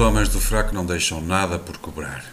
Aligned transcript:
homens 0.00 0.30
do 0.30 0.40
fraco 0.40 0.74
não 0.74 0.84
deixam 0.84 1.20
nada 1.20 1.58
por 1.58 1.76
cobrar. 1.76 2.24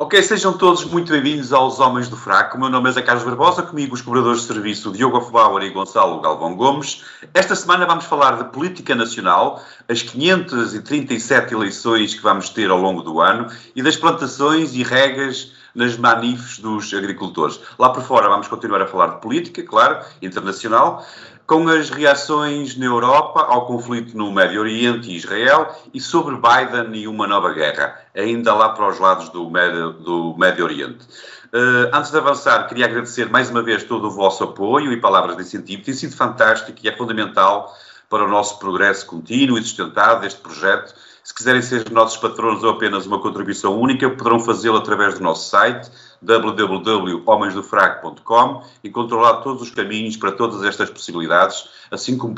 Ok, 0.00 0.22
sejam 0.22 0.56
todos 0.56 0.84
muito 0.84 1.12
bem-vindos 1.12 1.52
aos 1.52 1.80
Homens 1.80 2.08
do 2.08 2.16
Fraco. 2.16 2.56
O 2.56 2.60
meu 2.60 2.70
nome 2.70 2.88
é 2.88 2.92
Zé 2.92 3.02
Carlos 3.02 3.24
Barbosa, 3.24 3.62
comigo 3.62 3.94
os 3.94 4.00
cobradores 4.00 4.42
de 4.42 4.46
serviço 4.46 4.92
Diogo 4.92 5.18
Afbauer 5.18 5.62
e 5.64 5.70
Gonçalo 5.70 6.20
Galvão 6.20 6.54
Gomes. 6.54 7.04
Esta 7.34 7.54
semana 7.54 7.84
vamos 7.84 8.06
falar 8.06 8.38
de 8.38 8.44
política 8.44 8.94
nacional, 8.94 9.62
as 9.88 10.00
537 10.00 11.52
eleições 11.52 12.14
que 12.14 12.22
vamos 12.22 12.48
ter 12.48 12.70
ao 12.70 12.78
longo 12.78 13.02
do 13.02 13.20
ano 13.20 13.50
e 13.76 13.82
das 13.82 13.96
plantações 13.96 14.72
e 14.74 14.82
regas 14.82 15.52
nas 15.74 15.96
manifes 15.96 16.58
dos 16.58 16.94
agricultores. 16.94 17.60
Lá 17.78 17.90
por 17.90 18.02
fora 18.02 18.28
vamos 18.28 18.48
continuar 18.48 18.80
a 18.80 18.86
falar 18.86 19.08
de 19.08 19.20
política, 19.20 19.62
claro, 19.62 20.04
internacional, 20.22 21.04
com 21.48 21.66
as 21.66 21.88
reações 21.88 22.76
na 22.76 22.84
Europa 22.84 23.40
ao 23.40 23.64
conflito 23.64 24.14
no 24.14 24.30
Médio 24.30 24.60
Oriente 24.60 25.10
e 25.10 25.16
Israel 25.16 25.74
e 25.94 25.98
sobre 25.98 26.36
Biden 26.36 26.94
e 26.94 27.08
uma 27.08 27.26
nova 27.26 27.54
guerra, 27.54 27.98
ainda 28.14 28.52
lá 28.52 28.68
para 28.68 28.86
os 28.86 28.98
lados 28.98 29.30
do 29.30 29.48
Médio, 29.48 29.92
do 29.94 30.36
Médio 30.36 30.66
Oriente. 30.66 31.06
Uh, 31.46 31.88
antes 31.90 32.10
de 32.10 32.18
avançar, 32.18 32.68
queria 32.68 32.84
agradecer 32.84 33.30
mais 33.30 33.48
uma 33.48 33.62
vez 33.62 33.82
todo 33.82 34.08
o 34.08 34.10
vosso 34.10 34.44
apoio 34.44 34.92
e 34.92 35.00
palavras 35.00 35.36
de 35.36 35.42
incentivo. 35.42 35.82
Tem 35.82 35.94
sido 35.94 36.14
fantástico 36.14 36.78
e 36.82 36.86
é 36.86 36.94
fundamental 36.94 37.74
para 38.10 38.26
o 38.26 38.28
nosso 38.28 38.58
progresso 38.58 39.06
contínuo 39.06 39.56
e 39.56 39.62
sustentado 39.62 40.20
deste 40.20 40.40
projeto 40.40 40.94
se 41.28 41.34
quiserem 41.34 41.60
ser 41.60 41.90
nossos 41.90 42.16
patronos 42.16 42.64
ou 42.64 42.70
apenas 42.70 43.04
uma 43.04 43.20
contribuição 43.20 43.78
única, 43.78 44.08
poderão 44.08 44.40
fazê-lo 44.40 44.78
através 44.78 45.18
do 45.18 45.22
nosso 45.22 45.50
site 45.50 45.90
www.homensdofraco.com 46.22 48.62
e 48.82 48.88
controlar 48.88 49.42
todos 49.42 49.60
os 49.60 49.70
caminhos 49.70 50.16
para 50.16 50.32
todas 50.32 50.64
estas 50.64 50.88
possibilidades, 50.88 51.68
assim 51.90 52.16
como 52.16 52.34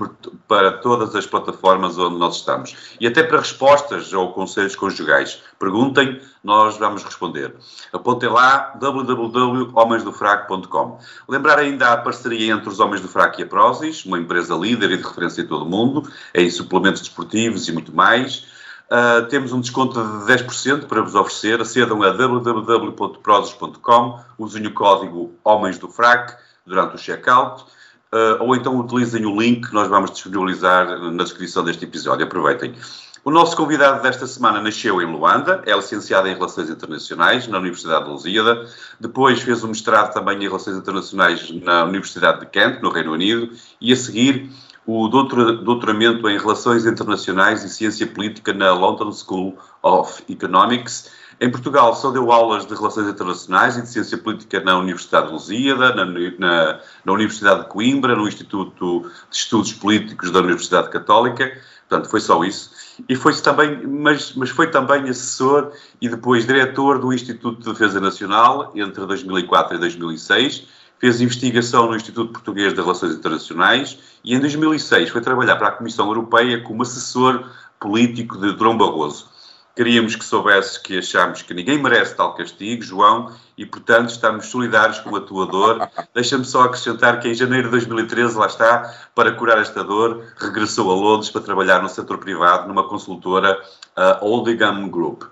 para 0.48 0.72
todas 0.78 1.14
as 1.14 1.24
plataformas 1.24 1.96
onde 1.98 2.18
nós 2.18 2.38
estamos. 2.38 2.74
E 2.98 3.06
até 3.06 3.22
para 3.22 3.38
respostas 3.38 4.12
ou 4.12 4.32
conselhos 4.32 4.74
conjugais. 4.74 5.40
Perguntem, 5.56 6.20
nós 6.42 6.76
vamos 6.76 7.04
responder. 7.04 7.54
Apontem 7.92 8.28
lá 8.28 8.76
www.homensdofraco.com. 8.80 10.98
Lembrar 11.28 11.60
ainda 11.60 11.92
a 11.92 11.96
parceria 11.96 12.54
entre 12.54 12.68
os 12.68 12.80
Homens 12.80 13.00
do 13.00 13.06
Fraco 13.06 13.40
e 13.40 13.44
a 13.44 13.46
Prozis, 13.46 14.04
uma 14.04 14.18
empresa 14.18 14.56
líder 14.56 14.90
e 14.90 14.96
de 14.96 15.04
referência 15.04 15.42
em 15.42 15.46
todo 15.46 15.64
o 15.64 15.68
mundo, 15.68 16.10
em 16.34 16.50
suplementos 16.50 17.02
desportivos 17.02 17.68
e 17.68 17.72
muito 17.72 17.94
mais. 17.94 18.58
Uh, 18.90 19.22
temos 19.28 19.52
um 19.52 19.60
desconto 19.60 20.02
de 20.02 20.32
10% 20.32 20.86
para 20.86 21.00
vos 21.00 21.14
oferecer. 21.14 21.60
Acedam 21.60 22.02
a 22.02 22.10
www.prozos.com, 22.10 24.18
usem 24.36 24.66
o 24.66 24.74
código 24.74 25.32
Homens 25.44 25.78
do 25.78 25.88
Frac 25.88 26.34
durante 26.66 26.96
o 26.96 26.98
checkout, 26.98 27.62
uh, 27.62 28.40
ou 28.40 28.56
então 28.56 28.76
utilizem 28.80 29.24
o 29.24 29.40
link 29.40 29.68
que 29.68 29.74
nós 29.74 29.86
vamos 29.86 30.10
disponibilizar 30.10 30.98
na 30.98 31.22
descrição 31.22 31.62
deste 31.62 31.84
episódio. 31.84 32.26
Aproveitem. 32.26 32.74
O 33.22 33.30
nosso 33.30 33.54
convidado 33.54 34.02
desta 34.02 34.26
semana 34.26 34.62
nasceu 34.62 34.98
em 35.00 35.04
Luanda, 35.04 35.62
é 35.66 35.76
licenciado 35.76 36.26
em 36.26 36.34
Relações 36.34 36.70
Internacionais 36.70 37.46
na 37.46 37.58
Universidade 37.58 38.06
de 38.06 38.10
Lusíada, 38.10 38.66
depois 38.98 39.42
fez 39.42 39.62
um 39.62 39.68
mestrado 39.68 40.14
também 40.14 40.38
em 40.38 40.48
Relações 40.48 40.78
Internacionais 40.78 41.50
na 41.62 41.84
Universidade 41.84 42.40
de 42.40 42.46
Kent, 42.46 42.80
no 42.80 42.90
Reino 42.90 43.12
Unido, 43.12 43.50
e 43.78 43.92
a 43.92 43.96
seguir 43.96 44.50
o 44.86 45.08
doutoramento 45.08 46.28
em 46.28 46.38
Relações 46.38 46.86
Internacionais 46.86 47.62
e 47.64 47.68
Ciência 47.68 48.06
Política 48.06 48.52
na 48.52 48.72
London 48.72 49.12
School 49.12 49.56
of 49.82 50.22
Economics. 50.28 51.10
Em 51.40 51.50
Portugal 51.50 51.94
só 51.94 52.10
deu 52.10 52.30
aulas 52.32 52.66
de 52.66 52.74
Relações 52.74 53.08
Internacionais 53.08 53.76
e 53.76 53.82
de 53.82 53.88
Ciência 53.88 54.18
Política 54.18 54.60
na 54.60 54.78
Universidade 54.78 55.28
de 55.28 55.32
Lusíada, 55.32 55.94
na, 55.94 56.04
na, 56.04 56.80
na 57.04 57.12
Universidade 57.12 57.62
de 57.62 57.68
Coimbra, 57.68 58.14
no 58.14 58.26
Instituto 58.26 59.10
de 59.30 59.36
Estudos 59.36 59.72
Políticos 59.72 60.30
da 60.30 60.40
Universidade 60.40 60.90
Católica. 60.90 61.50
Portanto, 61.88 62.10
foi 62.10 62.20
só 62.20 62.42
isso. 62.44 62.70
E 63.08 63.16
foi 63.16 63.34
também, 63.40 63.86
mas, 63.86 64.34
mas 64.34 64.50
foi 64.50 64.70
também 64.70 65.08
assessor 65.08 65.72
e 66.00 66.08
depois 66.08 66.46
diretor 66.46 66.98
do 66.98 67.12
Instituto 67.12 67.58
de 67.60 67.72
Defesa 67.72 68.00
Nacional 68.00 68.72
entre 68.74 69.04
2004 69.06 69.76
e 69.76 69.80
2006 69.80 70.79
fez 71.00 71.20
investigação 71.20 71.88
no 71.88 71.96
Instituto 71.96 72.30
Português 72.30 72.74
de 72.74 72.80
Relações 72.80 73.14
Internacionais 73.14 73.98
e 74.22 74.34
em 74.34 74.38
2006 74.38 75.08
foi 75.08 75.22
trabalhar 75.22 75.56
para 75.56 75.68
a 75.68 75.72
Comissão 75.72 76.06
Europeia 76.06 76.62
como 76.62 76.82
assessor 76.82 77.48
político 77.80 78.36
de 78.36 78.52
Dom 78.52 78.76
Barroso. 78.76 79.30
Queríamos 79.74 80.14
que 80.14 80.24
soubesse 80.24 80.82
que 80.82 80.98
achamos 80.98 81.40
que 81.40 81.54
ninguém 81.54 81.80
merece 81.80 82.14
tal 82.14 82.34
castigo, 82.34 82.82
João, 82.82 83.32
e 83.56 83.64
portanto 83.64 84.10
estamos 84.10 84.46
solidários 84.46 84.98
com 84.98 85.16
a 85.16 85.20
tua 85.22 85.46
dor. 85.46 85.88
Deixa-me 86.12 86.44
só 86.44 86.64
acrescentar 86.64 87.18
que 87.18 87.28
em 87.28 87.34
janeiro 87.34 87.68
de 87.68 87.70
2013, 87.70 88.36
lá 88.36 88.46
está, 88.46 88.94
para 89.14 89.32
curar 89.32 89.58
esta 89.58 89.82
dor, 89.82 90.22
regressou 90.36 90.90
a 90.90 90.94
Londres 90.94 91.30
para 91.30 91.40
trabalhar 91.40 91.80
no 91.82 91.88
setor 91.88 92.18
privado 92.18 92.68
numa 92.68 92.86
consultora, 92.86 93.58
a 93.96 94.18
Oldham 94.22 94.88
Group. 94.90 95.22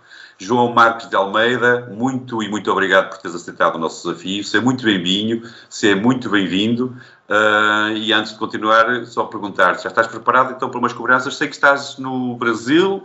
João 0.41 0.73
Marques 0.73 1.09
de 1.09 1.17
Almeida, 1.17 1.87
muito 1.91 2.41
e 2.43 2.49
muito 2.49 2.71
obrigado 2.71 3.11
por 3.11 3.19
teres 3.19 3.35
aceitado 3.35 3.75
o 3.75 3.79
nosso 3.79 4.07
desafio. 4.09 4.45
Seja 4.45 4.63
muito 4.63 4.85
bem-vindo, 4.85 5.49
seja 5.69 5.97
muito 5.97 6.31
bem-vindo. 6.31 6.97
Uh, 7.29 7.97
e 7.97 8.13
antes 8.13 8.33
de 8.33 8.39
continuar, 8.39 9.05
só 9.07 9.25
perguntar, 9.25 9.81
já 9.81 9.89
estás 9.89 10.07
preparado 10.07 10.53
então 10.53 10.71
para 10.71 10.79
umas 10.79 10.93
cobranças? 10.93 11.37
Sei 11.37 11.49
que 11.49 11.55
estás 11.55 11.99
no 11.99 12.37
Brasil, 12.37 13.05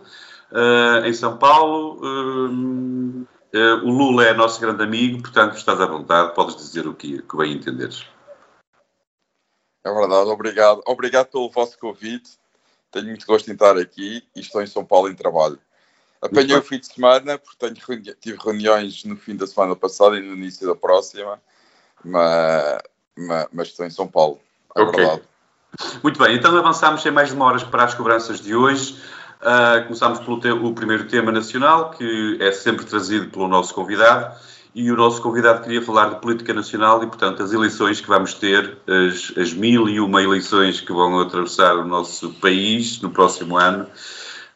uh, 0.51 1.05
em 1.05 1.13
São 1.13 1.35
Paulo. 1.37 1.99
Uh, 2.03 3.27
o 3.83 3.89
Lula 3.89 4.25
é 4.25 4.33
nosso 4.33 4.61
grande 4.61 4.83
amigo, 4.83 5.23
portanto 5.23 5.57
estás 5.57 5.81
à 5.81 5.87
vontade, 5.87 6.35
podes 6.35 6.55
dizer 6.55 6.87
o 6.87 6.93
que, 6.93 7.21
que 7.21 7.37
bem 7.37 7.53
entenderes. 7.53 8.05
É 9.83 9.91
verdade, 9.91 10.29
obrigado. 10.29 10.81
Obrigado 10.85 11.27
pelo 11.31 11.49
vosso 11.49 11.79
convite. 11.79 12.31
Tenho 12.91 13.07
muito 13.07 13.25
gosto 13.25 13.49
em 13.49 13.53
estar 13.53 13.75
aqui 13.75 14.23
e 14.35 14.39
estou 14.39 14.61
em 14.61 14.67
São 14.67 14.85
Paulo 14.85 15.09
em 15.09 15.15
trabalho. 15.15 15.59
Apanhei 16.23 16.55
o 16.55 16.61
fim 16.61 16.79
de 16.79 16.87
semana, 16.87 17.37
porque 17.37 17.57
tenho 17.59 18.15
tive 18.15 18.37
reuniões 18.41 19.03
no 19.03 19.17
fim 19.17 19.35
da 19.35 19.45
semana 19.45 19.75
passada 19.75 20.17
e 20.17 20.21
no 20.21 20.33
início 20.33 20.65
da 20.65 20.73
próxima, 20.73 21.37
mas, 22.03 22.77
mas, 23.17 23.47
mas 23.51 23.67
estou 23.67 23.85
em 23.85 23.89
São 23.89 24.07
Paulo. 24.07 24.39
É 24.73 24.81
okay. 24.81 25.01
verdade. 25.01 25.21
Muito 26.01 26.19
bem, 26.23 26.35
então 26.35 26.55
avançamos 26.55 27.01
sem 27.01 27.11
mais 27.11 27.31
demoras 27.31 27.63
para 27.63 27.83
as 27.83 27.93
cobranças 27.93 28.39
de 28.39 28.55
hoje. 28.55 28.97
Uh, 29.41 29.83
começamos 29.83 30.19
pelo 30.19 30.73
primeiro 30.73 31.07
tema 31.09 31.29
nacional, 31.29 31.91
que 31.91 32.37
é 32.39 32.53
sempre 32.53 32.85
trazido 32.85 33.29
pelo 33.29 33.49
nosso 33.49 33.73
convidado. 33.73 34.33
E 34.73 34.91
o 34.91 34.95
nosso 34.95 35.21
convidado 35.21 35.61
queria 35.61 35.81
falar 35.81 36.09
de 36.09 36.21
política 36.21 36.53
nacional 36.53 37.03
e, 37.03 37.07
portanto, 37.07 37.43
as 37.43 37.51
eleições 37.51 37.99
que 37.99 38.07
vamos 38.07 38.33
ter, 38.33 38.77
as, 38.87 39.37
as 39.37 39.53
mil 39.53 39.89
e 39.89 39.99
uma 39.99 40.23
eleições 40.23 40.79
que 40.79 40.91
vão 40.91 41.19
atravessar 41.19 41.75
o 41.75 41.85
nosso 41.85 42.31
país 42.35 43.01
no 43.01 43.11
próximo 43.11 43.57
ano 43.57 43.87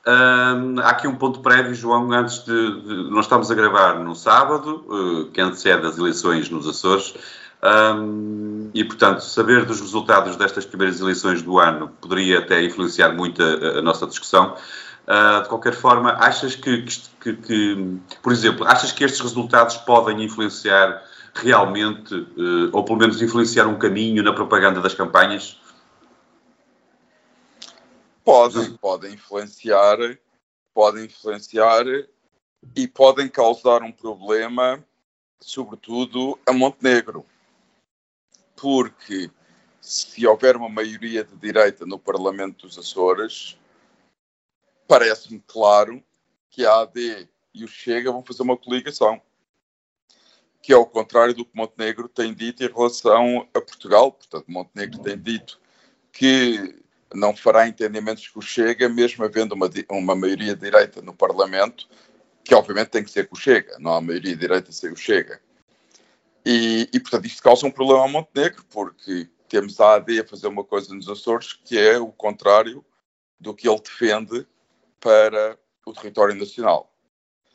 há 0.07 0.89
aqui 0.89 1.07
um 1.07 1.15
ponto 1.15 1.41
prévio, 1.41 1.73
João, 1.75 2.11
antes 2.11 2.43
de, 2.45 2.81
de, 2.81 3.09
Nós 3.09 3.25
estamos 3.25 3.51
a 3.51 3.55
gravar 3.55 3.99
no 3.99 4.15
sábado, 4.15 4.85
uh, 4.87 5.25
que 5.31 5.41
antecede 5.41 5.85
as 5.85 5.97
eleições 5.97 6.49
nos 6.49 6.67
Açores, 6.67 7.13
um, 7.61 8.69
e, 8.73 8.83
portanto, 8.83 9.21
saber 9.21 9.65
dos 9.65 9.81
resultados 9.81 10.35
destas 10.35 10.65
primeiras 10.65 11.01
eleições 11.01 11.41
do 11.41 11.59
ano 11.59 11.89
poderia 11.99 12.39
até 12.39 12.63
influenciar 12.63 13.13
muito 13.13 13.41
a, 13.41 13.79
a 13.79 13.81
nossa 13.81 14.05
discussão. 14.05 14.55
Uh, 15.07 15.41
de 15.41 15.49
qualquer 15.49 15.73
forma, 15.73 16.11
achas 16.19 16.55
que, 16.55 16.85
que, 17.19 17.33
que, 17.33 17.97
por 18.21 18.31
exemplo, 18.31 18.67
achas 18.67 18.91
que 18.91 19.03
estes 19.03 19.21
resultados 19.21 19.77
podem 19.77 20.23
influenciar 20.23 21.01
realmente, 21.33 22.13
uh, 22.13 22.69
ou 22.71 22.83
pelo 22.83 22.99
menos 22.99 23.21
influenciar 23.21 23.67
um 23.67 23.75
caminho 23.75 24.21
na 24.23 24.33
propaganda 24.33 24.79
das 24.79 24.93
campanhas? 24.93 25.59
Podem, 28.27 28.75
podem 28.75 29.13
influenciar, 29.13 29.97
podem 30.73 31.05
influenciar 31.05 31.85
e 32.75 32.85
podem 32.85 33.29
causar 33.29 33.81
um 33.83 33.91
problema, 33.93 34.85
sobretudo 35.39 36.37
a 36.45 36.51
Montenegro. 36.51 37.25
Porque 38.53 39.31
se 39.79 40.27
houver 40.27 40.57
uma 40.57 40.67
maioria 40.67 41.23
de 41.23 41.37
direita 41.37 41.85
no 41.85 41.97
Parlamento 41.97 42.67
dos 42.67 42.77
Açores, 42.77 43.57
parece-me 44.89 45.41
claro 45.47 46.03
que 46.49 46.65
a 46.65 46.81
AD 46.81 47.29
e 47.53 47.63
o 47.63 47.67
Chega 47.69 48.11
vão 48.11 48.25
fazer 48.25 48.43
uma 48.43 48.57
coligação. 48.57 49.21
Que 50.61 50.73
é 50.73 50.75
o 50.75 50.85
contrário 50.85 51.33
do 51.33 51.45
que 51.45 51.55
Montenegro 51.55 52.09
tem 52.09 52.33
dito 52.33 52.61
em 52.61 52.67
relação 52.67 53.47
a 53.53 53.61
Portugal. 53.61 54.11
Portanto, 54.11 54.51
Montenegro 54.51 54.99
tem 54.99 55.17
dito 55.17 55.61
que 56.11 56.85
não 57.13 57.35
fará 57.35 57.67
entendimentos 57.67 58.27
com 58.27 58.39
o 58.39 58.43
Chega, 58.43 58.89
mesmo 58.89 59.23
havendo 59.23 59.53
uma, 59.53 59.69
uma 59.91 60.15
maioria 60.15 60.55
direita 60.55 61.01
no 61.01 61.13
Parlamento, 61.13 61.87
que 62.43 62.53
obviamente 62.53 62.89
tem 62.89 63.03
que 63.03 63.11
ser 63.11 63.27
com 63.27 63.35
o 63.35 63.39
Chega, 63.39 63.77
não 63.79 63.93
há 63.93 64.01
maioria 64.01 64.35
direita 64.35 64.71
sem 64.71 64.91
o 64.91 64.95
Chega. 64.95 65.39
E, 66.45 66.89
e, 66.93 66.99
portanto, 66.99 67.25
isto 67.25 67.43
causa 67.43 67.67
um 67.67 67.71
problema 67.71 68.05
a 68.05 68.07
Montenegro, 68.07 68.63
porque 68.69 69.27
temos 69.49 69.79
a 69.79 69.95
AD 69.95 70.21
a 70.21 70.27
fazer 70.27 70.47
uma 70.47 70.63
coisa 70.63 70.93
nos 70.93 71.09
Açores 71.09 71.59
que 71.65 71.77
é 71.77 71.97
o 71.97 72.07
contrário 72.07 72.83
do 73.39 73.53
que 73.53 73.67
ele 73.67 73.79
defende 73.79 74.47
para 74.99 75.57
o 75.85 75.93
território 75.93 76.35
nacional. 76.35 76.91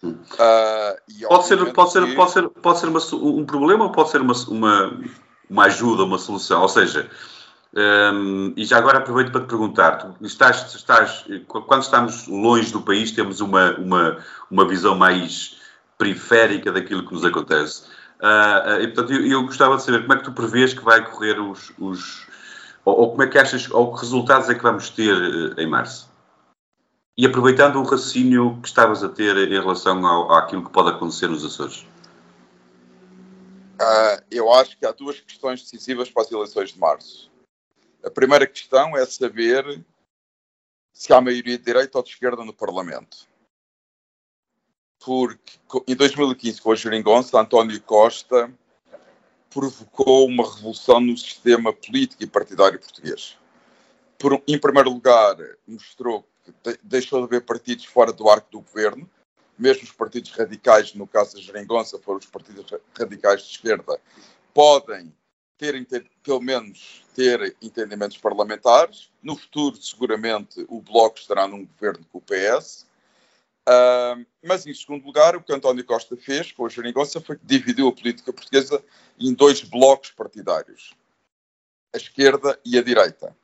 Uh, 0.02 1.28
pode, 1.28 1.46
ser, 1.46 1.72
pode, 1.72 1.92
ser, 1.92 2.06
que... 2.06 2.14
pode 2.14 2.32
ser, 2.32 2.48
pode 2.48 2.80
ser 2.80 2.86
uma, 2.88 3.00
um 3.14 3.46
problema 3.46 3.84
ou 3.84 3.92
pode 3.92 4.10
ser 4.10 4.20
uma, 4.20 4.34
uma, 4.48 5.00
uma 5.48 5.64
ajuda, 5.66 6.02
uma 6.02 6.18
solução? 6.18 6.62
Ou 6.62 6.68
seja, 6.68 7.08
Um, 7.74 8.52
e 8.54 8.66
já 8.66 8.76
agora 8.76 8.98
aproveito 8.98 9.32
para 9.32 9.40
te 9.40 9.46
perguntar: 9.46 10.14
estás, 10.20 10.74
estás, 10.74 11.24
quando 11.48 11.82
estamos 11.82 12.26
longe 12.26 12.70
do 12.70 12.82
país, 12.82 13.12
temos 13.12 13.40
uma, 13.40 13.76
uma, 13.78 14.18
uma 14.50 14.68
visão 14.68 14.94
mais 14.94 15.56
periférica 15.96 16.70
daquilo 16.70 17.06
que 17.06 17.14
nos 17.14 17.24
acontece. 17.24 17.84
Uh, 18.20 18.76
uh, 18.76 18.82
e, 18.82 18.88
portanto, 18.88 19.12
eu, 19.12 19.26
eu, 19.26 19.42
gostava 19.42 19.76
de 19.76 19.82
saber 19.82 20.02
como 20.02 20.12
é 20.12 20.16
que 20.18 20.24
tu 20.24 20.32
prevês 20.32 20.74
que 20.74 20.84
vai 20.84 21.04
correr 21.10 21.40
os. 21.40 21.72
os 21.78 22.26
ou, 22.84 23.00
ou, 23.00 23.10
como 23.10 23.22
é 23.22 23.26
que 23.26 23.38
achas, 23.38 23.70
ou 23.70 23.94
que 23.94 24.00
resultados 24.00 24.50
é 24.50 24.54
que 24.54 24.62
vamos 24.62 24.90
ter 24.90 25.14
uh, 25.14 25.60
em 25.60 25.66
março? 25.66 26.10
E 27.16 27.26
aproveitando 27.26 27.76
o 27.76 27.82
raciocínio 27.82 28.58
que 28.60 28.68
estavas 28.68 29.02
a 29.02 29.08
ter 29.08 29.36
em 29.36 29.60
relação 29.60 30.04
ao, 30.06 30.32
àquilo 30.34 30.64
que 30.64 30.70
pode 30.70 30.90
acontecer 30.90 31.28
nos 31.28 31.44
Açores. 31.44 31.86
eu 34.30 34.52
acho 34.52 34.78
que 34.78 34.86
há 34.86 34.92
duas 34.92 35.20
questões 35.20 35.62
decisivas 35.62 36.10
para 36.10 36.22
as 36.22 36.32
eleições 36.32 36.72
de 36.72 36.78
março. 36.78 37.31
A 38.04 38.10
primeira 38.10 38.46
questão 38.46 38.96
é 38.96 39.04
saber 39.06 39.84
se 40.92 41.12
há 41.12 41.20
maioria 41.20 41.56
de 41.56 41.64
direita 41.64 41.98
ou 41.98 42.04
de 42.04 42.10
esquerda 42.10 42.44
no 42.44 42.52
Parlamento 42.52 43.32
porque 45.04 45.58
em 45.88 45.96
2015, 45.96 46.60
com 46.60 46.72
a 46.72 46.76
geringonça, 46.76 47.38
António 47.38 47.80
Costa 47.82 48.52
provocou 49.50 50.26
uma 50.26 50.44
revolução 50.44 51.00
no 51.00 51.16
sistema 51.16 51.72
político 51.72 52.22
e 52.22 52.26
partidário 52.26 52.78
português. 52.78 53.36
Por, 54.18 54.40
em 54.46 54.58
primeiro 54.58 54.90
lugar, 54.90 55.36
mostrou 55.66 56.24
que 56.44 56.52
deixou 56.82 57.18
de 57.20 57.24
haver 57.26 57.44
partidos 57.44 57.84
fora 57.84 58.12
do 58.12 58.28
arco 58.28 58.50
do 58.50 58.60
governo, 58.60 59.08
mesmo 59.58 59.82
os 59.82 59.92
partidos 59.92 60.30
radicais, 60.30 60.94
no 60.94 61.06
caso 61.06 61.34
da 61.34 61.42
geringonça, 61.42 61.98
foram 61.98 62.18
os 62.18 62.26
partidos 62.26 62.72
radicais 62.96 63.42
de 63.42 63.50
esquerda, 63.50 64.00
podem 64.54 65.12
ter, 65.84 66.10
pelo 66.22 66.40
menos, 66.40 67.04
ter 67.14 67.56
entendimentos 67.62 68.18
parlamentares. 68.18 69.10
No 69.22 69.36
futuro, 69.36 69.76
seguramente, 69.76 70.64
o 70.68 70.80
Bloco 70.80 71.18
estará 71.18 71.46
num 71.46 71.64
governo 71.64 72.04
com 72.10 72.18
o 72.18 72.22
PS. 72.22 72.86
Uh, 73.68 74.26
mas, 74.42 74.66
em 74.66 74.74
segundo 74.74 75.06
lugar, 75.06 75.36
o 75.36 75.42
que 75.42 75.52
António 75.52 75.84
Costa 75.84 76.16
fez 76.16 76.50
com 76.50 76.66
a 76.66 76.68
geringonça 76.68 77.20
foi 77.20 77.36
que 77.36 77.46
dividiu 77.46 77.86
a 77.88 77.92
política 77.92 78.32
portuguesa 78.32 78.82
em 79.20 79.32
dois 79.32 79.62
blocos 79.62 80.10
partidários, 80.10 80.94
a 81.94 81.96
esquerda 81.96 82.58
e 82.64 82.76
a 82.76 82.82
direita. 82.82 83.36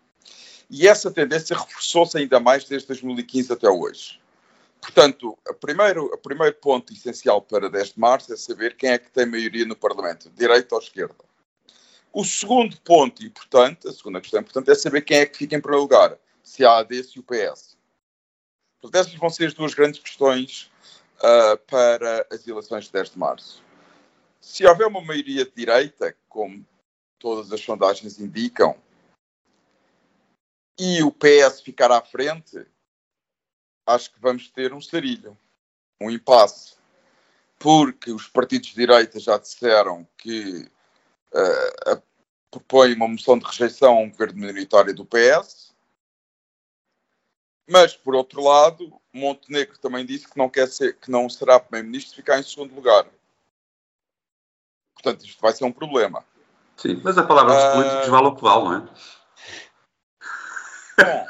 E 0.68 0.88
essa 0.88 1.10
tendência 1.10 1.56
reforçou-se 1.56 2.18
ainda 2.18 2.40
mais 2.40 2.64
desde 2.64 2.88
2015 2.88 3.52
até 3.52 3.70
hoje. 3.70 4.20
Portanto, 4.80 5.38
o 5.48 5.54
primeiro, 5.54 6.18
primeiro 6.18 6.56
ponto 6.56 6.92
essencial 6.92 7.40
para 7.40 7.70
10 7.70 7.94
de 7.94 8.00
março 8.00 8.32
é 8.32 8.36
saber 8.36 8.76
quem 8.76 8.90
é 8.90 8.98
que 8.98 9.10
tem 9.10 9.24
maioria 9.24 9.64
no 9.64 9.76
Parlamento, 9.76 10.30
direita 10.30 10.74
ou 10.74 10.80
esquerda. 10.80 11.28
O 12.18 12.24
segundo 12.24 12.76
ponto 12.80 13.24
importante, 13.24 13.86
a 13.86 13.92
segunda 13.92 14.20
questão 14.20 14.40
importante, 14.40 14.68
é 14.68 14.74
saber 14.74 15.02
quem 15.02 15.18
é 15.18 15.24
que 15.26 15.38
fica 15.38 15.54
em 15.54 15.60
primeiro 15.60 15.82
lugar, 15.82 16.18
se 16.42 16.64
a 16.64 16.78
AD, 16.78 17.04
se 17.04 17.20
o 17.20 17.22
PS. 17.22 17.78
Portanto, 18.80 19.00
essas 19.00 19.14
vão 19.14 19.30
ser 19.30 19.46
as 19.46 19.54
duas 19.54 19.72
grandes 19.72 20.00
questões 20.00 20.68
uh, 21.18 21.56
para 21.70 22.26
as 22.28 22.44
eleições 22.44 22.86
de 22.86 22.92
10 22.92 23.10
de 23.10 23.18
março. 23.20 23.62
Se 24.40 24.66
houver 24.66 24.88
uma 24.88 25.00
maioria 25.00 25.44
de 25.44 25.52
direita, 25.52 26.12
como 26.28 26.66
todas 27.20 27.52
as 27.52 27.60
sondagens 27.60 28.18
indicam, 28.18 28.76
e 30.76 31.00
o 31.04 31.12
PS 31.12 31.60
ficar 31.60 31.92
à 31.92 32.02
frente, 32.02 32.66
acho 33.86 34.12
que 34.12 34.20
vamos 34.20 34.50
ter 34.50 34.74
um 34.74 34.80
sarilho, 34.80 35.38
um 36.00 36.10
impasse. 36.10 36.74
Porque 37.60 38.10
os 38.10 38.26
partidos 38.26 38.70
de 38.70 38.74
direita 38.74 39.20
já 39.20 39.38
disseram 39.38 40.04
que 40.16 40.68
uh, 41.32 42.07
propõem 42.50 42.94
uma 42.94 43.08
moção 43.08 43.38
de 43.38 43.44
rejeição 43.44 43.96
a 43.96 44.00
um 44.00 44.10
governo 44.10 44.40
minoritário 44.40 44.94
do 44.94 45.04
PS 45.04 45.68
mas, 47.68 47.94
por 47.94 48.14
outro 48.14 48.42
lado, 48.42 48.90
Montenegro 49.12 49.78
também 49.78 50.06
disse 50.06 50.26
que 50.26 50.38
não, 50.38 50.48
quer 50.48 50.66
ser, 50.68 50.96
que 50.96 51.10
não 51.10 51.28
será 51.28 51.60
primeiro-ministro 51.60 52.16
ficar 52.16 52.38
em 52.38 52.42
segundo 52.42 52.74
lugar. 52.74 53.06
Portanto, 54.94 55.26
isto 55.26 55.40
vai 55.40 55.52
ser 55.52 55.64
um 55.64 55.72
problema. 55.72 56.24
Sim, 56.78 57.00
mas 57.04 57.18
a 57.18 57.22
palavra 57.22 57.54
dos 57.54 57.64
uh... 57.64 57.72
políticos 57.72 58.08
vale 58.08 58.26
o 58.26 58.34
que 58.34 58.42
vale, 58.42 58.64
não 58.64 58.74
é? 58.74 58.88
Bom, 61.04 61.26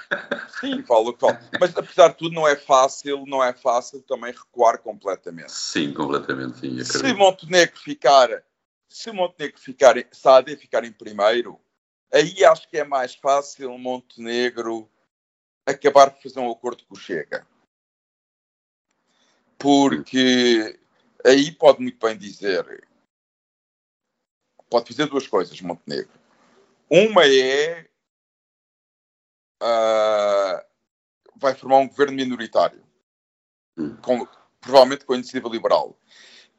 sim, 0.61 0.82
vale 0.82 1.09
o 1.09 1.12
que 1.12 1.23
vale. 1.23 1.38
Mas, 1.61 1.76
apesar 1.76 2.09
de 2.09 2.15
tudo, 2.15 2.35
não 2.35 2.47
é 2.47 2.55
fácil, 2.55 3.25
não 3.26 3.43
é 3.43 3.53
fácil 3.53 4.00
também 4.03 4.32
recuar 4.32 4.79
completamente. 4.79 5.50
Sim, 5.50 5.93
completamente, 5.93 6.61
sim. 6.61 6.85
Se 6.85 7.12
Montenegro 7.15 7.81
ficar, 7.81 8.44
se 8.88 9.12
Montenegro 9.12 9.61
ficar, 9.61 9.94
AD 9.96 10.56
ficar 10.56 10.85
em 10.85 10.93
primeiro, 10.93 11.61
aí 12.12 12.44
acho 12.44 12.69
que 12.69 12.79
é 12.79 12.85
mais 12.85 13.14
fácil 13.14 13.76
Montenegro 13.79 14.90
acabar 15.67 16.11
por 16.11 16.23
fazer 16.23 16.40
um 16.40 16.50
acordo 16.50 16.85
com 16.87 16.94
o 16.94 16.99
Chega. 16.99 17.46
Porque 19.58 20.81
aí 21.25 21.52
pode 21.52 21.81
muito 21.81 21.99
bem 22.05 22.17
dizer. 22.17 22.87
Pode 24.70 24.88
fazer 24.88 25.06
duas 25.06 25.26
coisas, 25.26 25.61
Montenegro. 25.61 26.19
Uma 26.88 27.26
é. 27.26 27.88
Uh, 29.61 30.64
vai 31.37 31.55
formar 31.55 31.79
um 31.79 31.88
governo 31.88 32.14
minoritário. 32.14 32.82
Com, 34.02 34.26
provavelmente 34.61 35.05
com 35.05 35.12
a 35.12 35.17
iniciativa 35.17 35.49
liberal. 35.49 36.00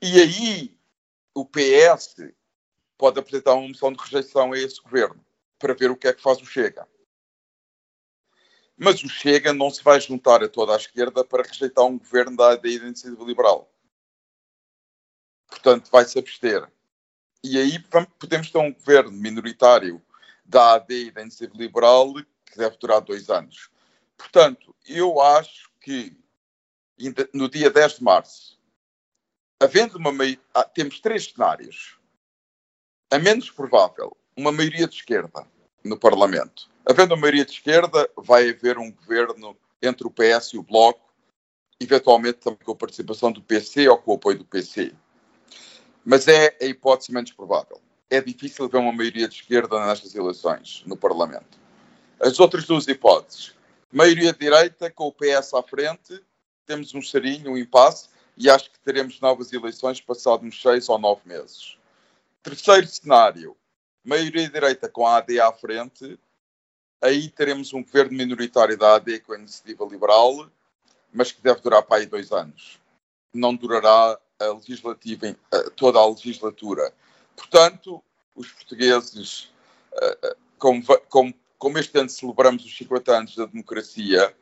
E 0.01 0.19
aí 0.19 0.78
o 1.39 1.45
PS 1.45 2.15
pode 2.97 3.19
apresentar 3.19 3.53
uma 3.53 3.68
moção 3.68 3.94
de 3.94 4.00
rejeição 4.03 4.51
a 4.51 4.57
esse 4.57 4.81
governo 4.81 5.24
para 5.57 5.74
ver 5.74 5.89
o 5.89 5.95
que 5.95 6.07
é 6.07 6.13
que 6.13 6.21
faz 6.21 6.41
o 6.41 6.45
Chega. 6.45 6.88
Mas 8.77 9.03
o 9.03 9.09
Chega 9.09 9.53
não 9.53 9.69
se 9.69 9.83
vai 9.83 10.00
juntar 10.00 10.44
a 10.44 10.50
toda 10.50 10.74
a 10.74 10.77
esquerda 10.77 11.24
para 11.24 11.44
rejeitar 11.44 11.86
um 11.86 11.97
governo 11.97 12.36
da, 12.36 12.56
da 12.56 12.69
iniciativa 12.69 13.24
liberal. 13.24 13.74
Portanto, 15.47 15.89
vai-se 15.91 16.19
abster. 16.19 16.71
E 17.44 17.57
aí 17.57 17.80
podemos 18.19 18.51
ter 18.51 18.57
um 18.57 18.74
governo 18.74 19.12
minoritário 19.12 20.01
da 20.45 20.75
AD 20.75 20.94
e 20.94 21.12
da 21.12 21.21
iniciativa 21.21 21.57
liberal 21.57 22.13
que 22.45 22.57
deve 22.57 22.77
durar 22.77 23.01
dois 23.01 23.30
anos. 23.30 23.69
Portanto, 24.18 24.75
eu 24.85 25.21
acho 25.21 25.69
que 25.80 26.18
no 27.33 27.50
dia 27.50 27.69
10 27.69 27.95
de 27.95 28.03
março, 28.03 28.58
havendo 29.59 29.97
uma 29.97 30.11
ah, 30.53 30.63
temos 30.63 31.00
três 31.00 31.25
cenários. 31.25 31.97
A 33.11 33.19
menos 33.19 33.51
provável, 33.51 34.16
uma 34.37 34.51
maioria 34.51 34.87
de 34.87 34.95
esquerda 34.95 35.45
no 35.83 35.97
Parlamento. 35.97 36.69
Havendo 36.85 37.13
uma 37.13 37.21
maioria 37.21 37.45
de 37.45 37.51
esquerda, 37.51 38.09
vai 38.16 38.49
haver 38.49 38.78
um 38.78 38.92
governo 38.92 39.57
entre 39.81 40.07
o 40.07 40.11
PS 40.11 40.54
e 40.54 40.57
o 40.57 40.63
Bloco, 40.63 41.11
eventualmente 41.80 42.39
também 42.39 42.59
com 42.63 42.71
a 42.71 42.75
participação 42.75 43.31
do 43.31 43.42
PC 43.42 43.87
ou 43.89 43.97
com 43.97 44.11
o 44.11 44.16
apoio 44.16 44.37
do 44.37 44.45
PC. 44.45 44.94
Mas 46.06 46.28
é 46.28 46.56
a 46.61 46.66
hipótese 46.66 47.11
menos 47.11 47.31
provável. 47.31 47.81
É 48.09 48.21
difícil 48.21 48.66
haver 48.66 48.78
uma 48.78 48.94
maioria 48.94 49.28
de 49.28 49.35
esquerda 49.35 49.85
nestas 49.85 50.16
eleições 50.16 50.83
no 50.85 50.97
Parlamento. 50.97 51.59
As 52.19 52.39
outras 52.39 52.66
duas 52.66 52.87
hipóteses. 52.87 53.56
Maioria 53.92 54.33
de 54.33 54.39
direita 54.39 54.92
com 54.92 55.07
o 55.07 55.11
PS 55.11 55.54
à 55.54 55.63
frente, 55.63 56.21
temos 56.66 56.94
um 56.94 57.01
charinho, 57.01 57.51
um 57.51 57.57
impasse, 57.57 58.09
e 58.39 58.49
acho 58.49 58.71
que 58.71 58.79
teremos 58.79 59.19
novas 59.19 59.51
eleições 59.51 59.99
passados 59.99 60.47
uns 60.47 60.61
seis 60.61 60.87
ou 60.87 60.97
nove 60.97 61.21
meses. 61.25 61.77
Terceiro 62.41 62.87
cenário, 62.87 63.57
maioria 64.01 64.49
direita 64.49 64.87
com 64.87 65.05
a 65.05 65.17
AD 65.17 65.41
à 65.41 65.51
frente, 65.51 66.17
aí 67.01 67.29
teremos 67.29 67.73
um 67.73 67.83
governo 67.83 68.17
minoritário 68.17 68.77
da 68.77 68.95
AD 68.95 69.19
com 69.19 69.33
a 69.33 69.37
iniciativa 69.37 69.83
liberal, 69.85 70.49
mas 71.13 71.33
que 71.33 71.41
deve 71.41 71.59
durar 71.59 71.83
para 71.83 71.97
aí 71.97 72.05
dois 72.05 72.31
anos. 72.31 72.79
Não 73.33 73.53
durará 73.53 74.17
a 74.39 74.45
legislativa, 74.53 75.35
toda 75.75 75.99
a 75.99 76.09
legislatura. 76.09 76.93
Portanto, 77.35 78.01
os 78.33 78.49
portugueses, 78.53 79.51
como, 80.57 80.81
como, 81.09 81.33
como 81.57 81.77
este 81.77 81.99
ano 81.99 82.09
celebramos 82.09 82.63
os 82.63 82.77
50 82.77 83.17
anos 83.17 83.35
da 83.35 83.45
democracia, 83.45 84.33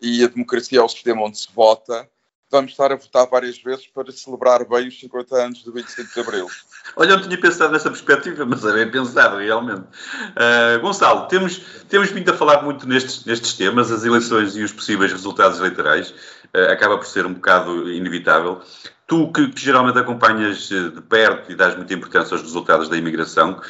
e 0.00 0.22
a 0.24 0.28
democracia 0.28 0.78
é 0.78 0.82
o 0.82 0.88
sistema 0.88 1.22
onde 1.22 1.38
se 1.38 1.48
vota, 1.52 2.08
vamos 2.52 2.72
estar 2.72 2.92
a 2.92 2.96
votar 2.96 3.26
várias 3.26 3.58
vezes 3.58 3.86
para 3.86 4.12
celebrar 4.12 4.64
bem 4.68 4.86
os 4.86 5.00
50 5.00 5.34
anos 5.34 5.64
do 5.64 5.72
25 5.72 6.12
de 6.12 6.20
Abril. 6.20 6.46
Olha, 6.94 7.12
eu 7.12 7.16
não 7.16 7.24
tinha 7.24 7.40
pensado 7.40 7.72
nessa 7.72 7.88
perspectiva, 7.88 8.44
mas 8.44 8.62
é 8.64 8.72
bem 8.72 8.90
pensado, 8.90 9.38
realmente. 9.38 9.80
Uh, 9.80 10.78
Gonçalo, 10.82 11.26
temos, 11.28 11.58
temos 11.88 12.10
vindo 12.10 12.30
a 12.30 12.34
falar 12.34 12.62
muito 12.62 12.86
nestes, 12.86 13.24
nestes 13.24 13.54
temas, 13.54 13.90
as 13.90 14.04
eleições 14.04 14.54
e 14.54 14.62
os 14.62 14.72
possíveis 14.72 15.10
resultados 15.10 15.58
eleitorais. 15.58 16.10
Uh, 16.54 16.70
acaba 16.70 16.98
por 16.98 17.06
ser 17.06 17.24
um 17.24 17.32
bocado 17.32 17.90
inevitável. 17.90 18.60
Tu, 19.06 19.32
que, 19.32 19.48
que 19.48 19.60
geralmente 19.60 19.98
acompanhas 19.98 20.68
de 20.68 21.00
perto 21.08 21.50
e 21.50 21.54
dás 21.54 21.74
muita 21.74 21.94
importância 21.94 22.34
aos 22.34 22.42
resultados 22.42 22.88
da 22.88 22.96
imigração, 22.96 23.60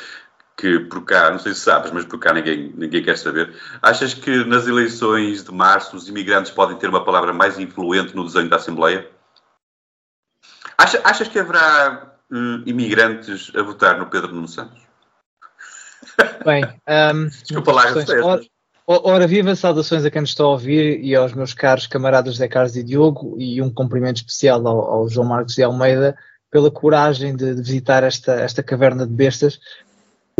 que 0.56 0.80
por 0.80 1.04
cá, 1.04 1.30
não 1.30 1.38
sei 1.38 1.54
se 1.54 1.60
sabes, 1.60 1.90
mas 1.90 2.04
por 2.04 2.18
cá 2.18 2.32
ninguém, 2.32 2.72
ninguém 2.76 3.02
quer 3.02 3.18
saber. 3.18 3.54
Achas 3.80 4.14
que 4.14 4.44
nas 4.44 4.66
eleições 4.66 5.42
de 5.42 5.52
março 5.52 5.96
os 5.96 6.08
imigrantes 6.08 6.50
podem 6.50 6.76
ter 6.76 6.88
uma 6.88 7.04
palavra 7.04 7.32
mais 7.32 7.58
influente 7.58 8.14
no 8.14 8.24
desenho 8.24 8.48
da 8.48 8.56
Assembleia? 8.56 9.08
achas 11.04 11.28
que 11.28 11.38
haverá 11.38 12.16
uh, 12.30 12.68
imigrantes 12.68 13.52
a 13.54 13.62
votar 13.62 13.98
no 13.98 14.06
Pedro 14.06 14.34
Nuno 14.34 14.48
Santos? 14.48 14.82
Bem, 16.44 16.64
um, 17.14 17.28
desculpa 17.28 17.72
lá, 17.72 17.84
ora, 18.22 18.42
ora 18.86 19.26
viva, 19.26 19.54
saudações 19.54 20.04
a 20.04 20.10
quem 20.10 20.22
nos 20.22 20.30
está 20.30 20.42
a 20.42 20.48
ouvir 20.48 21.00
e 21.00 21.14
aos 21.14 21.32
meus 21.32 21.54
caros 21.54 21.86
camaradas 21.86 22.36
Zé 22.36 22.48
Carlos 22.48 22.76
e 22.76 22.82
Diogo 22.82 23.36
e 23.38 23.62
um 23.62 23.72
cumprimento 23.72 24.16
especial 24.16 24.66
ao, 24.66 24.80
ao 24.80 25.08
João 25.08 25.28
Marcos 25.28 25.54
de 25.54 25.62
Almeida 25.62 26.16
pela 26.50 26.70
coragem 26.70 27.34
de, 27.36 27.54
de 27.54 27.62
visitar 27.62 28.02
esta, 28.02 28.34
esta 28.34 28.62
caverna 28.62 29.06
de 29.06 29.12
bestas. 29.12 29.58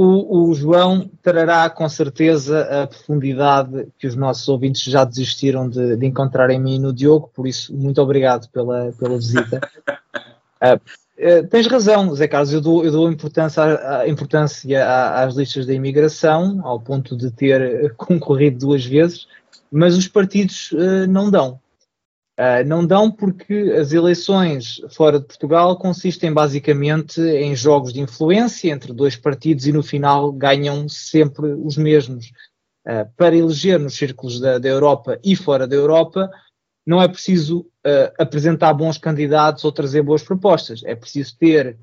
O, 0.05 0.49
o, 0.49 0.55
João 0.55 1.09
trará 1.23 1.71
com 1.71 1.89
certeza 1.89 2.83
a 2.83 2.89
profundidade 2.89 3.87
que 3.97 4.09
os 4.09 4.17
nossos 4.17 4.49
ouvintes 4.49 4.83
já 4.83 5.05
desistiram 5.05 5.69
de, 5.69 5.97
de 5.97 6.07
encontrar 6.07 6.51
em 6.51 6.61
mim 6.61 6.75
e 6.75 6.79
no 6.81 6.93
Diogo, 6.93 7.31
por 7.33 7.47
isso, 7.47 7.73
muito 7.73 8.03
obrigado 8.03 8.49
pela, 8.49 8.91
pela 8.99 9.15
visita. 9.17 9.61
uh, 10.61 11.47
tens 11.49 11.69
razão, 11.69 12.13
Zé 12.17 12.27
Carlos, 12.27 12.53
eu 12.53 12.61
dou, 12.61 12.85
eu 12.85 12.91
dou 12.91 13.13
importância, 13.13 13.63
a, 13.63 14.09
importância 14.09 14.85
às 15.15 15.37
listas 15.37 15.67
da 15.67 15.73
imigração, 15.73 16.61
ao 16.65 16.81
ponto 16.81 17.17
de 17.17 17.31
ter 17.31 17.95
concorrido 17.95 18.59
duas 18.59 18.85
vezes, 18.85 19.29
mas 19.71 19.97
os 19.97 20.09
partidos 20.09 20.73
uh, 20.73 21.07
não 21.09 21.31
dão. 21.31 21.61
Uh, 22.43 22.67
não 22.67 22.85
dão 22.85 23.09
porque 23.09 23.55
as 23.79 23.93
eleições 23.93 24.81
fora 24.91 25.21
de 25.21 25.27
Portugal 25.27 25.77
consistem 25.77 26.33
basicamente 26.33 27.21
em 27.21 27.55
jogos 27.55 27.93
de 27.93 28.01
influência 28.01 28.69
entre 28.69 28.93
dois 28.93 29.15
partidos 29.15 29.65
e 29.69 29.73
no 29.73 29.81
final 29.81 30.33
ganham 30.33 30.89
sempre 30.89 31.53
os 31.53 31.77
mesmos. 31.77 32.33
Uh, 32.85 33.09
para 33.17 33.37
eleger 33.37 33.79
nos 33.79 33.95
círculos 33.95 34.41
da, 34.41 34.59
da, 34.59 34.69
Europa 34.69 35.21
e 35.23 35.37
fora 35.37 35.69
da 35.69 35.77
Europa, 35.77 36.29
não 36.85 37.01
é 37.01 37.07
preciso 37.07 37.61
uh, 37.61 38.13
apresentar 38.19 38.75
bons 38.75 38.99
candidatos 38.99 39.65
ou 39.65 39.71
trazer 39.71 40.03
boas 40.03 40.25
propostas. 40.25 40.83
É 40.85 40.97
preciso 40.97 41.39
ter 41.39 41.79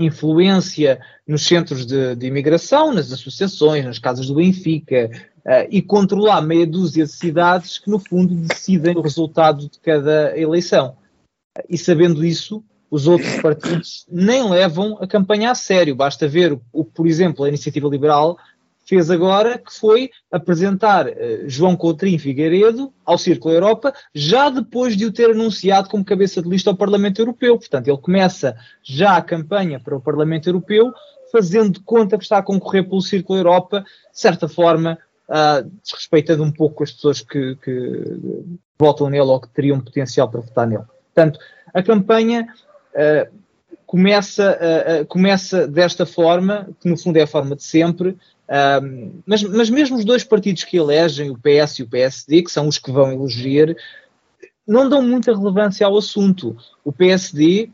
influência 0.00 0.98
nos 1.28 1.46
centros 1.46 1.84
de, 1.84 2.14
de 2.14 2.26
imigração, 2.26 2.94
nas 2.94 3.12
associações, 3.12 3.84
nas 3.84 3.98
casas 3.98 4.26
do 4.26 4.36
Benfica, 4.36 5.10
Uh, 5.46 5.62
e 5.70 5.80
controlar 5.80 6.40
meia 6.40 6.66
dúzia 6.66 7.04
de 7.04 7.12
cidades 7.12 7.78
que, 7.78 7.88
no 7.88 8.00
fundo, 8.00 8.34
decidem 8.34 8.96
o 8.96 9.00
resultado 9.00 9.68
de 9.68 9.78
cada 9.78 10.36
eleição. 10.36 10.96
Uh, 11.56 11.62
e 11.70 11.78
sabendo 11.78 12.24
isso, 12.24 12.64
os 12.90 13.06
outros 13.06 13.40
partidos 13.40 14.04
nem 14.10 14.50
levam 14.50 14.98
a 15.00 15.06
campanha 15.06 15.52
a 15.52 15.54
sério. 15.54 15.94
Basta 15.94 16.26
ver 16.26 16.58
o 16.72 16.84
que, 16.84 16.90
por 16.90 17.06
exemplo, 17.06 17.44
a 17.44 17.48
Iniciativa 17.48 17.88
Liberal 17.88 18.36
fez 18.84 19.08
agora, 19.08 19.56
que 19.56 19.72
foi 19.72 20.10
apresentar 20.32 21.06
uh, 21.06 21.12
João 21.46 21.76
Coutrinho 21.76 22.18
Figueiredo 22.18 22.92
ao 23.04 23.16
Círculo 23.16 23.54
Europa, 23.54 23.94
já 24.12 24.50
depois 24.50 24.96
de 24.96 25.06
o 25.06 25.12
ter 25.12 25.30
anunciado 25.30 25.88
como 25.88 26.04
cabeça 26.04 26.42
de 26.42 26.48
lista 26.48 26.70
ao 26.70 26.76
Parlamento 26.76 27.20
Europeu. 27.20 27.56
Portanto, 27.56 27.86
ele 27.86 27.98
começa 27.98 28.56
já 28.82 29.16
a 29.16 29.22
campanha 29.22 29.78
para 29.78 29.96
o 29.96 30.00
Parlamento 30.00 30.48
Europeu, 30.48 30.92
fazendo 31.30 31.80
conta 31.82 32.18
que 32.18 32.24
está 32.24 32.38
a 32.38 32.42
concorrer 32.42 32.88
pelo 32.88 33.00
Círculo 33.00 33.38
Europa, 33.38 33.82
de 33.82 34.20
certa 34.20 34.48
forma, 34.48 34.98
uh, 35.28 35.68
desrespeitando 35.82 36.42
um 36.42 36.50
pouco 36.50 36.82
as 36.82 36.92
pessoas 36.92 37.20
que, 37.20 37.56
que, 37.56 38.02
votam 38.78 39.08
nele 39.08 39.22
ou 39.22 39.40
que 39.40 39.48
teriam 39.48 39.80
potencial 39.80 40.28
para 40.28 40.40
votar 40.40 40.66
nele. 40.66 40.84
Portanto, 41.14 41.38
a 41.72 41.82
campanha 41.82 42.46
uh, 42.94 43.34
começa, 43.86 44.58
uh, 45.02 45.06
começa 45.06 45.66
desta 45.66 46.04
forma, 46.04 46.68
que 46.80 46.88
no 46.88 46.96
fundo 46.96 47.16
é 47.16 47.22
a 47.22 47.26
forma 47.26 47.56
de 47.56 47.62
sempre, 47.62 48.16
mas, 49.26 49.42
mas 49.42 49.68
mesmo 49.68 49.96
os 49.96 50.04
dois 50.04 50.22
partidos 50.22 50.62
que 50.62 50.76
elegem, 50.76 51.30
o 51.30 51.36
PS 51.36 51.80
e 51.80 51.82
o 51.82 51.88
PSD, 51.88 52.42
que 52.42 52.50
são 52.52 52.68
os 52.68 52.78
que 52.78 52.92
vão 52.92 53.12
eleger, 53.12 53.76
não 54.64 54.88
dão 54.88 55.02
muita 55.02 55.34
relevância 55.36 55.84
ao 55.84 55.98
assunto. 55.98 56.56
O 56.84 56.92
PSD, 56.92 57.70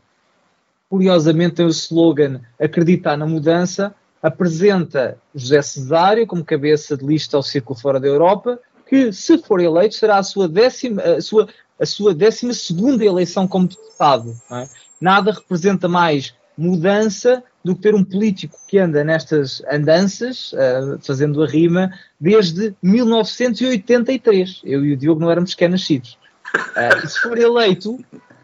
curiosamente, 0.89 1.57
tem 1.57 1.65
o 1.67 1.69
slogan 1.69 2.41
acreditar 2.59 3.15
na 3.15 3.27
mudança, 3.27 3.93
apresenta 4.23 5.17
José 5.35 5.61
Cesário 5.61 6.25
como 6.25 6.45
cabeça 6.45 6.95
de 6.95 7.05
lista 7.05 7.35
ao 7.35 7.43
Círculo 7.43 7.77
Fora 7.77 7.99
da 7.99 8.07
Europa, 8.07 8.57
que, 8.87 9.11
se 9.11 9.37
for 9.37 9.59
eleito, 9.59 9.95
será 9.95 10.17
a 10.17 10.23
sua 10.23 10.47
décima, 10.47 11.01
a 11.01 11.21
sua, 11.21 11.49
a 11.77 11.85
sua 11.85 12.13
décima 12.15 12.53
segunda 12.53 13.03
eleição 13.03 13.45
como 13.45 13.67
deputado. 13.67 14.33
É? 14.49 14.65
Nada 15.01 15.33
representa 15.33 15.89
mais 15.89 16.33
mudança 16.57 17.43
do 17.63 17.75
que 17.75 17.81
ter 17.81 17.95
um 17.95 18.03
político 18.03 18.57
que 18.67 18.77
anda 18.77 19.03
nestas 19.03 19.61
andanças, 19.69 20.53
uh, 20.53 20.99
fazendo 21.01 21.43
a 21.43 21.47
rima, 21.47 21.91
desde 22.19 22.75
1983. 22.81 24.61
Eu 24.63 24.85
e 24.85 24.93
o 24.93 24.97
Diogo 24.97 25.19
não 25.19 25.31
éramos 25.31 25.51
sequer 25.51 25.69
nascidos. 25.69 26.17
Uh, 26.55 27.03
e 27.03 27.07
se 27.07 27.19
for 27.19 27.37
eleito, 27.37 27.97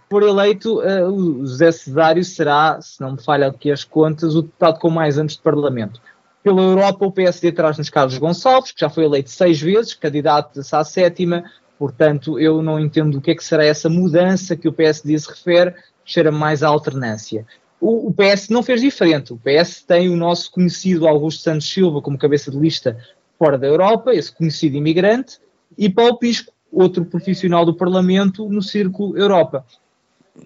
for 0.09 0.23
eleito, 0.23 0.79
uh, 0.79 1.07
o 1.07 1.45
José 1.45 1.71
Cesário 1.71 2.23
será, 2.23 2.81
se 2.81 2.99
não 2.99 3.11
me 3.11 3.23
falha 3.23 3.47
aqui 3.47 3.71
as 3.71 3.83
contas, 3.83 4.35
o 4.35 4.41
deputado 4.41 4.79
com 4.79 4.89
mais 4.89 5.19
anos 5.19 5.33
de 5.33 5.41
Parlamento. 5.41 6.01
Pela 6.43 6.61
Europa, 6.61 7.05
o 7.05 7.11
PSD 7.11 7.51
traz-nos 7.51 7.89
Carlos 7.89 8.17
Gonçalves, 8.17 8.71
que 8.71 8.81
já 8.81 8.89
foi 8.89 9.05
eleito 9.05 9.29
seis 9.29 9.61
vezes, 9.61 9.93
candidato 9.93 10.61
à 10.71 10.83
sétima, 10.83 11.43
portanto, 11.77 12.39
eu 12.39 12.61
não 12.63 12.79
entendo 12.79 13.17
o 13.17 13.21
que 13.21 13.31
é 13.31 13.35
que 13.35 13.43
será 13.43 13.63
essa 13.63 13.87
mudança 13.87 14.55
que 14.55 14.67
o 14.67 14.73
PSD 14.73 15.17
se 15.19 15.29
refere, 15.29 15.75
cheira 16.03 16.31
mais 16.31 16.63
à 16.63 16.69
alternância. 16.69 17.45
O, 17.79 18.07
o, 18.07 18.13
PS 18.13 18.49
não 18.49 18.63
fez 18.63 18.81
diferente. 18.81 19.31
O 19.31 19.37
PS 19.37 19.83
tem 19.83 20.09
o 20.09 20.17
nosso 20.17 20.51
conhecido 20.51 21.07
Augusto 21.07 21.43
Santos 21.43 21.69
Silva 21.71 22.01
como 22.01 22.17
cabeça 22.17 22.51
de 22.51 22.57
lista 22.57 22.97
fora 23.37 23.57
da 23.57 23.67
Europa, 23.67 24.13
esse 24.13 24.33
conhecido 24.33 24.75
imigrante, 24.75 25.39
e 25.77 25.89
Paulo 25.89 26.17
Pisco, 26.17 26.51
outro 26.71 27.05
profissional 27.05 27.65
do 27.65 27.73
Parlamento 27.73 28.49
no 28.49 28.61
Círculo 28.61 29.17
Europa. 29.17 29.65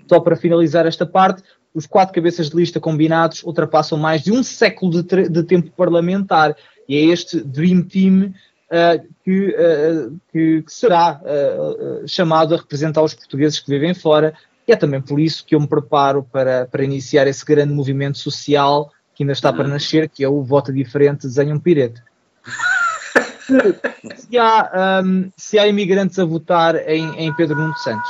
Só 0.07 0.19
para 0.19 0.35
finalizar 0.35 0.85
esta 0.85 1.05
parte, 1.05 1.43
os 1.73 1.85
quatro 1.85 2.13
cabeças 2.13 2.49
de 2.49 2.55
lista 2.55 2.79
combinados 2.79 3.43
ultrapassam 3.43 3.97
mais 3.97 4.21
de 4.23 4.31
um 4.31 4.43
século 4.43 5.03
de, 5.03 5.29
de 5.29 5.43
tempo 5.43 5.71
parlamentar. 5.71 6.55
E 6.87 6.97
é 6.97 7.05
este 7.05 7.41
Dream 7.41 7.83
Team 7.83 8.33
uh, 8.69 9.07
que, 9.23 9.47
uh, 9.49 10.19
que, 10.31 10.61
que, 10.61 10.73
será 10.73 11.19
uh, 11.21 12.07
chamado 12.07 12.53
a 12.53 12.57
representar 12.57 13.01
os 13.01 13.13
portugueses 13.13 13.59
que 13.59 13.69
vivem 13.69 13.93
fora. 13.93 14.33
E 14.67 14.71
é 14.71 14.75
também 14.75 15.01
por 15.01 15.19
isso 15.19 15.45
que 15.45 15.55
eu 15.55 15.59
me 15.59 15.67
preparo 15.67 16.23
para, 16.31 16.67
para 16.67 16.83
iniciar 16.83 17.27
esse 17.27 17.43
grande 17.43 17.73
movimento 17.73 18.17
social 18.17 18.91
que 19.15 19.23
ainda 19.23 19.33
está 19.33 19.53
para 19.53 19.67
nascer, 19.67 20.09
que 20.09 20.23
é 20.23 20.29
o 20.29 20.41
Vota 20.41 20.73
Diferente 20.73 21.27
Desenha 21.27 21.53
um 21.53 21.59
Pirete. 21.59 22.01
se, 24.15 24.37
há, 24.37 25.01
um, 25.03 25.29
se 25.37 25.59
há 25.59 25.67
imigrantes 25.67 26.17
a 26.17 26.25
votar 26.25 26.75
em, 26.89 27.15
em 27.17 27.33
Pedro 27.33 27.55
Nuno 27.55 27.77
Santos, 27.77 28.09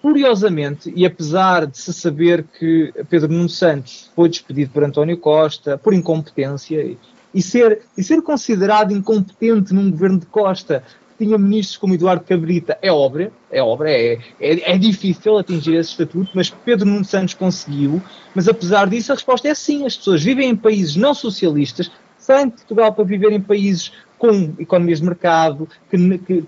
Curiosamente, 0.00 0.92
e 0.94 1.04
apesar 1.04 1.66
de 1.66 1.76
se 1.76 1.92
saber 1.92 2.44
que 2.58 2.92
Pedro 3.10 3.32
Nuno 3.32 3.48
Santos 3.48 4.10
foi 4.14 4.28
despedido 4.28 4.70
por 4.70 4.84
António 4.84 5.18
Costa 5.18 5.76
por 5.76 5.92
incompetência 5.92 6.96
e 7.34 7.42
ser, 7.42 7.82
e 7.96 8.02
ser 8.02 8.22
considerado 8.22 8.92
incompetente 8.92 9.74
num 9.74 9.90
governo 9.90 10.20
de 10.20 10.26
Costa 10.26 10.82
que 11.10 11.24
tinha 11.24 11.36
ministros 11.36 11.76
como 11.76 11.94
Eduardo 11.94 12.24
Cabrita, 12.24 12.78
é 12.80 12.92
obra, 12.92 13.32
é 13.50 13.60
obra, 13.60 13.90
é, 13.90 14.14
é, 14.40 14.72
é 14.72 14.78
difícil 14.78 15.36
atingir 15.36 15.74
esse 15.74 15.90
estatuto, 15.90 16.30
mas 16.32 16.48
Pedro 16.48 16.86
Nuno 16.86 17.04
Santos 17.04 17.34
conseguiu. 17.34 18.00
Mas 18.34 18.48
apesar 18.48 18.88
disso, 18.88 19.10
a 19.10 19.16
resposta 19.16 19.48
é 19.48 19.54
sim: 19.54 19.84
as 19.84 19.96
pessoas 19.96 20.22
vivem 20.22 20.50
em 20.50 20.56
países 20.56 20.94
não 20.94 21.12
socialistas, 21.12 21.90
saem 22.16 22.46
de 22.46 22.56
Portugal 22.56 22.92
para 22.92 23.04
viver 23.04 23.32
em 23.32 23.40
países 23.40 23.92
com 24.18 24.54
economias 24.58 25.00
de 25.00 25.06
mercado, 25.06 25.68
que, 25.90 26.18
que, 26.18 26.42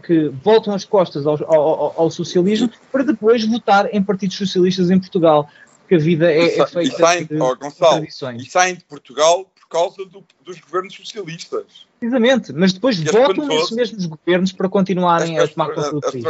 que, 0.00 0.28
voltam 0.42 0.74
as 0.74 0.84
costas 0.84 1.26
ao, 1.26 1.36
ao, 1.52 2.00
ao, 2.00 2.10
socialismo, 2.10 2.70
para 2.92 3.02
depois 3.02 3.44
votar 3.44 3.92
em 3.92 4.02
partidos 4.02 4.36
socialistas 4.36 4.90
em 4.90 4.98
Portugal. 4.98 5.48
Que 5.88 5.94
a 5.94 5.98
vida 5.98 6.32
é, 6.32 6.58
é 6.58 6.66
feita 6.66 6.82
e 6.82 6.90
saem, 6.90 7.26
de, 7.26 7.40
oh, 7.40 7.54
Gonçalo, 7.54 8.04
E 8.04 8.44
saem 8.44 8.74
de 8.74 8.84
Portugal 8.84 9.48
por 9.54 9.68
causa 9.68 10.04
do, 10.04 10.24
dos 10.44 10.58
governos 10.60 10.94
socialistas. 10.94 11.86
Precisamente, 12.00 12.52
mas 12.52 12.72
depois 12.72 12.98
e 12.98 13.04
votam 13.04 13.46
nesses 13.46 13.70
mesmos 13.70 14.06
governos 14.06 14.52
para 14.52 14.68
continuarem 14.68 15.38
a 15.38 15.46
tomar 15.46 15.74
conta 15.74 15.92
do 15.92 16.00
país. 16.00 16.24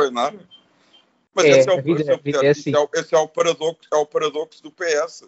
Mas 1.34 1.44
é, 1.44 1.50
esse, 1.50 1.68
é 1.68 1.72
o, 1.74 1.82
vida, 1.82 2.00
esse, 2.00 2.10
é, 2.10 2.46
é 2.46 2.50
assim. 2.50 2.74
é, 2.74 2.78
o, 2.78 2.88
esse 2.94 3.14
é, 3.14 3.18
o 3.18 3.28
paradoxo, 3.28 3.88
é 3.92 3.96
o 3.96 4.06
paradoxo 4.06 4.62
do 4.62 4.70
PS. 4.70 5.24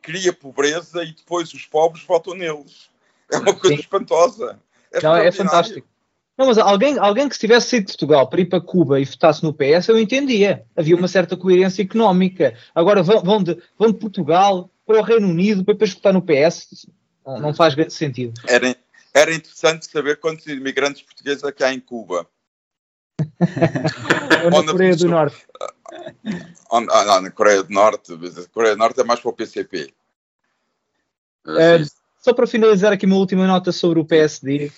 Cria 0.00 0.32
pobreza 0.32 1.04
e 1.04 1.12
depois 1.12 1.54
os 1.54 1.64
pobres 1.66 2.04
votam 2.04 2.34
neles. 2.34 2.90
É 3.30 3.38
uma 3.38 3.54
coisa 3.54 3.76
Sim. 3.76 3.80
espantosa. 3.80 4.58
É, 4.92 5.02
não, 5.02 5.16
é 5.16 5.32
fantástico. 5.32 5.86
Não, 6.36 6.46
mas 6.46 6.58
alguém, 6.58 6.98
alguém 6.98 7.28
que 7.28 7.34
estivesse 7.34 7.68
saído 7.68 7.86
de 7.86 7.92
Portugal 7.92 8.28
para 8.28 8.40
ir 8.40 8.46
para 8.46 8.60
Cuba 8.60 8.98
e 8.98 9.04
votasse 9.04 9.42
no 9.42 9.52
PS, 9.52 9.88
eu 9.88 10.00
entendia. 10.00 10.64
Havia 10.74 10.96
uma 10.96 11.08
certa 11.08 11.36
coerência 11.36 11.82
económica. 11.82 12.56
Agora 12.74 13.02
vão, 13.02 13.22
vão, 13.22 13.42
de, 13.42 13.58
vão 13.78 13.92
de 13.92 13.98
Portugal 13.98 14.70
para 14.86 14.98
o 14.98 15.02
Reino 15.02 15.28
Unido 15.28 15.64
para 15.64 15.74
depois 15.74 15.92
votar 15.92 16.12
no 16.12 16.22
PS. 16.22 16.86
Não, 17.24 17.38
não 17.38 17.54
faz 17.54 17.74
grande 17.74 17.92
sentido. 17.92 18.40
Era, 18.48 18.74
era 19.14 19.34
interessante 19.34 19.86
saber 19.86 20.18
quantos 20.18 20.46
imigrantes 20.46 21.02
portugueses 21.02 21.42
é 21.44 21.64
há 21.64 21.72
em 21.72 21.80
Cuba. 21.80 22.26
Ou 24.44 24.64
na, 24.64 24.72
Coreia 24.72 24.96
do 24.96 25.08
Norte. 25.08 25.46
Ah, 26.70 27.04
não, 27.04 27.20
na 27.20 27.30
Coreia 27.30 27.62
do 27.62 27.72
Norte. 27.72 28.12
A 28.12 28.48
Coreia 28.48 28.74
do 28.74 28.78
Norte 28.78 29.00
é 29.00 29.04
mais 29.04 29.20
para 29.20 29.30
o 29.30 29.34
PCP. 29.34 29.92
Uh, 31.46 31.84
só 32.22 32.32
para 32.32 32.46
finalizar 32.46 32.92
aqui 32.92 33.04
uma 33.04 33.16
última 33.16 33.46
nota 33.48 33.72
sobre 33.72 33.98
o 33.98 34.04
PSD. 34.04 34.70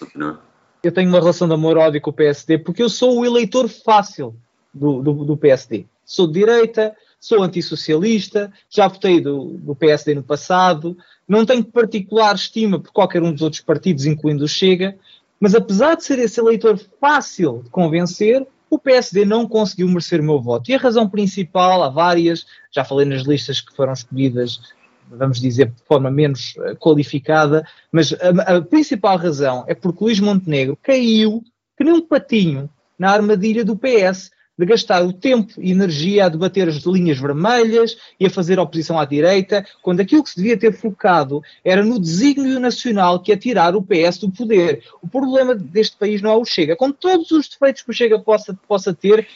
Eu 0.83 0.91
tenho 0.91 1.11
uma 1.11 1.21
relação 1.21 1.47
de 1.47 1.53
amor-ódio 1.53 2.01
com 2.01 2.11
o 2.11 2.13
PSD 2.13 2.59
porque 2.59 2.83
eu 2.83 2.89
sou 2.89 3.21
o 3.21 3.25
eleitor 3.25 3.69
fácil 3.69 4.35
do, 4.73 5.03
do, 5.03 5.13
do, 5.25 5.37
PSD. 5.37 5.85
Sou 6.07 6.27
de 6.27 6.41
direita, 6.41 6.97
sou 7.21 7.43
antissocialista, 7.43 8.51
já 8.69 8.89
votei 8.89 9.21
do, 9.21 9.59
do 9.59 9.75
PSD 9.75 10.15
no 10.15 10.23
passado, 10.23 10.97
não 11.29 11.45
tenho 11.45 11.63
particular 11.63 12.35
estima 12.35 12.81
por 12.81 12.91
qualquer 12.91 13.23
um 13.23 13.33
dos 13.33 13.43
outros 13.43 13.61
partidos, 13.61 14.07
incluindo 14.07 14.45
o 14.45 14.49
Chega, 14.49 14.97
mas 15.39 15.55
apesar 15.55 15.97
de 15.97 16.05
ser 16.05 16.19
esse 16.19 16.41
eleitor 16.41 16.81
fácil 16.99 17.61
de 17.63 17.71
convencer, 17.71 18.47
o 18.71 18.79
PSD 18.79 19.27
não 19.27 19.47
conseguiu 19.47 19.87
merecer 19.89 20.21
o 20.21 20.25
meu 20.25 20.41
voto. 20.41 20.71
E 20.71 20.75
a 20.75 20.79
razão 20.79 21.09
principal, 21.09 21.83
há 21.83 21.91
várias, 21.91 22.47
já 22.71 22.85
falei 22.85 23.07
nas 23.07 23.23
listas 23.23 23.61
que 23.61 23.75
foram 23.75 23.93
escolhidas, 23.93 24.61
vamos 25.09 25.41
dizer, 25.41 25.67
de 25.67 25.83
forma 25.85 26.11
menos 26.11 26.55
eh, 26.59 26.75
qualificada, 26.75 27.67
mas 27.91 28.13
a, 28.15 28.57
a 28.57 28.63
principal 28.63 29.17
razão 29.17 29.65
é 29.67 29.75
porque 29.75 30.05
Luís 30.05 30.21
Montenegro 30.21 30.79
caiu 30.83 31.43
que 31.77 31.85
nem 31.85 31.95
um 31.95 32.07
patinho 32.07 32.69
na 32.99 33.11
armadilha 33.11 33.65
do 33.65 33.77
PS 33.77 34.31
de 34.57 34.67
gastar 34.67 35.05
o 35.05 35.13
tempo 35.13 35.53
e 35.59 35.73
energia 35.73 36.27
a 36.27 36.29
debater 36.29 36.69
as 36.69 36.77
linhas 36.85 37.19
vermelhas 37.19 37.97
e 38.19 38.27
a 38.27 38.31
fazer 38.31 38.59
oposição 38.59 38.99
à 38.99 39.05
direita, 39.05 39.67
quando 39.83 40.01
aquilo 40.01 40.23
que 40.23 40.31
se 40.31 40.37
devia 40.37 40.57
ter 40.57 40.73
focado 40.73 41.43
era 41.65 41.85
no 41.85 41.99
desígnio 41.99 42.61
nacional 42.61 43.21
que 43.21 43.33
é 43.33 43.37
tirar 43.37 43.75
o 43.75 43.83
PS 43.83 44.19
do 44.19 44.31
poder. 44.31 44.85
O 45.03 45.09
problema 45.09 45.55
deste 45.55 45.97
país 45.97 46.23
não 46.23 46.31
é 46.31 46.37
o 46.37 46.45
Chega. 46.45 46.77
Com 46.77 46.93
todos 46.93 47.31
os 47.33 47.49
defeitos 47.49 47.83
que 47.83 47.91
o 47.91 47.95
Chega 47.95 48.19
possa, 48.19 48.57
possa 48.69 48.95
ter, 48.95 49.27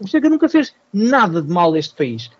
o 0.00 0.08
Chega 0.08 0.28
nunca 0.28 0.48
fez 0.48 0.74
nada 0.92 1.40
de 1.40 1.48
mal 1.48 1.72
a 1.72 1.78
este 1.78 1.94
país. 1.94 2.30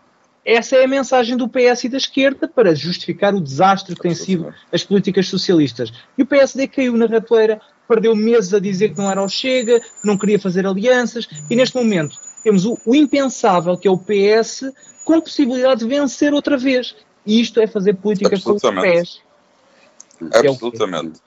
Essa 0.45 0.77
é 0.77 0.85
a 0.85 0.89
mensagem 0.89 1.37
do 1.37 1.49
PS 1.49 1.85
e 1.85 1.89
da 1.89 1.97
esquerda 1.97 2.47
para 2.47 2.75
justificar 2.75 3.35
o 3.35 3.41
desastre 3.41 3.95
que 3.95 4.03
têm 4.03 4.15
sido 4.15 4.53
as 4.71 4.85
políticas 4.85 5.27
socialistas. 5.29 5.91
E 6.19 6.23
o 6.23 6.27
PSD 6.27 6.69
caiu 6.69 6.97
na 6.97 7.07
ratoeira, 7.07 7.61
perdeu 7.89 8.15
meses 8.15 8.53
a 8.53 8.59
dizer 8.59 8.91
que 8.91 8.99
não 8.99 9.11
era 9.11 9.23
o 9.23 9.29
Chega, 9.29 9.81
que 9.81 10.07
não 10.07 10.19
queria 10.19 10.39
fazer 10.39 10.67
alianças, 10.67 11.27
e 11.49 11.57
neste 11.57 11.75
momento 11.77 12.19
temos 12.43 12.67
o, 12.67 12.79
o 12.85 12.95
impensável, 12.95 13.77
que 13.77 13.89
é 13.89 13.91
o 13.91 13.97
PS, 13.97 14.71
com 15.05 15.21
possibilidade 15.21 15.81
de 15.81 15.89
vencer 15.89 16.35
outra 16.35 16.59
vez. 16.59 16.95
E 17.25 17.41
isto 17.41 17.59
é 17.59 17.67
fazer 17.67 17.95
política 17.95 18.39
com 18.39 18.53
os 18.53 18.63
pés. 18.63 19.23
Absolutamente. 20.33 21.21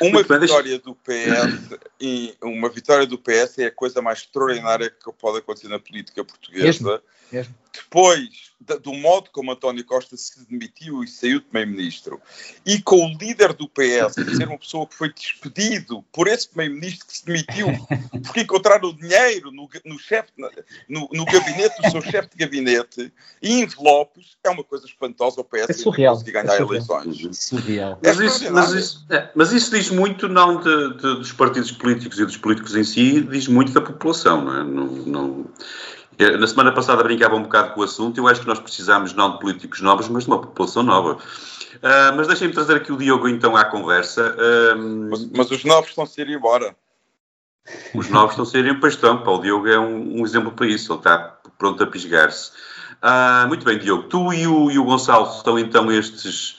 Uma 0.00 0.22
vitória 0.22 0.78
do 0.78 0.94
PS 0.94 1.78
e 1.98 2.34
uma 2.42 2.68
vitória 2.68 3.06
do 3.06 3.18
PS 3.18 3.58
é 3.60 3.66
a 3.66 3.70
coisa 3.70 4.02
mais 4.02 4.18
extraordinária 4.18 4.90
que 4.90 5.10
pode 5.12 5.38
acontecer 5.38 5.68
na 5.68 5.78
política 5.78 6.22
portuguesa. 6.22 6.66
Mesmo, 6.66 7.00
mesmo. 7.34 7.54
Depois 7.72 8.54
do 8.82 8.94
modo 8.94 9.28
como 9.30 9.52
António 9.52 9.84
Costa 9.84 10.16
se 10.16 10.46
demitiu 10.48 11.04
e 11.04 11.08
saiu 11.08 11.40
de 11.40 11.46
primeiro-ministro, 11.46 12.20
e 12.64 12.80
com 12.80 13.04
o 13.04 13.18
líder 13.18 13.52
do 13.52 13.68
PS 13.68 14.14
ser 14.14 14.48
uma 14.48 14.58
pessoa 14.58 14.86
que 14.86 14.94
foi 14.94 15.12
despedido 15.12 16.02
por 16.12 16.26
esse 16.28 16.48
primeiro-ministro 16.48 17.06
que 17.06 17.16
se 17.16 17.26
demitiu 17.26 17.66
porque 18.24 18.40
encontraram 18.40 18.88
o 18.88 18.96
dinheiro 18.96 19.50
no, 19.50 19.68
no, 19.84 19.98
chefe, 19.98 20.30
no, 20.88 21.08
no 21.12 21.24
gabinete 21.24 21.82
do 21.82 21.90
seu 21.90 22.00
chefe 22.00 22.30
de 22.30 22.36
gabinete 22.36 23.12
e 23.42 23.60
envelopes, 23.60 24.36
é 24.42 24.50
uma 24.50 24.64
coisa 24.64 24.86
espantosa 24.86 25.40
o 25.40 25.44
PS 25.44 25.70
é 25.70 25.72
surreal. 25.74 26.14
conseguir 26.14 26.32
ganhar 26.32 26.54
é 26.54 26.62
eleições. 26.62 27.36
Surreal. 27.36 27.98
É 28.02 28.12
mas, 28.12 28.20
isso, 28.20 28.52
mas, 28.52 28.72
isso, 28.72 29.06
é, 29.10 29.30
mas, 29.34 29.52
isso, 29.52 29.70
diz 29.70 29.90
muito 29.90 30.28
não 30.28 30.60
de, 30.60 30.94
de, 30.94 31.16
dos 31.16 31.32
partidos 31.32 31.72
políticos 31.72 32.18
e 32.18 32.24
dos 32.24 32.36
políticos 32.36 32.74
em 32.74 32.84
si, 32.84 33.20
diz 33.20 33.48
muito 33.48 33.72
da 33.72 33.80
população, 33.80 34.44
não 34.44 34.60
é? 34.60 34.64
Não, 34.64 34.86
não 34.86 35.50
na 36.38 36.46
semana 36.46 36.72
passada 36.72 37.02
brincava 37.02 37.34
um 37.34 37.42
bocado 37.42 37.74
com 37.74 37.80
o 37.80 37.84
assunto. 37.84 38.18
Eu 38.18 38.28
acho 38.28 38.40
que 38.40 38.46
nós 38.46 38.58
precisamos 38.58 39.12
não 39.12 39.32
de 39.32 39.40
políticos 39.40 39.80
novos, 39.80 40.08
mas 40.08 40.24
de 40.24 40.30
uma 40.30 40.40
população 40.40 40.82
nova. 40.82 41.14
Uh, 41.14 42.16
mas 42.16 42.26
deixem-me 42.26 42.54
trazer 42.54 42.76
aqui 42.76 42.92
o 42.92 42.96
Diogo 42.96 43.28
então 43.28 43.56
à 43.56 43.64
conversa. 43.64 44.34
Uh, 44.34 45.08
mas, 45.10 45.26
mas, 45.30 45.50
os 45.50 45.64
novos 45.64 45.90
estão-se 45.90 46.20
a 46.20 46.24
ir 46.24 46.30
embora. 46.30 46.76
Os 47.94 48.08
novos 48.10 48.32
estão-se 48.32 48.56
a 48.56 48.60
ir 48.60 48.78
para 48.78 48.88
estão. 48.88 49.22
O 49.24 49.38
Diogo 49.38 49.68
é 49.68 49.78
um, 49.78 50.20
um, 50.20 50.24
exemplo 50.24 50.52
para 50.52 50.66
isso. 50.66 50.92
Ele 50.92 51.00
está 51.00 51.18
pronto 51.58 51.82
a 51.82 51.86
pisgar-se. 51.86 52.52
Uh, 53.02 53.48
muito 53.48 53.64
bem, 53.64 53.78
Diogo. 53.78 54.04
Tu 54.04 54.32
e 54.34 54.46
o, 54.46 54.70
e 54.70 54.78
o 54.78 54.84
Gonçalo 54.84 55.26
são 55.42 55.58
então 55.58 55.90
estes 55.90 56.58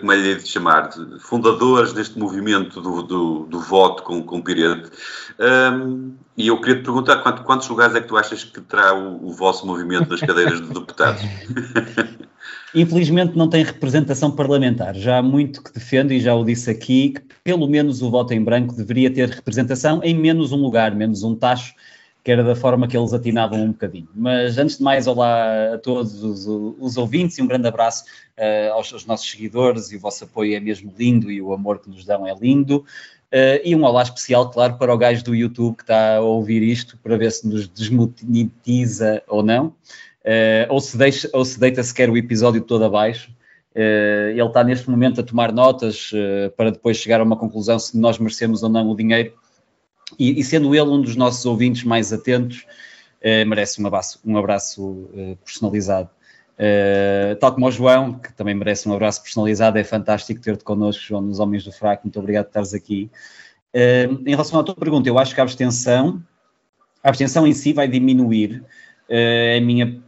como 0.00 0.12
é 0.12 0.16
lhe 0.16 0.34
de 0.36 0.48
chamar, 0.48 0.90
fundadores 1.20 1.92
deste 1.92 2.18
movimento 2.18 2.80
do, 2.80 3.02
do, 3.02 3.46
do 3.46 3.60
voto 3.60 4.02
com, 4.02 4.22
com 4.22 4.40
Pirete. 4.40 4.90
Um, 5.38 6.14
e 6.36 6.48
eu 6.48 6.60
queria 6.60 6.76
te 6.76 6.82
perguntar 6.82 7.16
quantos, 7.18 7.44
quantos 7.44 7.68
lugares 7.68 7.94
é 7.94 8.00
que 8.00 8.08
tu 8.08 8.16
achas 8.16 8.44
que 8.44 8.60
terá 8.60 8.94
o, 8.94 9.28
o 9.28 9.32
vosso 9.32 9.66
movimento 9.66 10.08
nas 10.08 10.20
cadeiras 10.20 10.60
de 10.60 10.68
deputados? 10.68 11.22
Infelizmente 12.74 13.36
não 13.36 13.48
tem 13.48 13.64
representação 13.64 14.30
parlamentar. 14.30 14.94
Já 14.94 15.18
há 15.18 15.22
muito 15.22 15.62
que 15.62 15.72
defendo, 15.72 16.12
e 16.12 16.20
já 16.20 16.34
o 16.34 16.44
disse 16.44 16.70
aqui, 16.70 17.10
que 17.10 17.22
pelo 17.42 17.66
menos 17.66 18.00
o 18.00 18.10
voto 18.10 18.32
em 18.32 18.42
branco 18.42 18.74
deveria 18.74 19.12
ter 19.12 19.28
representação 19.28 20.00
em 20.04 20.16
menos 20.16 20.52
um 20.52 20.56
lugar, 20.56 20.94
menos 20.94 21.22
um 21.22 21.34
tacho, 21.34 21.74
que 22.30 22.32
era 22.32 22.44
da 22.44 22.54
forma 22.54 22.86
que 22.86 22.96
eles 22.96 23.12
atinavam 23.12 23.60
um 23.60 23.72
bocadinho. 23.72 24.08
Mas 24.14 24.56
antes 24.56 24.78
de 24.78 24.84
mais, 24.84 25.08
olá 25.08 25.74
a 25.74 25.78
todos 25.78 26.22
os, 26.22 26.46
os 26.78 26.96
ouvintes 26.96 27.36
e 27.36 27.42
um 27.42 27.46
grande 27.48 27.66
abraço 27.66 28.04
uh, 28.38 28.72
aos, 28.72 28.92
aos, 28.92 29.04
nossos 29.04 29.28
seguidores 29.28 29.90
e 29.90 29.96
o 29.96 29.98
vosso 29.98 30.22
apoio 30.22 30.54
é 30.54 30.60
mesmo 30.60 30.94
lindo 30.96 31.28
e 31.28 31.42
o 31.42 31.52
amor 31.52 31.80
que 31.80 31.90
nos 31.90 32.04
dão 32.04 32.24
é 32.24 32.32
lindo. 32.32 32.84
Uh, 33.32 33.58
e 33.64 33.74
um 33.74 33.82
olá 33.82 34.04
especial, 34.04 34.48
claro, 34.48 34.78
para 34.78 34.94
o 34.94 34.96
gajo 34.96 35.24
do 35.24 35.34
YouTube 35.34 35.78
que 35.78 35.82
está 35.82 36.18
a 36.18 36.20
ouvir 36.20 36.62
isto 36.62 36.96
para 36.98 37.16
ver 37.16 37.32
se 37.32 37.48
nos 37.48 37.66
desmonetiza 37.66 39.24
ou 39.26 39.42
não, 39.42 39.66
uh, 39.66 40.66
ou, 40.68 40.80
se 40.80 40.96
deixa, 40.96 41.28
ou 41.32 41.44
se 41.44 41.58
deita 41.58 41.82
sequer 41.82 42.08
o 42.08 42.16
episódio 42.16 42.60
todo 42.60 42.84
abaixo. 42.84 43.32
Uh, 43.74 44.30
ele 44.30 44.40
está 44.40 44.62
neste 44.62 44.88
momento 44.88 45.20
a 45.20 45.24
tomar 45.24 45.50
notas 45.52 46.12
para 46.56 46.70
depois 46.70 46.96
chegar 46.96 47.20
a 47.20 47.24
uma 47.24 47.36
conclusão 47.36 47.76
se 47.76 47.98
nós 47.98 48.20
merecemos 48.20 48.62
ou 48.62 48.68
não 48.68 48.88
o 48.88 48.94
dinheiro 48.94 49.32
e, 50.18 50.40
e, 50.40 50.44
sendo 50.44 50.74
ele 50.74 50.88
um 50.88 51.00
dos 51.00 51.16
nossos 51.16 51.44
ouvintes 51.44 51.84
mais 51.84 52.12
atentos, 52.12 52.66
uh, 53.22 53.46
merece 53.48 53.82
um 53.82 53.86
abraço, 53.86 54.20
um 54.24 54.36
abraço 54.36 54.82
uh, 54.82 55.36
personalizado. 55.44 56.10
Uh, 56.58 57.36
tal 57.36 57.54
como 57.54 57.66
o 57.66 57.70
João, 57.70 58.14
que 58.14 58.32
também 58.34 58.54
merece 58.54 58.88
um 58.88 58.92
abraço 58.92 59.22
personalizado, 59.22 59.78
é 59.78 59.84
fantástico 59.84 60.40
ter-te 60.40 60.62
connosco, 60.62 61.02
João, 61.02 61.22
nos 61.22 61.40
Homens 61.40 61.64
do 61.64 61.72
Fraco, 61.72 62.04
muito 62.04 62.18
obrigado 62.18 62.44
por 62.44 62.50
estares 62.50 62.74
aqui. 62.74 63.10
em 63.72 64.30
relação 64.30 64.60
à 64.60 64.64
tua 64.64 64.74
pergunta, 64.74 65.08
eu 65.08 65.18
acho 65.18 65.34
que 65.34 65.40
a 65.40 65.44
abstenção, 65.44 66.22
a 67.02 67.08
abstenção 67.08 67.46
em 67.46 67.54
si 67.54 67.72
vai 67.72 67.88
diminuir, 67.88 68.62
é 69.08 69.56
a 69.56 69.60
minha 69.60 70.02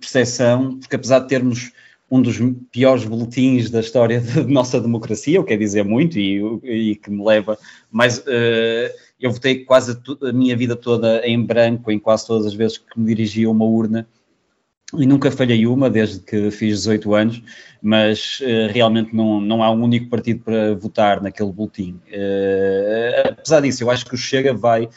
percepção, 0.00 0.78
porque 0.78 0.96
apesar 0.96 1.20
de 1.20 1.28
termos 1.28 1.72
um 2.10 2.22
dos 2.22 2.38
piores 2.70 3.04
boletins 3.04 3.70
da 3.70 3.80
história 3.80 4.20
da 4.22 4.44
nossa 4.44 4.80
democracia, 4.80 5.40
o 5.40 5.44
que 5.44 5.50
quer 5.50 5.58
dizer 5.58 5.84
muito 5.84 6.18
e, 6.18 6.40
e 6.62 6.96
que 6.96 7.10
me 7.10 7.24
leva 7.24 7.58
mais. 7.90 8.18
Uh, 8.18 9.04
eu 9.20 9.30
votei 9.30 9.64
quase 9.64 9.98
a, 10.22 10.32
minha 10.32 10.56
vida 10.56 10.76
toda 10.76 11.26
em 11.26 11.42
branco, 11.42 11.90
em 11.90 11.98
quase 11.98 12.26
todas 12.26 12.46
as 12.46 12.54
vezes 12.54 12.78
que 12.78 12.98
me 12.98 13.06
dirigia 13.06 13.48
a 13.48 13.50
uma 13.50 13.64
urna. 13.64 14.06
E 14.96 15.06
nunca 15.06 15.30
falhei 15.30 15.66
uma 15.66 15.90
desde 15.90 16.20
que 16.20 16.50
fiz 16.50 16.78
18 16.78 17.14
anos, 17.14 17.42
mas 17.82 18.40
uh, 18.40 18.70
realmente 18.70 19.14
não, 19.14 19.40
não 19.40 19.62
há 19.62 19.70
um 19.70 19.82
único 19.82 20.08
partido 20.08 20.44
para 20.44 20.74
votar 20.74 21.20
naquele 21.20 21.50
boletim. 21.50 22.00
Uh, 22.08 23.28
apesar 23.30 23.60
disso, 23.60 23.82
eu 23.82 23.90
acho 23.90 24.04
que 24.04 24.14
o 24.14 24.18
Chega 24.18 24.52
vai 24.54 24.88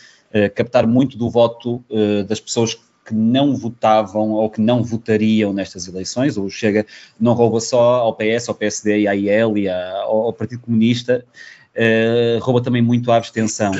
captar 0.55 0.85
muito 0.85 1.17
do 1.17 1.29
voto 1.29 1.83
das 2.27 2.39
pessoas 2.41 2.77
que 3.07 3.13
não 3.13 3.55
votavam 3.55 4.31
ou 4.31 4.49
que 4.49 4.59
não 4.59 4.83
votariam 4.83 5.53
nestas 5.53 5.87
eleições. 5.87 6.37
O 6.37 6.49
Chega 6.49 6.85
não 7.17 7.33
rouba 7.33 7.61
só 7.61 7.95
ao 7.95 8.13
PS, 8.13 8.49
ao 8.49 8.55
PSD 8.55 8.99
e 9.01 9.07
à 9.07 9.15
IEL 9.15 9.57
e 9.57 9.69
ao, 9.69 10.33
Partido 10.33 10.61
Comunista, 10.63 11.25
uh, 11.73 12.39
rouba 12.43 12.61
também 12.61 12.81
muito 12.81 13.09
à 13.09 13.15
abstenção. 13.15 13.71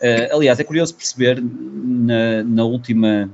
Uh, 0.00 0.36
aliás, 0.36 0.58
é 0.60 0.64
curioso 0.64 0.94
perceber 0.94 1.42
na, 1.42 2.42
na 2.44 2.64
última. 2.64 3.30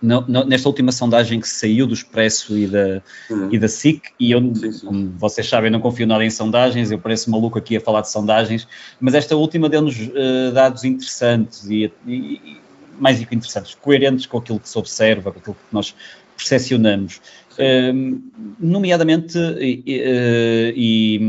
Na, 0.00 0.20
nesta 0.44 0.68
última 0.68 0.90
sondagem 0.90 1.38
que 1.38 1.48
saiu 1.48 1.86
do 1.86 1.94
Expresso 1.94 2.58
e 2.58 2.66
da, 2.66 3.00
uhum. 3.30 3.48
e 3.52 3.56
da 3.56 3.68
SIC, 3.68 4.02
e 4.18 4.32
eu, 4.32 4.40
sim, 4.52 4.72
sim. 4.72 4.84
como 4.84 5.12
vocês 5.16 5.48
sabem, 5.48 5.70
não 5.70 5.78
confio 5.78 6.08
nada 6.08 6.24
em 6.24 6.30
sondagens, 6.30 6.90
eu 6.90 6.98
pareço 6.98 7.30
maluco 7.30 7.56
aqui 7.56 7.76
a 7.76 7.80
falar 7.80 8.00
de 8.00 8.10
sondagens, 8.10 8.66
mas 9.00 9.14
esta 9.14 9.36
última 9.36 9.68
deu-nos 9.68 9.96
uh, 9.96 10.50
dados 10.52 10.82
interessantes 10.82 11.70
e, 11.70 11.92
e, 12.04 12.60
mais 12.98 13.20
do 13.20 13.26
que 13.26 13.34
interessantes, 13.36 13.76
coerentes 13.76 14.26
com 14.26 14.38
aquilo 14.38 14.58
que 14.58 14.68
se 14.68 14.76
observa, 14.76 15.30
com 15.30 15.38
aquilo 15.38 15.54
que 15.54 15.72
nós 15.72 15.94
percepcionamos. 16.36 17.20
Um, 17.58 18.22
nomeadamente 18.58 19.38
e, 19.38 19.82
e, 19.86 21.20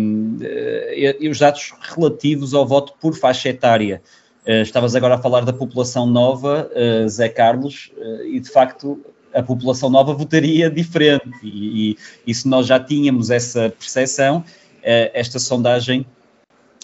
e, 0.95 1.17
e, 1.19 1.29
os 1.29 1.37
dados 1.37 1.73
relativos 1.81 2.53
ao 2.53 2.65
voto 2.65 2.93
por 2.99 3.13
faixa 3.15 3.49
etária. 3.49 4.01
Uh, 4.45 4.61
estavas 4.61 4.93
agora 4.93 5.15
a 5.15 5.17
falar 5.17 5.45
da 5.45 5.53
população 5.53 6.05
nova, 6.05 6.69
uh, 6.75 7.07
Zé 7.07 7.29
Carlos, 7.29 7.91
uh, 7.97 8.25
e 8.25 8.41
de 8.41 8.49
facto 8.49 8.99
a 9.33 9.41
população 9.41 9.89
nova 9.89 10.13
votaria 10.13 10.69
diferente. 10.69 11.31
E, 11.41 11.97
e 12.27 12.33
se 12.33 12.47
nós 12.47 12.67
já 12.67 12.79
tínhamos 12.79 13.31
essa 13.31 13.73
percepção, 13.79 14.43
esta 14.83 15.39
sondagem, 15.39 16.05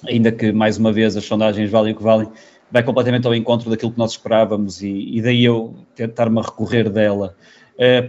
ainda 0.08 0.32
que 0.32 0.52
mais 0.52 0.78
uma 0.78 0.92
vez 0.92 1.16
as 1.16 1.26
sondagens 1.26 1.70
valem 1.70 1.94
o 1.94 1.96
que 1.96 2.02
valem, 2.02 2.28
vai 2.72 2.82
completamente 2.82 3.28
ao 3.28 3.36
encontro 3.36 3.70
daquilo 3.70 3.92
que 3.92 4.00
nós 4.00 4.12
esperávamos 4.12 4.82
e, 4.82 5.18
e 5.18 5.22
daí 5.22 5.46
eu 5.46 5.76
tentar-me 5.94 6.42
recorrer 6.42 6.90
dela. 6.90 7.36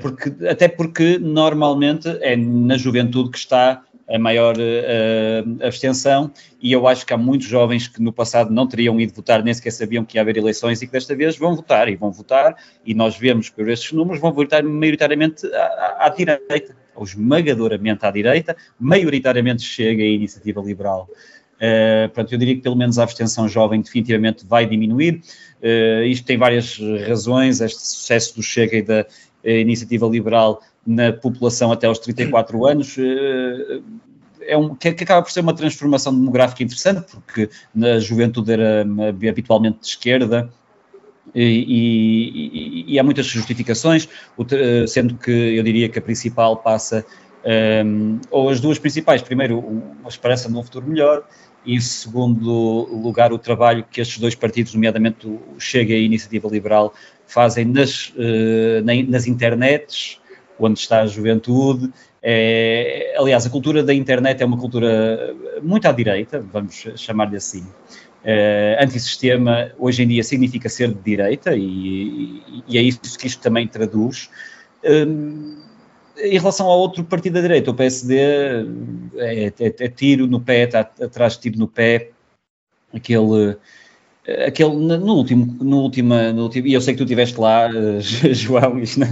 Porque, 0.00 0.46
até 0.46 0.68
porque 0.68 1.18
normalmente 1.18 2.08
é 2.22 2.34
na 2.34 2.78
juventude 2.78 3.30
que 3.30 3.38
está 3.38 3.82
a 4.10 4.18
maior 4.18 4.56
uh, 4.56 5.64
abstenção, 5.64 6.32
e 6.60 6.72
eu 6.72 6.88
acho 6.88 7.06
que 7.06 7.14
há 7.14 7.16
muitos 7.16 7.46
jovens 7.46 7.86
que 7.86 8.02
no 8.02 8.12
passado 8.12 8.52
não 8.52 8.66
teriam 8.66 9.00
ido 9.00 9.14
votar, 9.14 9.42
nem 9.42 9.54
sequer 9.54 9.70
sabiam 9.70 10.04
que 10.04 10.18
ia 10.18 10.22
haver 10.22 10.36
eleições 10.36 10.82
e 10.82 10.86
que 10.86 10.92
desta 10.92 11.14
vez 11.14 11.38
vão 11.38 11.54
votar, 11.54 11.88
e 11.88 11.94
vão 11.94 12.10
votar, 12.10 12.56
e 12.84 12.92
nós 12.92 13.16
vemos 13.16 13.48
por 13.48 13.68
estes 13.68 13.92
números, 13.92 14.20
vão 14.20 14.32
votar 14.32 14.64
maioritariamente 14.64 15.46
à, 15.54 16.06
à 16.06 16.08
direita, 16.08 16.74
ou 16.94 17.04
esmagadoramente 17.04 18.04
à 18.04 18.10
direita, 18.10 18.56
maioritariamente 18.78 19.62
chega 19.62 20.02
a 20.02 20.06
iniciativa 20.06 20.60
liberal. 20.60 21.08
Uh, 21.56 22.08
portanto, 22.08 22.32
eu 22.32 22.38
diria 22.38 22.56
que 22.56 22.62
pelo 22.62 22.76
menos 22.76 22.98
a 22.98 23.04
abstenção 23.04 23.48
jovem 23.48 23.80
definitivamente 23.80 24.44
vai 24.44 24.66
diminuir. 24.66 25.20
Uh, 25.62 26.02
isto 26.04 26.26
tem 26.26 26.36
várias 26.36 26.80
razões, 27.06 27.60
este 27.60 27.80
sucesso 27.80 28.34
do 28.34 28.42
Chega 28.42 28.76
e 28.76 28.82
da 28.82 29.06
iniciativa 29.42 30.06
liberal 30.06 30.60
na 30.86 31.12
população 31.12 31.70
até 31.72 31.86
aos 31.86 31.98
34 31.98 32.66
anos. 32.66 32.96
Uh, 32.96 33.82
é 34.42 34.56
um, 34.56 34.74
que, 34.74 34.88
acaba 34.88 35.22
por 35.22 35.30
ser 35.30 35.40
uma 35.40 35.54
transformação 35.54 36.14
demográfica 36.14 36.62
interessante, 36.62 37.16
porque 37.24 37.50
na 37.74 37.98
juventude 37.98 38.52
era 38.52 38.84
habitualmente 39.28 39.80
de 39.80 39.86
esquerda, 39.86 40.50
e, 41.34 42.84
e, 42.88 42.94
e, 42.94 42.98
há 42.98 43.04
muitas 43.04 43.26
justificações, 43.26 44.08
sendo 44.88 45.14
que 45.14 45.30
eu 45.30 45.62
diria 45.62 45.88
que 45.88 45.98
a 45.98 46.02
principal 46.02 46.56
passa, 46.56 47.04
um, 47.84 48.18
ou 48.30 48.48
as 48.48 48.60
duas 48.60 48.78
principais, 48.78 49.22
primeiro, 49.22 49.58
uma 49.58 50.08
esperança 50.08 50.48
de 50.48 50.56
um 50.56 50.62
futuro 50.62 50.86
melhor, 50.86 51.24
e 51.64 51.74
em 51.76 51.80
segundo 51.80 52.50
lugar 52.90 53.32
o 53.32 53.38
trabalho 53.38 53.84
que 53.88 54.00
estes 54.00 54.18
dois 54.18 54.34
partidos, 54.34 54.74
nomeadamente 54.74 55.26
o 55.26 55.40
Chega 55.58 55.92
e 55.92 55.96
a 55.96 56.00
Iniciativa 56.00 56.48
Liberal, 56.48 56.92
fazem 57.26 57.64
nas, 57.66 58.12
nas 59.06 59.26
internets, 59.26 60.19
onde 60.66 60.78
está 60.78 61.02
a 61.02 61.06
juventude. 61.06 61.92
É, 62.22 63.14
aliás, 63.16 63.46
a 63.46 63.50
cultura 63.50 63.82
da 63.82 63.94
internet 63.94 64.42
é 64.42 64.46
uma 64.46 64.58
cultura 64.58 65.34
muito 65.62 65.86
à 65.86 65.92
direita, 65.92 66.40
vamos 66.52 66.86
chamar-lhe 66.96 67.36
assim. 67.36 67.66
É, 68.22 68.78
antissistema 68.78 69.72
hoje 69.78 70.02
em 70.02 70.08
dia 70.08 70.22
significa 70.22 70.68
ser 70.68 70.88
de 70.88 71.00
direita 71.00 71.56
e, 71.56 72.62
e 72.68 72.76
é 72.76 72.82
isso 72.82 73.00
que 73.18 73.26
isto 73.26 73.40
também 73.42 73.66
traduz. 73.66 74.28
Um, 74.84 75.58
em 76.18 76.38
relação 76.38 76.66
ao 76.66 76.78
outro 76.78 77.02
partido 77.02 77.34
da 77.34 77.40
direita, 77.40 77.70
o 77.70 77.74
PSD 77.74 78.18
é, 79.16 79.46
é, 79.46 79.52
é 79.58 79.88
tiro 79.88 80.26
no 80.26 80.40
pé, 80.40 80.64
está 80.64 80.80
atrás 80.80 81.34
de 81.34 81.40
tiro 81.40 81.58
no 81.58 81.66
pé, 81.66 82.10
aquele, 82.92 83.56
aquele 84.46 84.74
no 84.74 85.14
último, 85.14 85.56
no 85.60 85.78
último, 85.80 86.14
no 86.32 86.42
último, 86.42 86.66
e 86.66 86.74
eu 86.74 86.80
sei 86.80 86.94
que 86.94 86.98
tu 86.98 87.04
estiveste 87.04 87.40
lá, 87.40 87.68
João, 88.32 88.78
isto 88.78 89.00
não, 89.00 89.08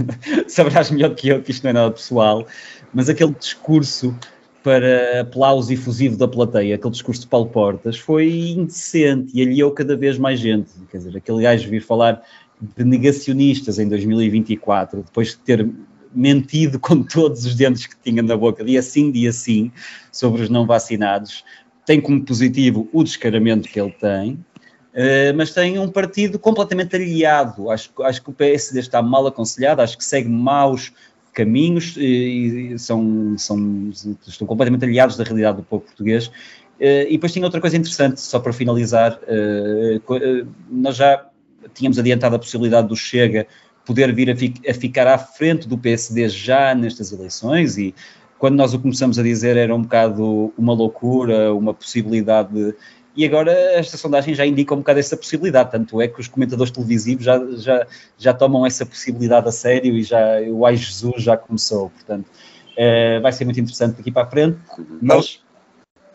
saberás 0.47 0.91
melhor 0.91 1.15
que 1.15 1.29
eu 1.29 1.41
que 1.41 1.51
isto 1.51 1.63
não 1.63 1.71
é 1.71 1.73
nada 1.73 1.91
pessoal, 1.91 2.45
mas 2.93 3.09
aquele 3.09 3.33
discurso 3.33 4.15
para 4.63 5.21
aplauso 5.21 5.71
efusivo 5.71 6.17
da 6.17 6.27
plateia, 6.27 6.75
aquele 6.75 6.91
discurso 6.91 7.21
de 7.21 7.27
Paulo 7.27 7.47
Portas, 7.47 7.97
foi 7.97 8.51
indecente 8.51 9.31
e 9.33 9.41
aliou 9.41 9.71
cada 9.71 9.95
vez 9.95 10.17
mais 10.17 10.39
gente. 10.39 10.71
Quer 10.91 10.97
dizer, 10.97 11.17
aquele 11.17 11.41
gajo 11.41 11.69
vir 11.69 11.81
falar 11.81 12.21
de 12.61 12.83
negacionistas 12.83 13.79
em 13.79 13.87
2024, 13.87 15.03
depois 15.03 15.29
de 15.29 15.37
ter 15.37 15.69
mentido 16.13 16.77
com 16.79 17.01
todos 17.03 17.45
os 17.45 17.55
dentes 17.55 17.85
que 17.87 17.95
tinha 18.03 18.21
na 18.21 18.35
boca, 18.35 18.63
dia 18.63 18.81
sim, 18.81 19.11
dia 19.11 19.31
sim, 19.31 19.71
sobre 20.11 20.43
os 20.43 20.49
não 20.49 20.65
vacinados. 20.65 21.43
Tem 21.85 21.99
como 21.99 22.23
positivo 22.23 22.87
o 22.93 23.03
descaramento 23.03 23.67
que 23.67 23.79
ele 23.79 23.91
tem, 23.91 24.45
uh, 24.93 25.35
mas 25.35 25.51
tem 25.51 25.79
um 25.79 25.89
partido 25.89 26.39
completamente 26.39 26.95
aliado. 26.95 27.69
Acho, 27.69 27.91
acho 28.01 28.21
que 28.21 28.29
o 28.29 28.33
PSD 28.33 28.79
está 28.79 29.01
mal 29.01 29.25
aconselhado, 29.27 29.81
acho 29.81 29.97
que 29.97 30.03
segue 30.03 30.29
maus 30.29 30.91
caminhos 31.33 31.95
e, 31.97 32.73
e 32.73 32.79
são, 32.79 33.37
são, 33.37 33.89
estão 34.27 34.47
completamente 34.47 34.85
aliados 34.85 35.15
da 35.15 35.23
realidade 35.23 35.57
do 35.57 35.63
povo 35.63 35.83
português. 35.85 36.27
Uh, 36.27 37.05
e 37.07 37.11
depois 37.11 37.33
tinha 37.33 37.45
outra 37.45 37.59
coisa 37.59 37.75
interessante, 37.75 38.21
só 38.21 38.39
para 38.39 38.53
finalizar, 38.53 39.19
uh, 39.23 40.47
nós 40.69 40.95
já 40.95 41.25
tínhamos 41.73 41.99
adiantado 41.99 42.35
a 42.35 42.39
possibilidade 42.39 42.87
do 42.87 42.95
Chega 42.95 43.47
poder 43.85 44.13
vir 44.13 44.29
a, 44.29 44.35
fi 44.35 44.53
a, 44.67 44.73
ficar 44.73 45.07
à 45.07 45.17
frente 45.17 45.67
do 45.67 45.77
PSD 45.77 46.29
já 46.29 46.75
nestas 46.75 47.11
eleições 47.11 47.77
e 47.77 47.95
quando 48.37 48.55
nós 48.55 48.73
o 48.73 48.79
começamos 48.79 49.17
a 49.17 49.23
dizer 49.23 49.57
era 49.57 49.75
um 49.75 49.81
bocado 49.81 50.53
uma 50.57 50.73
loucura, 50.73 51.53
uma 51.53 51.73
possibilidade 51.73 52.53
de, 52.53 52.75
e 53.19 53.25
agora 53.25 53.51
esta 53.51 53.97
sondagem 53.97 54.33
já 54.33 54.45
indica 54.45 54.73
um 54.73 54.77
bocado 54.77 54.97
essa 54.97 55.17
possibilidade, 55.17 55.71
tanto 55.71 55.99
é 55.99 56.07
que 56.07 56.21
os 56.21 56.29
comentadores 56.29 56.71
televisivos 56.71 57.25
já, 57.25 57.37
já, 57.57 57.85
já 58.17 58.33
tomam 58.33 58.65
essa 58.65 58.85
possibilidade 58.85 59.45
a 59.49 59.51
sério 59.51 59.97
e 59.97 60.03
já 60.03 60.39
o 60.47 60.65
Ai 60.65 60.77
Jesus 60.77 61.21
já 61.21 61.35
começou, 61.35 61.89
portanto 61.89 62.29
é, 62.77 63.19
vai 63.19 63.33
ser 63.33 63.43
muito 63.43 63.59
interessante 63.59 63.97
daqui 63.97 64.09
para 64.09 64.25
a 64.25 64.29
frente, 64.29 64.57
mas 65.01 65.43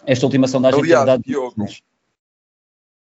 esta 0.06 0.24
última 0.24 0.48
sondagem 0.48 0.80
Aliás, 0.80 1.04
dado... 1.04 1.22
Diogo, 1.22 1.54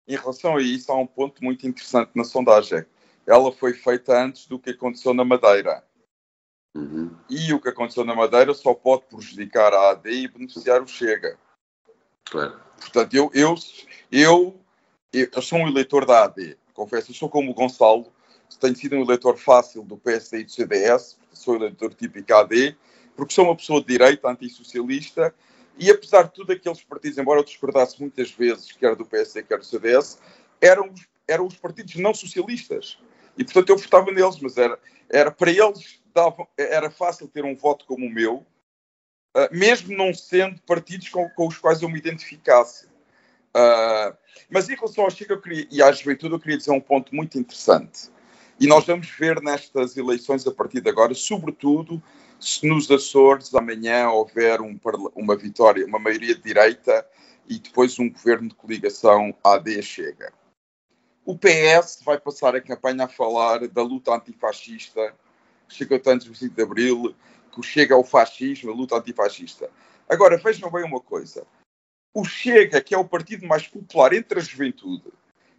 em 0.09 0.16
relação 0.16 0.57
a 0.57 0.61
isso 0.61 0.90
há 0.90 0.99
um 0.99 1.07
ponto 1.07 1.44
muito 1.44 1.64
interessante 1.64 2.11
na 2.16 2.25
sondagem, 2.25 2.85
ela 3.25 3.53
foi 3.53 3.72
feita 3.72 4.20
antes 4.20 4.49
do 4.49 4.59
que 4.59 4.70
aconteceu 4.70 5.14
na 5.14 5.25
Madeira. 5.25 5.85
Uhum. 6.75 7.14
E 7.31 7.53
o 7.53 7.61
que 7.61 7.68
aconteceu 7.68 8.05
na 8.05 8.16
Madeira 8.16 8.53
só 8.53 8.75
pode 8.75 9.05
prejudicar 9.05 9.72
a 9.72 9.90
AD 9.92 10.11
e 10.11 10.27
beneficiar 10.27 10.83
o 10.83 10.88
Chega. 10.88 11.38
Claro. 12.30 12.60
Portanto, 12.78 13.14
eu, 13.14 13.30
eu, 13.34 13.54
eu, 14.10 14.60
eu, 15.12 15.42
sou 15.42 15.58
um 15.58 15.68
eleitor 15.68 16.04
da 16.04 16.24
AD, 16.24 16.56
confesso. 16.74 17.10
Eu 17.10 17.14
sou 17.14 17.28
como 17.28 17.50
o 17.50 17.54
Gonçalo, 17.54 18.12
tenho 18.60 18.76
sido 18.76 18.96
um 18.96 19.02
eleitor 19.02 19.36
fácil 19.36 19.82
do 19.82 19.96
PSD 19.96 20.40
e 20.40 20.44
do 20.44 20.50
CDS, 20.50 21.18
sou 21.32 21.56
eleitor 21.56 21.94
típico 21.94 22.34
AD, 22.34 22.76
porque 23.16 23.34
sou 23.34 23.44
uma 23.44 23.56
pessoa 23.56 23.80
de 23.80 23.86
direita, 23.86 24.28
antissocialista, 24.28 25.34
e 25.78 25.90
apesar 25.90 26.22
de 26.24 26.32
tudo, 26.32 26.52
aqueles 26.52 26.82
partidos, 26.82 27.18
embora 27.18 27.40
eu 27.40 27.44
discordasse 27.44 28.00
muitas 28.00 28.30
vezes, 28.30 28.72
quer 28.72 28.96
do 28.96 29.04
PSD, 29.04 29.42
quer 29.42 29.58
do 29.58 29.64
CDS, 29.64 30.18
eram, 30.60 30.92
eram 31.28 31.46
os 31.46 31.56
partidos 31.56 31.96
não 31.96 32.14
socialistas. 32.14 32.98
E, 33.36 33.44
portanto, 33.44 33.70
eu 33.70 33.76
votava 33.76 34.10
neles, 34.10 34.40
mas 34.40 34.56
era, 34.56 34.78
era 35.10 35.30
para 35.30 35.50
eles 35.50 36.00
dava, 36.14 36.48
era 36.56 36.90
fácil 36.90 37.28
ter 37.28 37.44
um 37.44 37.54
voto 37.54 37.84
como 37.84 38.06
o 38.06 38.10
meu, 38.10 38.44
mesmo 39.53 39.96
não 39.96 40.14
sendo 40.14 40.61
partidos 40.62 41.09
com, 41.09 41.29
com, 41.31 41.46
os 41.46 41.59
quais 41.59 41.83
eu 41.83 41.88
me 41.88 41.99
identificasse. 41.99 42.87
Uh, 43.55 44.16
mas 44.51 44.68
em 44.68 44.75
relação 44.75 45.05
ao 45.05 45.11
Chega 45.11 45.40
queria, 45.40 45.66
e 45.70 45.83
à 45.83 45.90
juventude, 45.92 46.35
eu 46.35 46.40
queria 46.40 46.57
dizer 46.57 46.70
um 46.70 46.81
ponto 46.81 47.14
muito 47.14 47.38
interessante. 47.38 48.11
E 48.59 48.66
nós 48.66 48.87
vamos 48.87 49.09
ver 49.11 49.40
nestas 49.42 49.96
eleições 49.96 50.46
a 50.46 50.51
partir 50.51 50.81
de 50.81 50.88
agora, 50.88 51.14
sobretudo 51.14 52.03
se 52.40 52.66
nos 52.66 52.90
Açores 52.90 53.55
amanhã 53.55 54.09
houver 54.11 54.61
um, 54.61 54.79
uma 55.14 55.37
vitória, 55.37 55.87
uma 55.87 55.99
maioria 55.99 56.35
de 56.35 56.42
direita 56.42 57.07
e 57.49 57.59
depois 57.59 57.99
um 57.99 58.11
governo 58.11 58.49
de 58.49 58.55
coligação 58.55 59.35
AD-Chega. 59.42 60.33
O 61.25 61.37
PS 61.37 62.01
vai 62.05 62.18
passar 62.18 62.55
a 62.55 62.61
campanha 62.61 63.05
a 63.05 63.09
falar 63.09 63.66
da 63.68 63.83
luta 63.83 64.14
antifascista, 64.14 65.14
chega 65.68 66.01
antes 66.07 66.27
do 66.27 66.35
5 66.35 66.55
de 66.55 66.62
Abril, 66.62 67.14
que 67.62 67.62
chega 67.62 67.95
ao 67.95 68.05
fascismo, 68.05 68.71
a 68.71 68.75
luta 68.75 68.97
antifascista. 68.97 69.71
Agora, 70.09 70.37
vejam 70.37 70.71
bem 70.71 70.85
uma 70.85 71.01
coisa. 71.01 71.47
O 72.14 72.25
Chega, 72.25 72.81
que 72.81 72.95
é 72.95 72.99
o 72.99 73.09
partido 73.09 73.47
mais 73.47 73.66
popular 73.66 74.12
entre 74.12 74.38
a 74.38 74.42
juventude, 74.42 75.12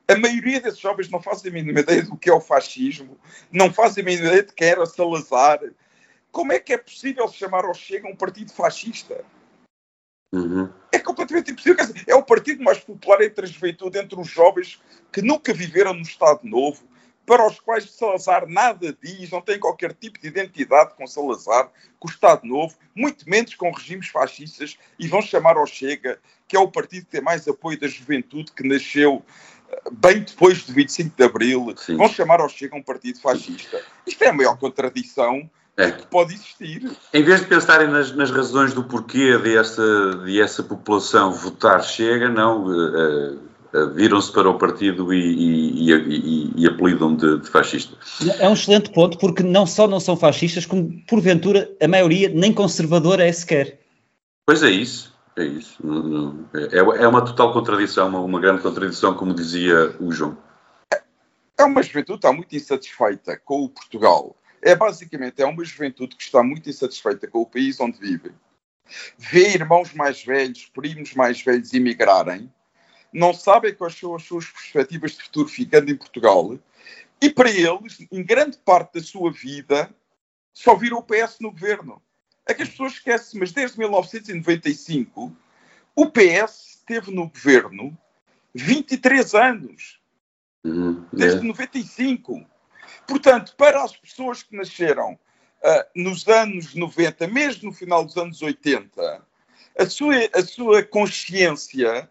a 0.08 0.16
maioria 0.16 0.62
desses 0.62 0.80
jovens 0.80 1.10
não 1.10 1.22
fazem 1.22 1.52
a 1.52 1.54
mínima 1.54 1.82
ideia 1.82 2.04
do 2.04 2.16
que 2.16 2.30
é 2.30 2.34
o 2.34 2.40
fascismo, 2.40 3.20
não 3.52 3.74
fazem 3.74 4.04
a 4.04 4.06
mínima 4.06 4.28
ideia 4.28 4.44
de 4.44 4.54
quem 4.54 4.70
era 4.70 4.86
Salazar. 4.86 5.60
Como 6.32 6.54
é 6.54 6.60
que 6.60 6.74
é 6.74 6.78
possível 6.78 7.28
chamar 7.28 7.66
ao 7.66 7.74
Chega 7.74 8.08
um 8.08 8.16
partido 8.16 8.52
fascista? 8.54 9.26
Uhum. 10.34 10.72
É 10.92 11.00
completamente 11.00 11.52
impossível. 11.52 11.86
É 12.06 12.16
o 12.16 12.24
partido 12.24 12.64
mais 12.64 12.80
popular 12.80 13.22
entre 13.22 13.46
a 13.46 13.50
juventude, 13.50 13.98
entre 13.98 14.20
os 14.20 14.28
jovens 14.28 14.82
que 15.12 15.22
nunca 15.22 15.54
viveram 15.54 15.94
no 15.94 16.02
Estado 16.02 16.42
Novo, 16.44 16.88
para 17.28 17.46
os 17.46 17.60
quais 17.60 17.92
Salazar 17.92 18.48
nada 18.48 18.98
diz, 19.04 19.30
não 19.30 19.42
tem 19.42 19.60
qualquer 19.60 19.94
tipo 19.94 20.18
de 20.18 20.30
identidade 20.30 20.94
com 20.96 21.06
Salazar, 21.06 21.70
com 22.00 22.08
o 22.08 22.12
Estado 22.12 22.48
Novo, 22.48 22.74
muito 22.96 23.30
menos 23.30 23.54
com 23.54 23.70
regimes 23.70 24.08
fascistas, 24.08 24.78
e 24.98 25.10
vão 25.10 25.22
chamar 25.22 25.58
ao 25.58 25.68
Chega, 25.68 26.18
que 26.48 26.56
é 26.56 26.60
o 26.60 26.72
partido 26.72 27.06
que 27.06 27.12
tem 27.12 27.22
mais 27.22 27.46
apoio 27.46 27.78
da 27.78 27.88
juventude, 27.88 28.54
que 28.54 28.66
nasceu 28.66 29.22
eh, 29.70 29.82
bem 29.92 30.22
depois 30.22 30.64
do 30.64 30.72
25 30.72 31.18
de 31.18 31.24
Abril, 31.26 31.74
Sim. 31.76 31.98
vão 31.98 32.08
chamar 32.08 32.40
ao 32.40 32.48
Chega 32.48 32.78
um 32.78 32.82
partido 32.82 33.20
fascista. 33.20 33.84
Isto 34.06 34.24
é 34.24 34.30
a 34.30 34.34
maior 34.34 34.58
contradição 34.58 35.50
é. 35.76 35.92
que 35.92 36.08
pode 36.08 36.34
existir. 36.34 36.90
Em 37.14 37.24
vez 37.24 37.42
de 37.42 37.48
pensarem 37.48 37.90
nas, 37.90 38.16
nas 38.16 38.32
razões 38.32 38.74
do 38.74 38.86
porquê 38.86 39.38
dessa, 39.38 40.24
de 40.24 40.42
essa 40.42 40.64
população 40.64 41.34
votar 41.34 41.84
Chega, 41.84 42.30
não, 42.30 42.64
uh, 42.64 43.34
uh, 43.36 43.40
viram-se 43.86 44.32
para 44.32 44.50
o 44.50 44.58
partido 44.58 45.14
e, 45.14 45.20
e, 45.20 45.92
e, 45.92 46.54
e 46.56 46.68
apelidam 46.68 47.16
de, 47.16 47.40
de 47.40 47.50
fascista. 47.50 47.98
É 48.40 48.48
um 48.48 48.54
excelente 48.54 48.92
ponto, 48.92 49.18
porque 49.18 49.44
não 49.44 49.66
só 49.66 49.88
não 49.88 50.00
são 50.00 50.16
fascistas, 50.16 50.66
como 50.66 51.02
porventura 51.06 51.70
a 51.82 51.88
maioria 51.88 52.30
nem 52.30 52.54
conservadora 52.54 53.26
é 53.26 53.32
sequer. 53.32 53.80
Pois 54.46 54.64
é 54.64 54.70
isso. 54.70 55.16
É 55.36 55.44
isso. 55.44 55.76
Não, 55.86 56.50
é, 56.54 56.78
é 56.78 57.08
uma 57.08 57.24
total 57.24 57.54
contradição, 57.54 58.08
uma, 58.08 58.20
uma 58.20 58.40
grande 58.40 58.62
contradição, 58.62 59.14
como 59.14 59.34
dizia 59.34 59.96
o 60.00 60.12
João. 60.12 60.38
É 61.60 61.64
uma 61.64 61.84
juventude 61.84 62.20
que 62.20 62.28
está 62.28 62.34
muito 62.34 62.56
insatisfeita 62.56 63.40
com 63.44 63.64
o 63.64 63.70
Portugal 63.70 64.36
é 64.62 64.76
basicamente 64.76 65.42
é 65.42 65.46
uma 65.46 65.64
juventude 65.64 66.16
que 66.16 66.24
está 66.24 66.44
muito 66.44 66.68
insatisfeita 66.68 67.28
com 67.28 67.42
o 67.42 67.46
país 67.46 67.80
onde 67.80 68.00
vive 68.00 68.34
vê 69.18 69.54
irmãos 69.54 69.94
mais 69.94 70.24
velhos, 70.24 70.66
primos 70.74 71.14
mais 71.14 71.42
velhos 71.42 71.74
emigrarem, 71.74 72.52
não 73.18 73.34
sabem 73.34 73.74
quais 73.74 73.96
são 73.96 74.14
as 74.14 74.24
suas 74.24 74.46
perspectivas 74.46 75.14
de 75.14 75.24
futuro 75.24 75.50
ficando 75.50 75.90
em 75.90 75.98
Portugal, 75.98 76.56
e 77.20 77.30
para 77.32 77.50
eles, 77.50 78.06
em 78.12 78.24
grande 78.24 78.60
parte 78.60 78.94
da 78.94 79.02
sua 79.02 79.32
vida, 79.32 79.90
só 80.54 80.76
viram 80.76 81.00
o 81.00 81.04
PS 81.04 81.40
no 81.40 81.50
governo. 81.52 82.00
É 82.46 82.54
que 82.54 82.62
as 82.62 82.70
pessoas 82.70 82.94
esquecem, 82.94 83.40
mas 83.40 83.52
desde 83.52 83.80
1995 83.80 85.36
o 85.96 86.06
PS 86.12 86.78
esteve 86.78 87.12
no 87.12 87.28
governo 87.28 87.98
23 88.54 89.34
anos. 89.34 90.00
Uhum, 90.64 91.04
desde 91.12 91.40
é. 91.40 91.44
95. 91.44 92.46
Portanto, 93.08 93.56
para 93.58 93.84
as 93.84 93.98
pessoas 93.98 94.44
que 94.44 94.56
nasceram 94.56 95.14
uh, 95.14 95.84
nos 95.96 96.28
anos 96.28 96.76
90, 96.76 97.26
mesmo 97.28 97.70
no 97.70 97.76
final 97.76 98.06
dos 98.06 98.16
anos 98.16 98.44
80, 98.44 99.26
a 99.80 99.86
sua, 99.88 100.16
a 100.36 100.44
sua 100.44 100.84
consciência, 100.84 102.08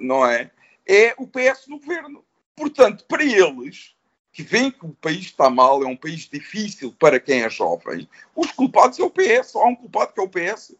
não 0.00 0.24
é? 0.26 0.50
É 0.86 1.14
o 1.18 1.26
PS 1.26 1.66
no 1.68 1.78
governo. 1.78 2.24
Portanto, 2.56 3.04
para 3.06 3.24
eles, 3.24 3.94
que 4.32 4.42
veem 4.42 4.70
que 4.70 4.86
o 4.86 4.94
país 4.94 5.26
está 5.26 5.50
mal, 5.50 5.82
é 5.82 5.86
um 5.86 5.96
país 5.96 6.28
difícil 6.28 6.94
para 6.98 7.20
quem 7.20 7.42
é 7.42 7.50
jovem, 7.50 8.08
os 8.34 8.52
culpados 8.52 8.98
é 8.98 9.02
o 9.02 9.10
PS. 9.10 9.52
Só 9.52 9.64
há 9.64 9.68
um 9.68 9.76
culpado 9.76 10.12
que 10.12 10.20
é 10.20 10.22
o 10.22 10.28
PS. 10.28 10.76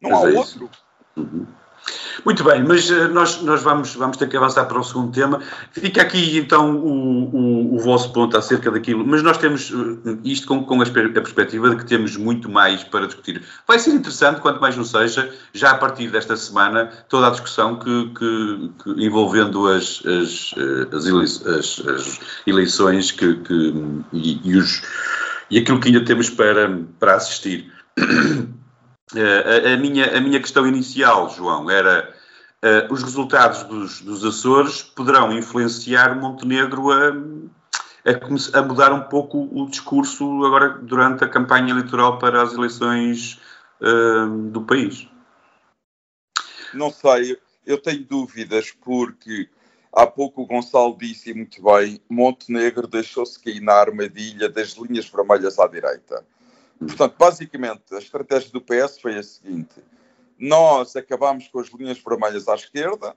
Não 0.00 0.10
Mas 0.10 0.24
há 0.24 0.30
é 0.30 0.38
outro. 0.38 0.70
Uhum. 1.16 1.46
Muito 2.24 2.44
bem, 2.44 2.62
mas 2.62 2.88
uh, 2.90 3.08
nós, 3.08 3.42
nós 3.42 3.62
vamos, 3.62 3.94
vamos 3.94 4.16
ter 4.16 4.28
que 4.28 4.36
avançar 4.36 4.66
para 4.66 4.78
o 4.78 4.84
segundo 4.84 5.12
tema. 5.12 5.40
Fica 5.72 6.02
aqui 6.02 6.38
então 6.38 6.76
o, 6.76 7.24
o, 7.34 7.74
o 7.74 7.78
vosso 7.80 8.12
ponto 8.12 8.36
acerca 8.36 8.70
daquilo, 8.70 9.04
mas 9.06 9.22
nós 9.22 9.38
temos 9.38 9.70
uh, 9.70 10.20
isto 10.22 10.46
com, 10.46 10.64
com 10.64 10.80
a, 10.80 10.84
a, 10.84 10.90
perspectiva 10.90 11.70
de 11.70 11.76
que 11.76 11.86
temos 11.86 12.16
muito 12.16 12.48
mais 12.48 12.84
para 12.84 13.06
discutir. 13.06 13.42
Vai 13.66 13.78
ser 13.78 13.90
interessante, 13.90 14.40
quanto 14.40 14.60
mais 14.60 14.76
não 14.76 14.84
seja, 14.84 15.32
já 15.52 15.72
a 15.72 15.74
partir 15.74 16.08
desta 16.08 16.36
semana, 16.36 16.90
toda 17.08 17.26
a 17.26 17.30
discussão 17.30 17.78
que, 17.78 18.10
que, 18.16 18.70
que 18.82 19.04
envolvendo 19.04 19.66
as, 19.66 20.02
as, 20.06 20.54
eh, 20.56 20.96
as, 20.96 21.46
as, 21.46 21.86
as 21.86 22.20
eleições 22.46 23.10
que, 23.10 23.34
que 23.36 23.74
e, 24.12 24.40
e, 24.44 24.56
os, 24.56 24.82
e 25.50 25.58
aquilo 25.58 25.80
que 25.80 25.88
ainda 25.88 26.04
temos 26.04 26.30
para, 26.30 26.78
para 26.98 27.14
assistir. 27.14 27.72
Uh, 29.14 29.68
a, 29.68 29.74
a, 29.74 29.76
minha, 29.76 30.16
a 30.16 30.20
minha 30.20 30.40
questão 30.40 30.66
inicial, 30.66 31.28
João, 31.28 31.70
era 31.70 32.14
uh, 32.62 32.92
os 32.92 33.02
resultados 33.02 33.62
dos, 33.64 34.00
dos, 34.00 34.24
Açores 34.24 34.82
poderão 34.82 35.32
influenciar 35.32 36.18
Montenegro 36.18 36.90
a, 36.90 37.08
a, 38.08 38.58
a, 38.58 38.62
mudar 38.62 38.92
um 38.92 39.02
pouco 39.02 39.48
o 39.52 39.68
discurso 39.68 40.24
agora 40.46 40.78
durante 40.78 41.24
a 41.24 41.28
campanha 41.28 41.70
eleitoral 41.70 42.18
para 42.18 42.42
as 42.42 42.54
eleições 42.54 43.38
uh, 43.80 44.28
do 44.48 44.62
país? 44.62 45.06
Não 46.72 46.90
sei, 46.90 47.38
eu 47.66 47.76
tenho 47.76 48.04
dúvidas 48.04 48.70
porque 48.70 49.48
há 49.92 50.06
pouco 50.06 50.42
o 50.42 50.46
Gonçalo 50.46 50.96
disse 50.98 51.34
muito 51.34 51.62
bem, 51.62 52.00
Montenegro 52.08 52.86
deixou-se 52.86 53.38
cair 53.38 53.60
na 53.60 53.74
armadilha 53.74 54.48
das 54.48 54.70
linhas 54.70 55.06
vermelhas 55.06 55.58
à 55.58 55.66
direita. 55.66 56.24
Portanto, 56.86 57.16
basicamente, 57.16 57.94
a 57.94 57.98
estratégia 57.98 58.50
do 58.50 58.60
PS 58.60 59.00
foi 59.00 59.16
a 59.16 59.22
seguinte: 59.22 59.74
nós 60.38 60.96
acabámos 60.96 61.48
com 61.48 61.60
as 61.60 61.68
linhas 61.68 61.98
vermelhas 61.98 62.48
à 62.48 62.54
esquerda, 62.54 63.16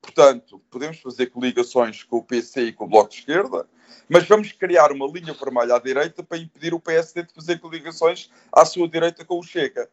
portanto, 0.00 0.60
podemos 0.70 1.00
fazer 1.00 1.26
coligações 1.26 2.02
com 2.02 2.18
o 2.18 2.22
PC 2.22 2.66
e 2.66 2.72
com 2.72 2.84
o 2.84 2.88
Bloco 2.88 3.10
de 3.10 3.16
Esquerda, 3.16 3.66
mas 4.08 4.26
vamos 4.28 4.52
criar 4.52 4.92
uma 4.92 5.06
linha 5.06 5.32
vermelha 5.32 5.76
à 5.76 5.78
direita 5.78 6.22
para 6.22 6.38
impedir 6.38 6.74
o 6.74 6.80
PSD 6.80 7.22
de 7.22 7.32
fazer 7.32 7.58
coligações 7.58 8.30
à 8.52 8.64
sua 8.64 8.88
direita 8.88 9.24
com 9.24 9.38
o 9.38 9.42
Chega. 9.42 9.88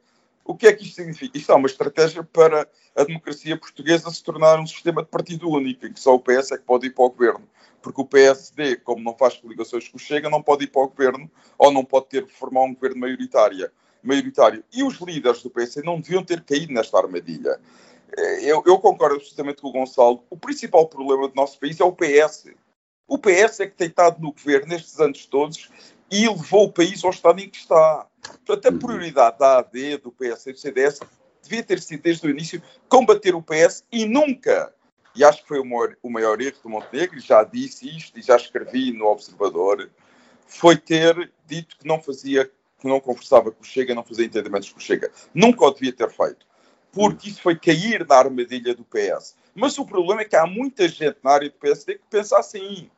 O 0.46 0.56
que 0.56 0.68
é 0.68 0.74
que 0.74 0.84
isto 0.84 0.96
significa? 0.96 1.38
Isto 1.38 1.54
é 1.54 1.56
uma 1.56 1.68
estratégia 1.68 2.22
para 2.22 2.68
a 2.96 3.04
democracia 3.06 3.58
portuguesa 3.58 4.12
se 4.12 4.22
tornar 4.22 4.60
um 4.60 4.68
sistema 4.68 5.02
de 5.02 5.08
partido 5.08 5.50
único, 5.50 5.86
em 5.86 5.94
que 5.94 6.00
só 6.00 6.14
o 6.14 6.20
PS 6.20 6.52
é 6.52 6.58
que 6.58 6.66
pode 6.66 6.88
ir 6.88 6.90
para 6.90 7.06
o 7.06 7.10
governo 7.10 7.48
porque 7.84 8.02
o 8.02 8.06
PSD, 8.06 8.78
como 8.78 9.04
não 9.04 9.16
faz 9.16 9.36
coligações 9.36 9.88
com 9.90 9.98
o 9.98 10.00
Chega, 10.00 10.30
não 10.30 10.42
pode 10.42 10.64
ir 10.64 10.68
para 10.68 10.82
o 10.82 10.88
governo 10.88 11.30
ou 11.58 11.72
não 11.72 11.84
pode 11.84 12.08
ter 12.08 12.26
formar 12.26 12.62
um 12.62 12.74
governo 12.74 13.02
maioritário. 13.02 13.70
maioritário. 14.02 14.64
E 14.74 14.82
os 14.84 15.00
líderes 15.00 15.44
do 15.44 15.50
PSD 15.50 15.86
não 15.86 16.00
deviam 16.00 16.24
ter 16.24 16.42
caído 16.42 16.74
nesta 16.74 16.98
armadilha. 16.98 17.60
Eh, 18.18 18.46
eu, 18.46 18.64
eu 18.66 18.80
concordo 18.80 19.16
absolutamente 19.16 19.62
com 19.62 19.68
o 19.68 19.72
Gonçalo. 19.72 20.24
O 20.30 20.38
principal 20.38 20.88
problema 20.88 21.28
do 21.28 21.36
nosso 21.36 21.60
país 21.60 21.80
é 21.80 21.84
o 21.84 21.92
PS. 21.92 22.48
O 23.08 23.18
PS 23.18 23.60
é 23.60 23.68
que 23.68 23.76
tem 23.76 23.88
estado 23.88 24.22
no 24.22 24.32
governo 24.32 24.68
nestes 24.68 25.00
anos 25.00 25.26
todos 25.26 25.70
e 26.10 26.28
levou 26.28 26.66
o 26.66 26.72
país 26.72 27.04
ao 27.04 27.12
estado 27.12 27.40
em 27.42 27.50
que 27.50 27.58
está. 27.58 28.08
Portanto, 28.46 28.68
a 28.68 28.80
prioridade 28.80 29.38
da 29.38 29.60
AD, 29.60 29.98
do 29.98 30.12
PS 30.12 30.48
e 30.48 30.54
do 30.54 30.60
CDS 30.60 31.00
devia 31.42 31.64
ter 31.64 31.82
sido 31.82 32.02
desde 32.02 32.26
o 32.26 32.30
início 32.30 32.64
combater 32.88 33.36
o 33.36 33.42
PS 33.42 33.84
e 33.92 34.06
nunca 34.06 34.74
e 35.16 35.24
acho 35.24 35.42
que 35.42 35.48
foi 35.48 35.60
o 35.60 35.66
maior, 35.66 35.96
o 36.02 36.10
maior 36.10 36.42
erro 36.42 36.58
do 36.64 36.70
Montenegro, 36.70 37.20
já 37.20 37.44
disse 37.44 37.88
isto 37.96 38.18
e 38.18 38.22
já 38.22 38.36
escrevi 38.36 38.92
no 38.92 39.06
Observador, 39.06 39.90
foi 40.48 40.76
ter 40.76 41.32
dito 41.46 41.78
que 41.78 41.88
não 41.88 42.02
fazia, 42.02 42.46
que 42.80 42.88
não 42.88 43.00
conversava 43.00 43.52
com 43.52 43.62
o 43.62 43.66
Chega, 43.66 43.94
não 43.94 44.04
fazia 44.04 44.26
entendimentos 44.26 44.72
com 44.72 44.80
o 44.80 44.82
Chega. 44.82 45.12
Nunca 45.34 45.66
o 45.66 45.72
devia 45.72 45.94
ter 45.94 46.10
feito, 46.10 46.46
porque 46.92 47.30
isso 47.30 47.42
foi 47.42 47.56
cair 47.56 48.06
na 48.08 48.16
armadilha 48.16 48.74
do 48.74 48.84
PS. 48.86 49.36
Mas 49.56 49.78
o 49.78 49.86
problema 49.86 50.22
é 50.22 50.26
que 50.26 50.36
há 50.36 50.48
muita 50.48 50.88
gente 50.88 51.18
na 51.24 51.32
área 51.32 51.50
do 51.50 51.56
PSD 51.56 51.96
que 51.96 52.06
pensa 52.10 52.38
assim. 52.40 52.90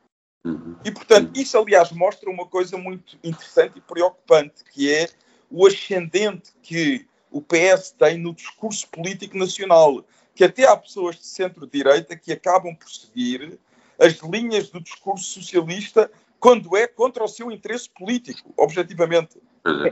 E, 0.84 0.90
portanto, 0.90 1.38
isso, 1.38 1.58
aliás, 1.58 1.90
mostra 1.90 2.30
uma 2.30 2.46
coisa 2.46 2.78
muito 2.78 3.18
interessante 3.22 3.78
e 3.78 3.80
preocupante, 3.80 4.64
que 4.64 4.92
é 4.92 5.08
o 5.50 5.66
ascendente 5.66 6.52
que 6.62 7.06
o 7.30 7.42
PS 7.42 7.90
tem 7.90 8.18
no 8.18 8.32
discurso 8.32 8.88
político 8.88 9.36
nacional 9.36 10.04
que 10.36 10.44
até 10.44 10.68
há 10.68 10.76
pessoas 10.76 11.16
de 11.16 11.26
centro-direita 11.26 12.14
que 12.14 12.30
acabam 12.30 12.76
por 12.76 12.90
seguir 12.90 13.58
as 13.98 14.18
linhas 14.20 14.68
do 14.68 14.80
discurso 14.80 15.24
socialista 15.24 16.10
quando 16.38 16.76
é 16.76 16.86
contra 16.86 17.24
o 17.24 17.28
seu 17.28 17.50
interesse 17.50 17.88
político, 17.88 18.52
objetivamente. 18.54 19.40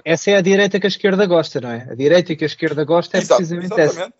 Essa 0.05 0.33
é 0.33 0.37
a 0.37 0.43
direita 0.43 0.79
que 0.79 0.87
a 0.87 0.89
esquerda 0.89 1.25
gosta, 1.25 1.63
não 1.63 1.71
é? 1.71 1.89
A 1.91 1.95
direita 1.95 2.37
que 2.37 2.45
a 2.45 2.47
esquerda 2.47 2.85
gosta 2.85 3.17
é 3.17 3.21
Exato, 3.21 3.39
precisamente 3.39 3.73
exatamente. 3.73 4.15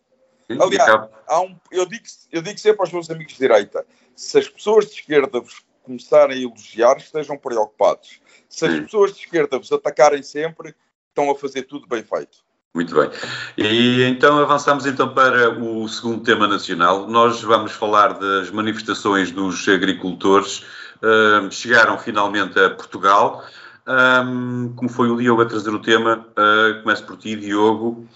essa. 0.49 0.65
Aliás, 0.65 1.11
um, 1.31 1.57
eu, 1.71 1.87
digo, 1.87 2.05
eu 2.33 2.43
digo 2.43 2.59
sempre 2.59 2.81
aos 2.81 2.93
meus 2.93 3.11
amigos 3.11 3.35
de 3.35 3.39
direita: 3.39 3.87
se 4.17 4.39
as 4.39 4.49
pessoas 4.49 4.87
de 4.87 4.93
esquerda 4.93 5.41
vos 5.41 5.63
começarem 5.83 6.39
a 6.39 6.41
elogiar, 6.41 6.97
estejam 6.97 7.37
preocupados. 7.37 8.21
Se 8.49 8.65
as 8.65 8.81
pessoas 8.81 9.13
de 9.13 9.21
esquerda 9.21 9.59
vos 9.59 9.71
atacarem 9.71 10.23
sempre, 10.23 10.75
estão 11.09 11.31
a 11.31 11.35
fazer 11.37 11.65
tudo 11.65 11.87
bem 11.87 12.03
feito. 12.03 12.43
Muito 12.75 12.93
bem. 12.93 13.09
E 13.57 14.03
então 14.03 14.37
avançamos 14.41 14.85
então 14.85 15.09
para 15.15 15.49
o 15.63 15.89
segundo 15.89 16.25
tema 16.25 16.49
nacional. 16.49 17.07
Nós 17.07 17.41
vamos 17.41 17.71
falar 17.71 18.15
das 18.15 18.51
manifestações 18.51 19.31
dos 19.31 19.69
agricultores. 19.69 20.67
Uh, 21.01 21.49
chegaram 21.53 21.97
finalmente 21.97 22.59
a 22.59 22.71
Portugal. 22.71 23.45
Um, 23.87 24.73
como 24.75 24.89
foi 24.91 25.09
o 25.09 25.17
Diogo 25.17 25.43
a 25.43 25.47
trazer 25.47 25.71
o 25.71 25.79
tema, 25.79 26.27
uh, 26.31 26.83
começo 26.83 27.05
por 27.05 27.17
ti, 27.17 27.37
Diogo. 27.37 28.09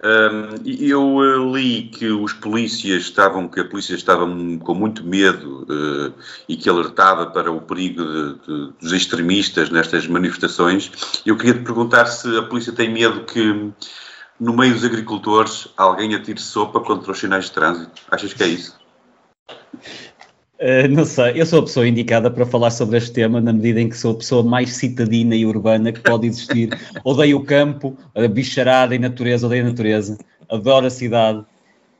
Um, 0.00 0.62
eu 0.64 1.16
uh, 1.16 1.56
li 1.56 1.88
que 1.88 2.06
os 2.06 2.32
polícias 2.32 3.02
estavam, 3.02 3.48
que 3.48 3.58
a 3.58 3.64
polícia 3.64 3.94
estava 3.94 4.24
com 4.60 4.74
muito 4.74 5.02
medo 5.04 5.64
uh, 5.64 6.14
e 6.48 6.56
que 6.56 6.68
alertava 6.68 7.26
para 7.26 7.50
o 7.50 7.60
perigo 7.60 8.04
de, 8.04 8.34
de, 8.46 8.72
dos 8.80 8.92
extremistas 8.92 9.70
nestas 9.70 10.06
manifestações. 10.06 11.20
Eu 11.26 11.36
queria 11.36 11.54
te 11.54 11.64
perguntar 11.64 12.06
se 12.06 12.36
a 12.36 12.42
polícia 12.42 12.72
tem 12.72 12.88
medo 12.88 13.24
que 13.24 13.72
no 14.38 14.56
meio 14.56 14.74
dos 14.74 14.84
agricultores 14.84 15.66
alguém 15.76 16.14
atire 16.14 16.40
sopa 16.40 16.78
contra 16.78 17.10
os 17.10 17.18
sinais 17.18 17.46
de 17.46 17.52
trânsito. 17.52 18.00
Achas 18.08 18.32
que 18.32 18.44
é 18.44 18.46
isso? 18.46 18.78
Uh, 20.60 20.88
não 20.88 21.04
sei, 21.04 21.40
eu 21.40 21.46
sou 21.46 21.60
a 21.60 21.62
pessoa 21.62 21.86
indicada 21.86 22.28
para 22.30 22.44
falar 22.44 22.72
sobre 22.72 22.98
este 22.98 23.12
tema 23.12 23.40
na 23.40 23.52
medida 23.52 23.80
em 23.80 23.88
que 23.88 23.96
sou 23.96 24.12
a 24.12 24.16
pessoa 24.16 24.42
mais 24.42 24.72
citadina 24.72 25.36
e 25.36 25.46
urbana 25.46 25.92
que 25.92 26.00
pode 26.00 26.26
existir. 26.26 26.70
odeio 27.04 27.38
o 27.38 27.44
campo, 27.44 27.96
a 28.14 28.26
bicharada 28.26 28.92
e 28.94 28.98
natureza, 28.98 29.46
odeio 29.46 29.64
a 29.64 29.68
natureza, 29.68 30.18
adoro 30.48 30.86
a 30.86 30.90
cidade. 30.90 31.44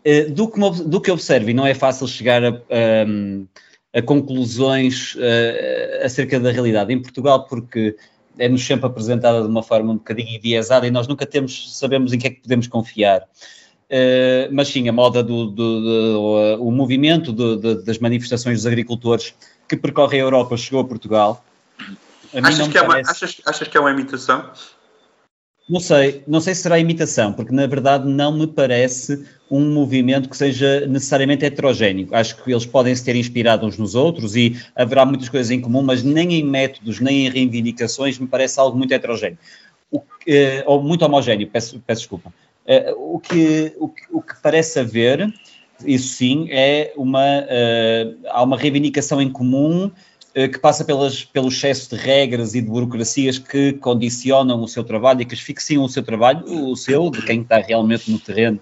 Uh, 0.04 0.30
do, 0.32 0.48
que, 0.48 0.60
do 0.84 1.00
que 1.00 1.10
observo, 1.10 1.50
e 1.50 1.54
não 1.54 1.66
é 1.66 1.74
fácil 1.74 2.08
chegar 2.08 2.44
a, 2.44 2.48
a, 2.48 3.98
a 3.98 4.02
conclusões 4.02 5.14
uh, 5.14 6.04
acerca 6.04 6.40
da 6.40 6.50
realidade 6.50 6.92
em 6.92 7.00
Portugal, 7.00 7.46
porque 7.46 7.94
é-nos 8.38 8.64
sempre 8.64 8.86
apresentada 8.86 9.42
de 9.42 9.48
uma 9.48 9.62
forma 9.62 9.92
um 9.92 9.96
bocadinho 9.96 10.34
enviesada 10.34 10.86
e 10.86 10.90
nós 10.90 11.06
nunca 11.06 11.26
temos, 11.26 11.76
sabemos 11.78 12.12
em 12.12 12.18
que 12.18 12.26
é 12.26 12.30
que 12.30 12.40
podemos 12.40 12.66
confiar. 12.66 13.22
Uh, 13.90 14.52
mas 14.52 14.68
sim, 14.68 14.86
a 14.86 14.92
moda 14.92 15.22
do, 15.22 15.46
do, 15.46 15.80
do 15.80 16.62
o 16.62 16.70
movimento 16.70 17.32
das 17.32 17.98
manifestações 17.98 18.58
dos 18.58 18.66
agricultores 18.66 19.34
que 19.66 19.76
percorrem 19.76 20.20
a 20.20 20.24
Europa 20.24 20.56
chegou 20.58 20.80
a 20.80 20.84
Portugal. 20.84 21.42
A 22.34 22.46
achas, 22.46 22.68
que 22.68 22.76
é 22.76 22.84
parece... 22.84 23.08
uma, 23.08 23.10
achas, 23.10 23.40
achas, 23.46 23.68
que 23.68 23.76
é 23.76 23.80
uma 23.80 23.90
imitação? 23.90 24.50
Não 25.68 25.80
sei, 25.80 26.22
não 26.26 26.40
sei 26.40 26.54
se 26.54 26.62
será 26.62 26.78
imitação, 26.78 27.32
porque 27.32 27.52
na 27.52 27.66
verdade 27.66 28.08
não 28.08 28.32
me 28.36 28.46
parece 28.46 29.26
um 29.50 29.72
movimento 29.72 30.28
que 30.28 30.36
seja 30.36 30.86
necessariamente 30.86 31.44
heterogéneo. 31.44 32.08
Acho 32.12 32.42
que 32.42 32.50
eles 32.50 32.64
podem 32.64 32.94
se 32.94 33.04
ter 33.04 33.16
inspirado 33.16 33.66
uns 33.66 33.76
nos 33.76 33.94
outros 33.94 34.36
e 34.36 34.58
haverá 34.74 35.04
muitas 35.04 35.28
coisas 35.28 35.50
em 35.50 35.60
comum, 35.60 35.82
mas 35.82 36.02
nem 36.02 36.34
em 36.34 36.44
métodos, 36.44 37.00
nem 37.00 37.26
em 37.26 37.30
reivindicações 37.30 38.18
me 38.18 38.26
parece 38.26 38.58
algo 38.58 38.76
muito 38.76 38.92
heterogéneo. 38.92 39.38
O, 39.90 40.02
eh, 40.26 40.62
ou 40.66 40.82
muito 40.82 41.04
homogéneo, 41.04 41.48
peço, 41.48 41.82
peço 41.86 42.00
desculpa. 42.02 42.32
Uh, 42.68 43.14
o, 43.16 43.18
que, 43.18 43.74
o, 43.78 43.88
que, 43.88 44.02
o 44.12 44.20
que 44.20 44.34
parece 44.42 44.78
haver, 44.78 45.32
isso 45.84 46.14
sim, 46.14 46.48
é 46.50 46.92
uma, 46.96 47.40
uh, 47.40 48.18
há 48.28 48.42
uma 48.42 48.58
reivindicação 48.58 49.20
em 49.22 49.30
comum 49.30 49.90
que 50.52 50.58
passa 50.58 50.84
pelas, 50.84 51.24
pelo 51.24 51.48
excesso 51.48 51.96
de 51.96 52.00
regras 52.00 52.54
e 52.54 52.60
de 52.60 52.68
burocracias 52.68 53.40
que 53.40 53.72
condicionam 53.72 54.62
o 54.62 54.68
seu 54.68 54.84
trabalho 54.84 55.22
e 55.22 55.24
que 55.24 55.34
asfixiam 55.34 55.82
o 55.82 55.88
seu 55.88 56.00
trabalho, 56.00 56.44
o 56.44 56.76
seu, 56.76 57.10
de 57.10 57.22
quem 57.22 57.40
está 57.40 57.58
realmente 57.58 58.08
no 58.08 58.20
terreno 58.20 58.60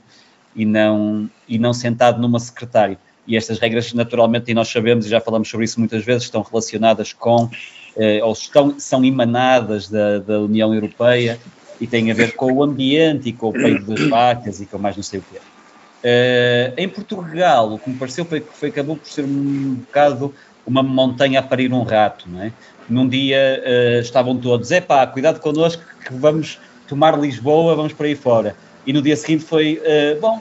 e 0.54 0.64
não, 0.64 1.30
e 1.46 1.58
não 1.58 1.74
sentado 1.74 2.18
numa 2.18 2.40
secretária. 2.40 2.98
E 3.26 3.36
estas 3.36 3.58
regras, 3.58 3.92
naturalmente, 3.92 4.50
e 4.50 4.54
nós 4.54 4.68
sabemos, 4.68 5.04
e 5.04 5.08
já 5.10 5.20
falamos 5.20 5.48
sobre 5.48 5.66
isso 5.66 5.78
muitas 5.78 6.04
vezes, 6.04 6.24
estão 6.24 6.42
relacionadas 6.42 7.12
com, 7.12 7.50
eh, 7.96 8.24
ou 8.24 8.32
estão, 8.32 8.78
são 8.78 9.04
emanadas 9.04 9.88
da, 9.88 10.18
da 10.20 10.40
União 10.40 10.72
Europeia 10.72 11.38
e 11.80 11.86
têm 11.86 12.10
a 12.10 12.14
ver 12.14 12.34
com 12.34 12.52
o 12.52 12.62
ambiente 12.62 13.28
e 13.28 13.32
com 13.32 13.48
o 13.48 13.52
peito 13.52 13.84
das 13.84 14.00
vacas 14.08 14.60
e 14.60 14.66
com 14.66 14.78
mais 14.78 14.96
não 14.96 15.02
sei 15.02 15.20
o 15.20 15.24
quê. 15.30 15.38
Uh, 15.38 16.74
em 16.76 16.88
Portugal, 16.88 17.72
o 17.72 17.78
que 17.78 17.90
me 17.90 17.96
pareceu 17.96 18.24
foi 18.24 18.40
que 18.40 18.52
foi, 18.52 18.68
acabou 18.68 18.96
por 18.96 19.08
ser 19.08 19.24
um 19.24 19.74
bocado 19.74 20.34
uma 20.66 20.82
montanha 20.82 21.40
a 21.40 21.42
parir 21.42 21.72
um 21.72 21.82
rato, 21.82 22.28
não 22.28 22.42
é? 22.42 22.52
Num 22.88 23.08
dia 23.08 23.62
uh, 23.64 24.00
estavam 24.00 24.36
todos, 24.36 24.70
é 24.70 24.80
pá, 24.80 25.06
cuidado 25.06 25.40
connosco 25.40 25.82
que 26.04 26.14
vamos 26.14 26.60
tomar 26.86 27.18
Lisboa, 27.18 27.74
vamos 27.74 27.92
para 27.92 28.06
aí 28.06 28.14
fora 28.14 28.54
e 28.86 28.92
no 28.92 29.02
dia 29.02 29.16
seguinte 29.16 29.44
foi, 29.44 29.80
uh, 29.80 30.20
bom, 30.20 30.40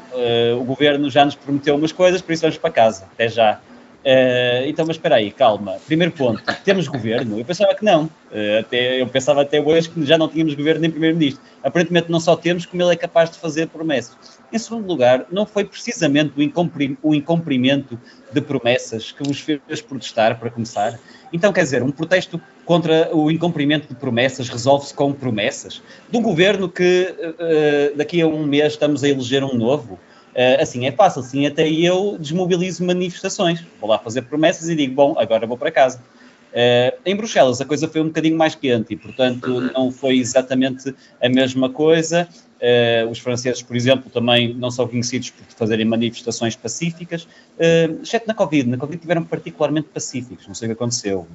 o 0.60 0.64
governo 0.64 1.10
já 1.10 1.26
nos 1.26 1.34
prometeu 1.34 1.76
umas 1.76 1.92
coisas, 1.92 2.22
por 2.22 2.32
isso 2.32 2.44
vamos 2.44 2.58
para 2.58 2.70
casa, 2.70 3.06
até 3.14 3.28
já. 3.28 3.60
Uh, 4.06 4.68
então, 4.68 4.86
mas 4.86 4.98
espera 4.98 5.16
aí, 5.16 5.32
calma. 5.32 5.78
Primeiro 5.88 6.14
ponto, 6.14 6.40
temos 6.64 6.88
governo? 6.88 7.40
Eu 7.40 7.46
pensava 7.46 7.74
que 7.74 7.84
não. 7.84 8.04
Uh, 8.04 8.60
até, 8.60 9.02
eu 9.02 9.08
pensava 9.08 9.42
até 9.42 9.60
hoje 9.60 9.90
que 9.90 10.06
já 10.06 10.16
não 10.16 10.28
tínhamos 10.28 10.54
governo 10.54 10.82
nem 10.82 10.92
primeiro-ministro. 10.92 11.42
Aparentemente 11.64 12.12
não 12.12 12.20
só 12.20 12.36
temos, 12.36 12.68
como 12.68 12.84
ele 12.84 12.94
é 12.94 12.96
capaz 12.96 13.32
de 13.32 13.40
fazer 13.40 13.68
promessas. 13.68 14.16
Em 14.54 14.60
segundo 14.60 14.86
lugar, 14.86 15.26
não 15.32 15.44
foi 15.44 15.66
precisamente 15.66 16.34
o, 16.38 17.10
o 17.10 17.16
incumprimento 17.16 18.00
de 18.32 18.42
promessas 18.42 19.12
que 19.12 19.24
vos 19.24 19.40
fez 19.40 19.82
protestar, 19.82 20.40
para 20.40 20.52
começar. 20.52 21.00
Então, 21.34 21.52
quer 21.52 21.64
dizer, 21.64 21.82
um 21.82 21.90
protesto 21.90 22.40
contra 22.64 23.10
o 23.12 23.32
incumprimento 23.32 23.88
de 23.88 23.96
promessas 23.96 24.50
resolve-se 24.50 24.94
com 24.94 25.12
promessas. 25.14 25.82
De 26.12 26.16
um 26.16 26.22
governo 26.22 26.70
que 26.70 27.12
uh, 27.20 27.98
daqui 27.98 28.22
a 28.22 28.28
um 28.28 28.46
mês 28.46 28.74
estamos 28.74 29.04
a 29.04 29.10
eleger 29.10 29.44
um 29.44 29.56
novo. 29.56 30.00
Uh, 30.36 30.62
assim 30.62 30.86
é 30.86 30.92
fácil, 30.92 31.22
assim 31.22 31.46
até 31.46 31.70
eu 31.70 32.18
desmobilizo 32.20 32.84
manifestações. 32.84 33.64
Vou 33.80 33.90
lá 33.90 33.98
fazer 33.98 34.24
promessas 34.24 34.68
e 34.68 34.76
digo, 34.76 34.94
bom, 34.94 35.16
agora 35.18 35.48
vou 35.48 35.58
para 35.58 35.72
casa. 35.72 36.02
Uh, 36.56 36.96
em 37.06 37.14
Bruxelas 37.14 37.60
a 37.60 37.66
coisa 37.66 37.86
foi 37.86 38.00
um 38.00 38.08
bocadinho 38.08 38.38
mais 38.38 38.56
quente 38.56 38.94
e, 38.94 38.96
portanto, 38.96 39.60
não 39.74 39.92
foi 39.92 40.18
exatamente 40.18 40.96
a 41.22 41.28
mesma 41.28 41.70
coisa. 41.70 42.28
Uh, 42.56 43.10
os 43.10 43.20
franceses, 43.20 43.62
por 43.62 43.76
exemplo, 43.76 44.10
também 44.10 44.54
não 44.54 44.72
são 44.72 44.88
conhecidos 44.88 45.30
por 45.30 45.44
fazerem 45.58 45.86
manifestações 45.86 46.56
pacíficas, 46.56 47.24
uh, 47.24 48.02
exceto 48.02 48.26
na 48.26 48.34
Covid. 48.34 48.70
Na 48.70 48.78
Covid 48.78 49.02
tiveram 49.02 49.26
particularmente 49.26 49.90
pacíficos, 49.94 50.48
não 50.48 50.56
sei 50.56 50.68
o 50.68 50.70
que 50.70 50.74
aconteceu. 50.74 51.28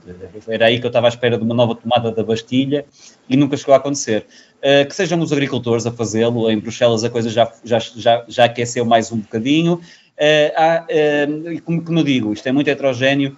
Era 0.49 0.67
aí 0.67 0.81
que 0.81 0.87
eu 0.87 0.89
estava 0.89 1.07
à 1.07 1.11
espera 1.11 1.37
de 1.37 1.45
uma 1.45 1.55
nova 1.55 1.75
tomada 1.75 2.11
da 2.11 2.23
Bastilha 2.23 2.87
e 3.29 3.37
nunca 3.37 3.59
chegou 3.59 3.75
a 3.75 3.77
acontecer. 3.77 4.27
Uh, 4.61 4.87
que 4.87 4.95
sejam 4.95 5.19
os 5.21 5.33
agricultores 5.33 5.87
a 5.87 5.91
fazê-lo, 5.91 6.51
em 6.51 6.59
Bruxelas 6.59 7.03
a 7.03 7.09
coisa 7.09 7.31
já, 7.31 7.51
já, 7.65 7.79
já, 7.79 8.25
já 8.29 8.45
aqueceu 8.45 8.85
mais 8.85 9.11
um 9.11 9.19
bocadinho. 9.19 9.75
Uh, 9.75 10.53
há, 10.55 10.87
como, 11.65 11.83
como 11.83 11.99
eu 11.99 12.05
digo, 12.05 12.33
isto 12.33 12.47
é 12.47 12.53
muito 12.53 12.69
heterogéneo, 12.69 13.37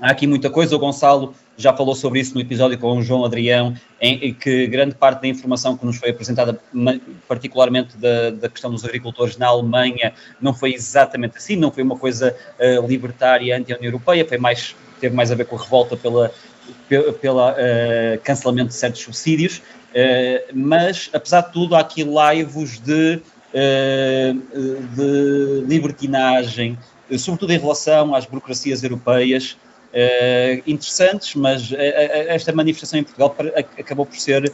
há 0.00 0.10
aqui 0.10 0.26
muita 0.26 0.48
coisa. 0.48 0.76
O 0.76 0.78
Gonçalo 0.78 1.34
já 1.56 1.72
falou 1.72 1.94
sobre 1.94 2.20
isso 2.20 2.34
no 2.34 2.40
episódio 2.40 2.78
com 2.78 2.98
o 2.98 3.02
João 3.02 3.24
Adrião, 3.24 3.74
em, 4.00 4.28
em 4.28 4.34
que 4.34 4.66
grande 4.66 4.94
parte 4.94 5.22
da 5.22 5.28
informação 5.28 5.76
que 5.76 5.86
nos 5.86 5.96
foi 5.96 6.10
apresentada, 6.10 6.60
particularmente 7.26 7.96
da, 7.96 8.30
da, 8.30 8.48
questão 8.48 8.70
dos 8.70 8.84
agricultores 8.84 9.36
na 9.36 9.46
Alemanha, 9.46 10.12
não 10.40 10.52
foi 10.52 10.74
exatamente 10.74 11.38
assim, 11.38 11.56
não 11.56 11.70
foi 11.70 11.82
uma 11.82 11.96
coisa 11.96 12.36
uh, 12.60 12.86
libertária 12.86 13.56
anti-União 13.56 13.86
Europeia, 13.86 14.26
foi 14.26 14.38
mais, 14.38 14.76
teve 15.00 15.14
mais 15.14 15.32
a 15.32 15.34
ver 15.34 15.46
com 15.46 15.56
a 15.56 15.62
revolta 15.62 15.96
pela, 15.96 16.30
pela 17.20 17.52
uh, 17.52 18.20
cancelamento 18.22 18.68
de 18.68 18.74
certos 18.74 19.02
subsídios, 19.02 19.58
uh, 19.58 20.52
mas, 20.54 21.10
apesar 21.12 21.42
de 21.42 21.52
tudo, 21.52 21.74
há 21.74 21.80
aqui 21.80 22.04
laivos 22.04 22.78
de, 22.78 23.20
de 24.94 25.64
libertinagem, 25.66 26.78
sobretudo 27.18 27.52
em 27.52 27.58
relação 27.58 28.14
às 28.14 28.26
burocracias 28.26 28.82
europeias, 28.82 29.56
uh, 29.92 30.62
interessantes, 30.66 31.34
mas 31.34 31.70
uh, 31.70 31.76
esta 31.78 32.52
manifestação 32.52 32.98
em 32.98 33.02
Portugal 33.02 33.34
acabou 33.78 34.04
por 34.04 34.16
ser 34.16 34.52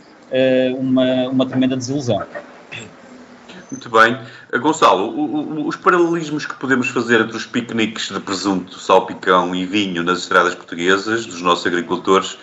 uma, 0.79 1.29
uma 1.29 1.47
tremenda 1.47 1.77
desilusão. 1.77 2.23
Muito 3.73 3.89
bem. 3.89 4.19
Gonçalo, 4.61 5.09
o, 5.09 5.63
o, 5.63 5.67
os 5.67 5.77
paralelismos 5.77 6.45
que 6.45 6.55
podemos 6.55 6.89
fazer 6.89 7.23
entre 7.23 7.35
os 7.35 7.47
piqueniques 7.47 8.11
de 8.11 8.21
presunto, 8.21 8.79
salpicão 8.79 9.55
e 9.55 9.65
vinho 9.65 10.03
nas 10.03 10.19
estradas 10.19 10.55
portuguesas, 10.55 11.25
dos 11.25 11.41
nossos 11.41 11.67
agricultores, 11.67 12.37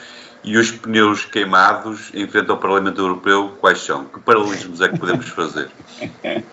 e 0.43 0.57
os 0.57 0.71
pneus 0.71 1.25
queimados 1.25 2.09
em 2.15 2.27
frente 2.27 2.49
ao 2.49 2.57
Parlamento 2.57 2.99
Europeu, 2.99 3.55
quais 3.61 3.79
são? 3.79 4.05
Que 4.05 4.19
paralelismos 4.19 4.81
é 4.81 4.89
que 4.89 4.97
podemos 4.97 5.27
fazer? 5.29 5.69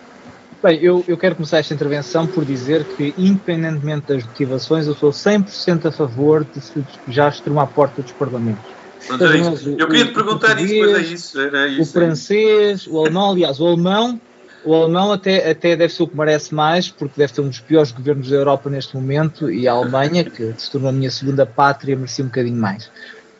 Bem, 0.61 0.79
eu, 0.81 1.03
eu 1.07 1.17
quero 1.17 1.35
começar 1.35 1.57
esta 1.57 1.73
intervenção 1.73 2.27
por 2.27 2.43
dizer 2.45 2.83
que, 2.83 3.13
independentemente 3.17 4.07
das 4.07 4.23
motivações, 4.23 4.87
eu 4.87 4.95
sou 4.95 5.11
100% 5.11 5.87
a 5.87 5.91
favor 5.91 6.43
de 6.43 6.61
se 6.61 6.79
despejar 6.79 7.33
à 7.59 7.65
porta 7.67 8.01
dos 8.01 8.11
parlamentos. 8.11 8.65
É 9.09 9.81
eu 9.81 9.87
queria 9.87 10.05
te 10.05 10.13
perguntar 10.13 10.59
isso, 10.59 10.79
mas 10.79 10.95
é 10.95 11.01
isso, 11.01 11.39
era 11.39 11.67
isso. 11.67 11.81
O 11.81 11.85
francês, 11.85 12.87
o 12.87 12.99
alemão, 12.99 13.31
aliás, 13.31 13.59
o 13.59 13.67
alemão, 13.67 14.19
o 14.67 14.75
alemão 14.75 15.13
até, 15.13 15.49
até 15.49 15.77
deve 15.77 15.93
ser 15.93 16.03
o 16.03 16.07
que 16.07 16.17
merece 16.17 16.53
mais, 16.53 16.89
porque 16.89 17.13
deve 17.17 17.31
ter 17.31 17.39
um 17.39 17.47
dos 17.47 17.61
piores 17.61 17.89
governos 17.91 18.29
da 18.29 18.35
Europa 18.35 18.69
neste 18.69 18.97
momento, 18.97 19.49
e 19.49 19.65
a 19.65 19.71
Alemanha, 19.71 20.25
que 20.25 20.53
se 20.57 20.69
tornou 20.69 20.89
a 20.89 20.93
minha 20.93 21.09
segunda 21.09 21.45
pátria, 21.45 21.95
merecia 21.95 22.25
um 22.25 22.27
bocadinho 22.27 22.57
mais. 22.57 22.87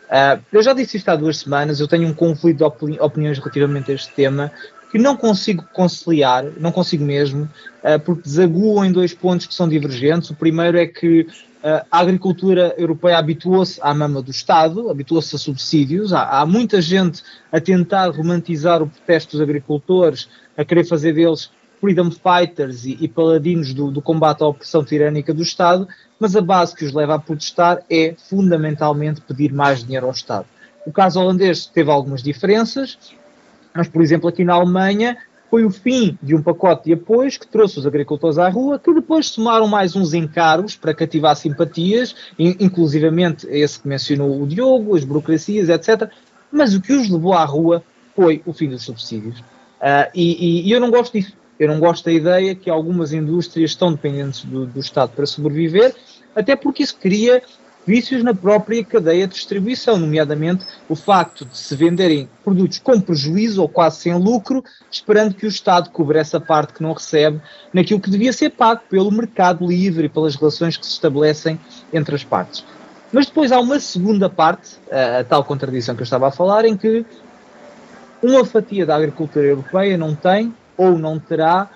Uh, 0.08 0.42
eu 0.54 0.64
já 0.64 0.72
disse 0.72 0.96
isto 0.96 1.10
há 1.10 1.18
duas 1.18 1.40
semanas, 1.40 1.82
eu 1.82 1.88
tenho 1.88 2.08
um 2.08 2.14
conflito 2.14 2.60
de 2.60 2.64
opini 2.64 2.98
opiniões 3.02 3.40
relativamente 3.40 3.92
a 3.92 3.96
este 3.96 4.14
tema, 4.14 4.50
que 4.90 4.98
não 4.98 5.18
consigo 5.18 5.66
conciliar, 5.74 6.46
não 6.58 6.72
consigo 6.72 7.04
mesmo, 7.04 7.44
uh, 7.44 8.00
porque 8.06 8.22
desaguam 8.22 8.86
em 8.86 8.92
dois 8.94 9.14
pontos 9.14 9.46
que 9.48 9.54
são 9.54 9.68
divergentes. 9.68 10.30
O 10.30 10.34
primeiro 10.36 10.78
é 10.78 10.88
que 10.88 11.22
uh, 11.22 11.86
a 11.92 12.00
agricultura 12.00 12.74
europeia 12.78 13.18
habituou-se 13.18 13.78
à 13.84 13.94
mama 13.94 14.22
do 14.22 14.32
Estado, 14.32 14.90
habituou-se 14.90 15.36
a 15.36 15.40
subsídios. 15.40 16.14
Há, 16.14 16.40
há, 16.40 16.46
muita 16.46 16.82
gente 16.82 17.22
a 17.52 17.60
tentar 17.60 18.08
romantizar 18.12 18.82
o 18.82 18.88
protesto 18.88 19.34
dos 19.34 19.42
agricultores, 19.42 20.30
a 20.58 20.66
querer 20.66 20.84
fazer 20.84 21.14
deles 21.14 21.52
freedom 21.80 22.10
fighters 22.12 22.86
e, 22.86 22.98
e 23.00 23.08
paladinos 23.08 23.74
do, 23.74 23.92
do, 23.92 24.02
combate 24.02 24.42
à 24.42 24.48
opressão 24.48 24.84
tirânica 24.84 25.34
do 25.34 25.44
Estado, 25.44 25.88
mas 26.20 26.36
a 26.36 26.42
base 26.42 26.76
que 26.76 26.84
os 26.84 26.92
leva 26.92 27.16
a 27.16 27.20
protestar 27.20 27.84
é 27.90 28.16
fundamentalmente 28.18 29.22
pedir 29.22 29.54
mais 29.54 29.84
dinheiro 29.84 30.08
ao 30.08 30.12
Estado. 30.12 30.48
O 30.86 30.92
caso 30.92 31.20
holandês 31.20 31.66
teve 31.68 31.92
algumas 31.92 32.24
diferenças, 32.24 32.98
mas, 33.74 33.88
por 33.88 34.02
exemplo, 34.02 34.28
aqui 34.28 34.44
na 34.44 34.56
Alemanha, 34.56 35.18
foi 35.50 35.64
o 35.64 35.70
fim 35.70 36.18
de 36.22 36.36
um 36.36 36.42
pacote 36.42 36.86
de 36.86 36.94
apoios 36.94 37.38
que 37.38 37.48
trouxe 37.48 37.80
os 37.80 37.86
agricultores 37.86 38.38
à 38.38 38.50
rua, 38.50 38.80
que 38.80 38.94
depois 38.94 39.28
somaram 39.28 39.68
mais 39.68 39.96
uns 39.96 40.14
encargos 40.14 40.76
para 40.76 40.94
cativar 40.94 41.36
simpatias, 41.36 42.16
inclusivamente 42.38 43.48
esse 43.50 43.80
que 43.80 43.88
mencionou 43.88 44.42
o 44.42 44.48
Diogo, 44.48 44.96
as 44.96 45.06
burocracias, 45.06 45.70
etc. 45.70 46.10
Mas 46.52 46.74
o 46.74 46.82
que 46.82 46.94
os 46.94 47.10
levou 47.10 47.34
à 47.34 47.46
rua 47.46 47.84
foi 48.16 48.42
o 48.46 48.52
fim 48.52 48.68
dos 48.68 48.84
subsídios. 48.84 49.42
Uh, 49.82 50.10
e, 50.14 50.62
e, 50.64 50.68
e, 50.68 50.72
eu 50.72 50.80
não 50.80 50.90
gosto 50.90 51.14
disso. 51.14 51.34
Eu 51.60 51.68
não 51.68 51.80
gosto 51.80 52.06
da 52.06 52.12
ideia 52.12 52.54
que 52.54 52.70
algumas 52.70 53.14
indústrias 53.14 53.72
estão 53.72 53.92
dependentes 53.92 54.44
do, 54.46 54.66
do 54.66 54.80
Estado 54.80 55.12
para 55.16 55.26
sobreviver, 55.26 55.96
até 56.36 56.56
porque 56.56 56.84
isso 56.84 56.96
cria 56.98 57.42
vícios 57.88 58.22
na 58.22 58.34
própria 58.34 58.84
cadeia 58.84 59.26
de 59.26 59.34
distribuição, 59.34 59.98
nomeadamente 59.98 60.66
o 60.90 60.96
facto 60.96 61.46
de 61.46 61.58
se 61.58 61.74
venderem 61.74 62.30
produtos 62.44 62.80
com 62.80 63.00
prejuízo 63.00 63.62
ou 63.62 63.70
quase 63.70 64.02
sem 64.02 64.14
lucro, 64.14 64.62
esperando 64.92 65.34
que 65.34 65.46
o 65.46 65.50
Estado 65.50 65.90
cubra 65.90 66.20
essa 66.20 66.40
parte 66.40 66.74
que 66.74 66.84
não 66.84 66.92
recebe 66.92 67.40
naquilo 67.74 68.02
que 68.02 68.10
devia 68.10 68.34
ser 68.34 68.50
pago 68.50 68.82
pelo 68.90 69.10
mercado 69.10 69.66
livre 69.66 70.08
e 70.08 70.10
pelas 70.10 70.36
relações 70.36 70.76
que 70.76 70.86
se 70.86 70.92
estabelecem 70.92 71.58
entre 71.94 72.14
as 72.14 72.26
partes. 72.26 72.66
Mas 73.12 73.28
depois 73.28 73.54
há 73.54 73.60
uma 73.60 73.80
segunda 73.80 74.30
parte, 74.30 74.78
a, 74.92 75.24
tal 75.24 75.44
contradição 75.46 75.96
que 75.96 76.02
eu 76.02 76.06
estava 76.06 76.28
a 76.28 76.32
falar, 76.32 76.66
em 76.66 76.76
que 76.76 77.06
uma 78.22 78.46
fatia 78.46 78.86
da 78.86 78.96
agricultura 78.96 79.46
europeia 79.46 79.98
não 79.98 80.16
tem 80.16 80.54
ou 80.76 80.98
não 80.98 81.20
terá 81.20 81.70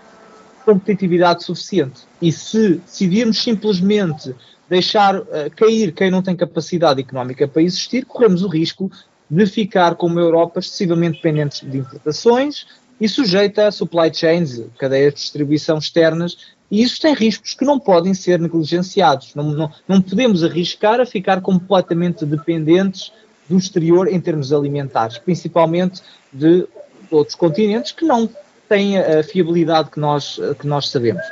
competitividade 0.66 1.44
suficiente. 1.44 2.02
E 2.22 2.32
se 2.32 2.76
decidirmos 2.76 3.42
simplesmente 3.42 4.36
deixar 4.70 5.18
uh, 5.18 5.26
cair 5.56 5.92
quem 5.92 6.10
não 6.10 6.22
tem 6.22 6.36
capacidade 6.36 7.02
económica 7.02 7.48
para 7.48 7.62
existir, 7.62 8.06
corremos 8.06 8.44
o 8.44 8.48
risco 8.48 8.92
de 9.30 9.46
ficar 9.46 9.96
como 9.96 10.20
a 10.20 10.22
Europa 10.22 10.60
excessivamente 10.60 11.18
dependentes 11.18 11.62
de 11.62 11.78
importações 11.78 12.66
e 13.00 13.08
sujeita 13.08 13.68
a 13.68 13.72
supply 13.72 14.14
chains, 14.14 14.62
cadeias 14.78 15.14
de 15.14 15.22
distribuição 15.22 15.78
externas, 15.78 16.38
e 16.70 16.84
isso 16.84 17.02
tem 17.02 17.14
riscos 17.14 17.54
que 17.54 17.66
não 17.66 17.80
podem 17.80 18.14
ser 18.14 18.40
negligenciados. 18.40 19.34
Não, 19.36 19.44
não, 19.52 19.72
não 19.88 20.02
podemos 20.02 20.44
arriscar 20.44 21.02
a 21.02 21.06
ficar 21.06 21.42
completamente 21.42 22.26
dependentes 22.26 23.12
do 23.50 23.58
exterior 23.58 24.08
em 24.08 24.20
termos 24.22 24.54
alimentares, 24.54 25.18
principalmente 25.18 26.02
de 26.32 26.68
outros 27.10 27.36
continentes 27.36 27.92
que 27.92 28.06
não 28.06 28.30
têm 28.70 28.98
a 28.98 29.22
fiabilidade 29.24 29.90
que 29.90 30.00
nós, 30.00 30.40
que 30.60 30.66
nós 30.66 30.90
sabemos. 30.90 31.24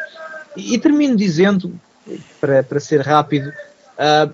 E, 0.56 0.74
e 0.74 0.80
termino 0.80 1.16
dizendo, 1.16 1.74
para, 2.40 2.64
para 2.64 2.80
ser 2.80 3.02
rápido, 3.02 3.50
uh, 3.50 4.34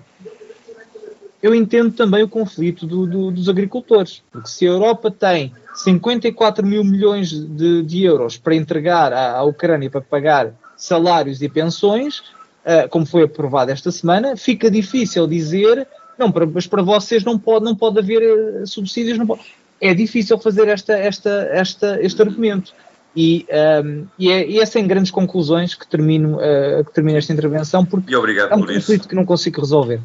eu 1.42 1.54
entendo 1.54 1.92
também 1.92 2.22
o 2.22 2.28
conflito 2.28 2.86
do, 2.86 3.06
do, 3.06 3.30
dos 3.30 3.48
agricultores, 3.48 4.22
porque 4.32 4.48
se 4.48 4.66
a 4.66 4.70
Europa 4.70 5.10
tem 5.10 5.52
54 5.74 6.66
mil 6.66 6.82
milhões 6.82 7.30
de, 7.30 7.82
de 7.82 8.02
euros 8.02 8.36
para 8.36 8.54
entregar 8.54 9.12
à, 9.12 9.36
à, 9.36 9.42
Ucrânia 9.42 9.90
para 9.90 10.00
pagar 10.00 10.52
salários 10.76 11.42
e 11.42 11.48
pensões, 11.48 12.18
uh, 12.18 12.88
como 12.90 13.06
foi 13.06 13.22
aprovado 13.22 13.70
esta 13.70 13.92
semana, 13.92 14.36
fica 14.36 14.70
difícil 14.70 15.26
dizer, 15.26 15.86
não, 16.18 16.32
para, 16.32 16.46
mas 16.46 16.66
para 16.66 16.82
vocês 16.82 17.22
não 17.22 17.38
pode, 17.38 17.64
não 17.64 17.76
pode 17.76 17.98
haver 17.98 18.22
uh, 18.22 18.66
subsídios, 18.66 19.18
não 19.18 19.26
pode. 19.26 19.42
É 19.80 19.94
difícil 19.94 20.38
fazer 20.38 20.68
esta, 20.68 20.94
esta, 20.94 21.48
esta, 21.50 22.00
este 22.00 22.22
argumento. 22.22 22.72
E, 23.14 23.46
um, 23.84 24.06
e, 24.18 24.30
é, 24.30 24.46
e, 24.46 24.60
é, 24.60 24.66
sem 24.66 24.86
grandes 24.86 25.10
conclusões 25.10 25.74
que 25.74 25.86
termino, 25.86 26.36
uh, 26.36 26.84
que 26.84 26.92
termino 26.92 27.16
esta 27.16 27.32
intervenção, 27.32 27.84
porque 27.84 28.14
é 28.14 28.18
um 28.18 28.60
conflito 28.60 28.92
isso. 28.92 29.08
que 29.08 29.14
não 29.14 29.24
consigo 29.24 29.60
resolver. 29.60 30.00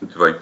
Muito 0.00 0.18
bem. 0.18 0.34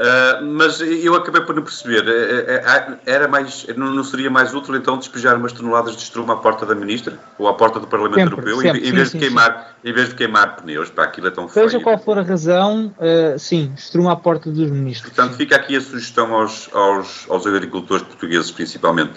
Uh, 0.00 0.42
mas 0.46 0.80
eu 0.80 1.14
acabei 1.14 1.42
por 1.42 1.54
não 1.54 1.62
perceber. 1.62 2.08
Uh, 2.08 2.98
era 3.04 3.28
mais, 3.28 3.66
não 3.76 4.02
seria 4.02 4.30
mais 4.30 4.54
útil 4.54 4.74
então 4.74 4.96
despejar 4.96 5.36
umas 5.36 5.52
toneladas 5.52 5.94
de 5.94 6.02
estrume 6.02 6.30
à 6.30 6.36
porta 6.36 6.64
da 6.64 6.74
ministra 6.74 7.18
ou 7.38 7.46
à 7.46 7.52
porta 7.52 7.78
do 7.78 7.86
Parlamento 7.86 8.30
sempre, 8.30 8.34
Europeu 8.34 8.60
sempre, 8.62 8.80
em, 8.80 8.84
sim, 8.84 8.92
vez 8.92 9.12
de 9.12 9.18
queimar, 9.18 9.76
sim. 9.82 9.90
em 9.90 9.92
vez 9.92 10.08
de 10.08 10.14
queimar 10.14 10.56
pneus? 10.56 10.88
Para 10.88 11.04
aquilo 11.04 11.26
é 11.26 11.30
tão 11.30 11.46
Seja 11.50 11.68
feio. 11.68 11.82
qual 11.82 11.98
for 11.98 12.18
a 12.18 12.22
razão, 12.22 12.94
sim, 13.38 13.74
estrume 13.76 14.08
à 14.08 14.16
porta 14.16 14.50
dos 14.50 14.70
ministros. 14.70 15.12
Portanto, 15.12 15.36
fica 15.36 15.56
aqui 15.56 15.76
a 15.76 15.80
sugestão 15.82 16.32
aos, 16.32 16.70
aos, 16.72 17.26
aos 17.28 17.46
agricultores 17.46 18.02
portugueses, 18.02 18.50
principalmente. 18.50 19.12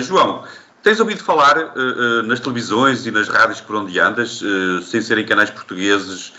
João. 0.00 0.44
Tens 0.80 1.00
ouvido 1.00 1.22
falar 1.22 1.74
nas 2.24 2.40
televisões 2.40 3.04
e 3.04 3.10
nas 3.10 3.28
rádios 3.28 3.60
por 3.60 3.76
onde 3.76 3.98
andas, 3.98 4.40
sem 4.84 5.02
serem 5.02 5.26
canais 5.26 5.50
portugueses, 5.50 6.32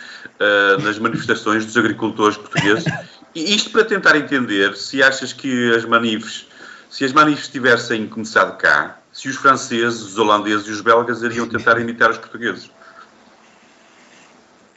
nas 0.82 0.98
manifestações 0.98 1.66
dos 1.66 1.78
agricultores 1.78 2.38
portugueses? 2.38 2.86
Isto 3.36 3.72
para 3.72 3.86
tentar 3.86 4.16
entender 4.16 4.76
se 4.76 5.04
achas 5.04 5.32
que 5.32 5.74
as 5.76 5.86
manifes, 5.86 6.48
se 6.90 7.06
as 7.06 7.14
manifes 7.14 7.48
tivessem 7.48 8.08
começado 8.08 8.58
cá, 8.58 9.00
se 9.12 9.30
os 9.30 9.36
franceses, 9.36 10.02
os 10.02 10.18
holandeses 10.18 10.68
e 10.68 10.72
os 10.72 10.82
belgas 10.82 11.22
iriam 11.22 11.48
tentar 11.48 11.80
imitar 11.80 12.10
os 12.10 12.18
portugueses. 12.18 12.72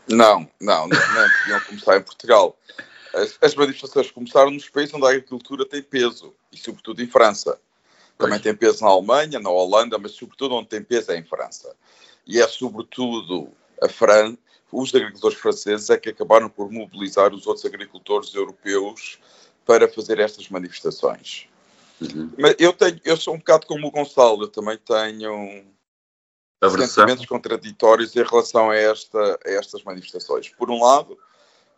Não, 0.09 0.49
não, 0.61 0.89
não, 0.89 0.89
não 0.89 1.31
podiam 1.39 1.61
começar 1.61 1.97
em 1.97 2.03
Portugal. 2.03 2.59
As, 3.15 3.39
as, 3.41 3.55
manifestações 3.55 4.11
começaram 4.11 4.51
nos 4.51 4.69
países 4.69 4.95
onde 4.95 5.07
a 5.07 5.11
agricultura 5.11 5.65
tem 5.65 5.83
peso, 5.83 6.35
e 6.51 6.57
sobretudo 6.57 7.03
em 7.03 7.07
França. 7.07 7.59
Também 8.19 8.39
pois. 8.39 8.43
tem 8.43 8.55
peso 8.55 8.85
na 8.85 8.91
Alemanha, 8.91 9.39
na 9.39 9.51
Holanda, 9.51 9.99
mas 9.99 10.13
sobretudo 10.13 10.55
onde 10.55 10.69
tem 10.69 10.83
peso 10.83 11.13
é 11.13 11.17
em 11.17 11.25
França. 11.25 11.75
E 12.27 12.41
é 12.41 12.47
sobretudo 12.49 13.49
a 13.81 13.89
Fran 13.89 14.37
os 14.73 14.95
agricultores 14.95 15.37
franceses 15.37 15.91
é 15.91 15.99
que 15.99 16.09
acabaram 16.09 16.49
por 16.49 16.71
mobilizar 16.71 17.35
os 17.35 17.47
outros 17.47 17.67
agricultores 17.67 18.35
europeus 18.35 19.19
para 19.67 19.87
fazer 19.87 20.19
estas 20.19 20.49
manifestações. 20.49 21.47
Uhum. 22.01 22.33
Mas 22.39 22.57
eu, 22.59 22.73
tenho, 22.73 22.99
eu 23.05 23.17
sou 23.17 23.35
um 23.35 23.39
bocado 23.39 23.67
como 23.67 23.87
o 23.87 23.91
Gonçalo, 23.91 24.45
eu 24.45 24.49
também 24.49 24.79
tenho 24.79 25.65
sentimentos 26.89 27.27
contraditórios 27.27 28.17
em 28.17 28.23
relação 28.23 28.71
a, 28.71 28.77
esta, 28.77 29.39
a 29.45 29.51
estas 29.51 29.85
manifestações. 29.85 30.49
Por 30.49 30.71
um 30.71 30.83
lado, 30.83 31.19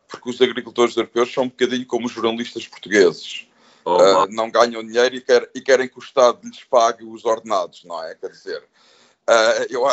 porque 0.08 0.30
os 0.30 0.40
agricultores 0.40 0.96
europeus 0.96 1.32
são 1.32 1.44
um 1.44 1.48
bocadinho 1.48 1.86
como 1.86 2.06
os 2.06 2.12
jornalistas 2.12 2.66
portugueses. 2.68 3.48
Oh, 3.84 3.96
uh, 3.96 4.26
não 4.30 4.50
ganham 4.50 4.82
dinheiro 4.82 5.16
e, 5.16 5.20
quer, 5.20 5.50
e, 5.54 5.60
querem 5.60 5.88
que 5.88 5.98
o 5.98 6.02
Estado 6.02 6.40
lhes 6.42 6.64
pague 6.64 7.04
os 7.04 7.22
ordenados, 7.26 7.84
não 7.84 8.02
é? 8.02 8.14
Quer 8.14 8.30
dizer, 8.30 8.62
uh, 8.62 9.66
eu, 9.68 9.84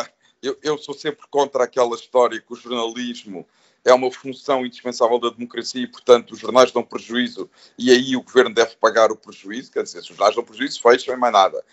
eu, 0.42 0.58
eu 0.64 0.78
sou 0.78 0.94
sempre 0.94 1.26
contra 1.30 1.64
aquela 1.64 1.96
história 1.96 2.42
que 2.42 2.52
o 2.52 2.56
jornalismo 2.56 3.48
é 3.84 3.94
uma 3.94 4.12
função 4.12 4.66
indispensável 4.66 5.20
da 5.20 5.30
democracia 5.30 5.82
e, 5.82 5.88
portanto, 5.88 6.32
os 6.32 6.40
jornais 6.40 6.72
dão 6.72 6.84
prejuízo 6.84 7.50
e 7.78 7.92
aí 7.92 8.16
o 8.16 8.22
governo 8.22 8.54
deve 8.54 8.76
pagar 8.76 9.12
o 9.12 9.16
prejuízo. 9.16 9.72
Quer 9.72 9.84
dizer, 9.84 10.04
se 10.04 10.12
os 10.12 10.18
jornais 10.18 10.36
dão 10.36 10.44
prejuízo, 10.44 10.82
fecham 10.82 11.14
e 11.14 11.18
mais 11.18 11.34
nada. 11.34 11.64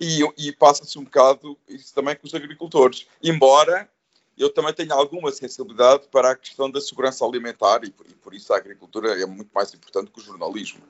E, 0.00 0.20
e 0.36 0.52
passa-se 0.52 0.98
um 0.98 1.04
bocado 1.04 1.56
isso 1.68 1.94
também 1.94 2.16
com 2.16 2.26
os 2.26 2.34
agricultores. 2.34 3.06
Embora 3.22 3.88
eu 4.36 4.50
também 4.50 4.72
tenha 4.72 4.94
alguma 4.94 5.30
sensibilidade 5.30 6.08
para 6.08 6.32
a 6.32 6.36
questão 6.36 6.70
da 6.70 6.80
segurança 6.80 7.24
alimentar 7.24 7.84
e 7.84 7.90
por, 7.90 8.06
e 8.06 8.14
por 8.14 8.34
isso 8.34 8.52
a 8.52 8.56
agricultura 8.56 9.20
é 9.20 9.26
muito 9.26 9.50
mais 9.54 9.72
importante 9.72 10.10
que 10.10 10.18
o 10.18 10.22
jornalismo. 10.22 10.82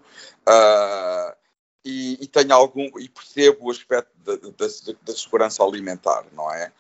Uh, 0.49 1.37
e, 1.85 2.19
e 2.23 2.27
tenho 2.29 2.55
algum 2.55 2.99
e 2.99 3.09
percebo 3.09 3.67
o 3.67 3.71
aspecto 3.71 4.13
da, 4.19 4.37
da 5.03 5.15
segurança 5.15 5.65
alimentar, 5.65 6.25
não 6.33 6.51
é? 6.53 6.73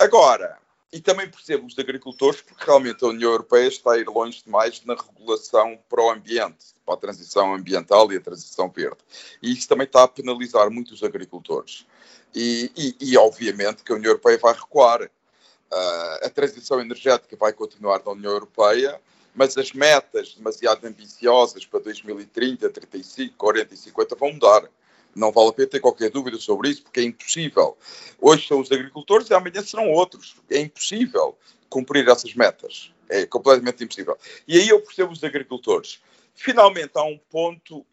Agora, 0.00 0.56
e 0.90 0.98
também 0.98 1.28
percebo 1.28 1.66
os 1.66 1.78
agricultores, 1.78 2.40
porque 2.40 2.64
realmente 2.64 3.04
a 3.04 3.08
União 3.08 3.30
Europeia 3.32 3.68
está 3.68 3.92
a 3.92 3.98
ir 3.98 4.08
longe 4.08 4.42
demais 4.42 4.82
na 4.86 4.94
regulação 4.94 5.78
para 5.90 6.02
o 6.02 6.10
ambiente, 6.10 6.74
para 6.86 6.94
a 6.94 6.96
transição 6.96 7.54
ambiental 7.54 8.10
e 8.10 8.16
a 8.16 8.20
transição 8.20 8.70
verde. 8.70 8.96
E 9.42 9.52
isso 9.52 9.68
também 9.68 9.84
está 9.84 10.04
a 10.04 10.08
penalizar 10.08 10.70
muito 10.70 10.94
os 10.94 11.02
agricultores. 11.02 11.86
E, 12.34 12.72
e, 12.74 13.12
e 13.12 13.18
obviamente 13.18 13.84
que 13.84 13.92
a 13.92 13.94
União 13.94 14.12
Europeia 14.12 14.38
vai 14.38 14.54
recuar. 14.54 15.02
Uh, 15.02 16.26
a 16.26 16.30
transição 16.30 16.80
energética 16.80 17.36
vai 17.36 17.52
continuar 17.52 18.02
na 18.02 18.12
União 18.12 18.32
Europeia, 18.32 18.98
mas 19.34 19.58
as 19.58 19.72
metas 19.72 20.34
demasiado 20.34 20.84
ambiciosas 20.86 21.66
para 21.66 21.78
2030, 21.80 22.70
35, 22.70 23.36
40 23.36 23.74
e 23.74 23.76
50 23.76 24.16
vão 24.16 24.32
mudar. 24.32 24.68
Não 25.14 25.32
vale 25.32 25.48
a 25.48 25.52
pena 25.52 25.68
ter 25.68 25.80
qualquer 25.80 26.10
dúvida 26.10 26.38
sobre 26.38 26.70
isso, 26.70 26.82
porque 26.82 27.00
é 27.00 27.04
impossível. 27.04 27.76
Hoje 28.20 28.46
são 28.46 28.60
os 28.60 28.70
agricultores 28.70 29.28
e 29.28 29.34
amanhã 29.34 29.62
serão 29.62 29.90
outros. 29.90 30.36
É 30.50 30.60
impossível 30.60 31.36
cumprir 31.68 32.08
essas 32.08 32.34
metas. 32.34 32.92
É 33.08 33.26
completamente 33.26 33.82
impossível. 33.82 34.16
E 34.46 34.58
aí 34.58 34.68
eu 34.68 34.80
percebo 34.80 35.12
os 35.12 35.24
agricultores. 35.24 36.00
Finalmente, 36.34 36.92
há 36.94 37.02
um 37.02 37.18
ponto 37.18 37.84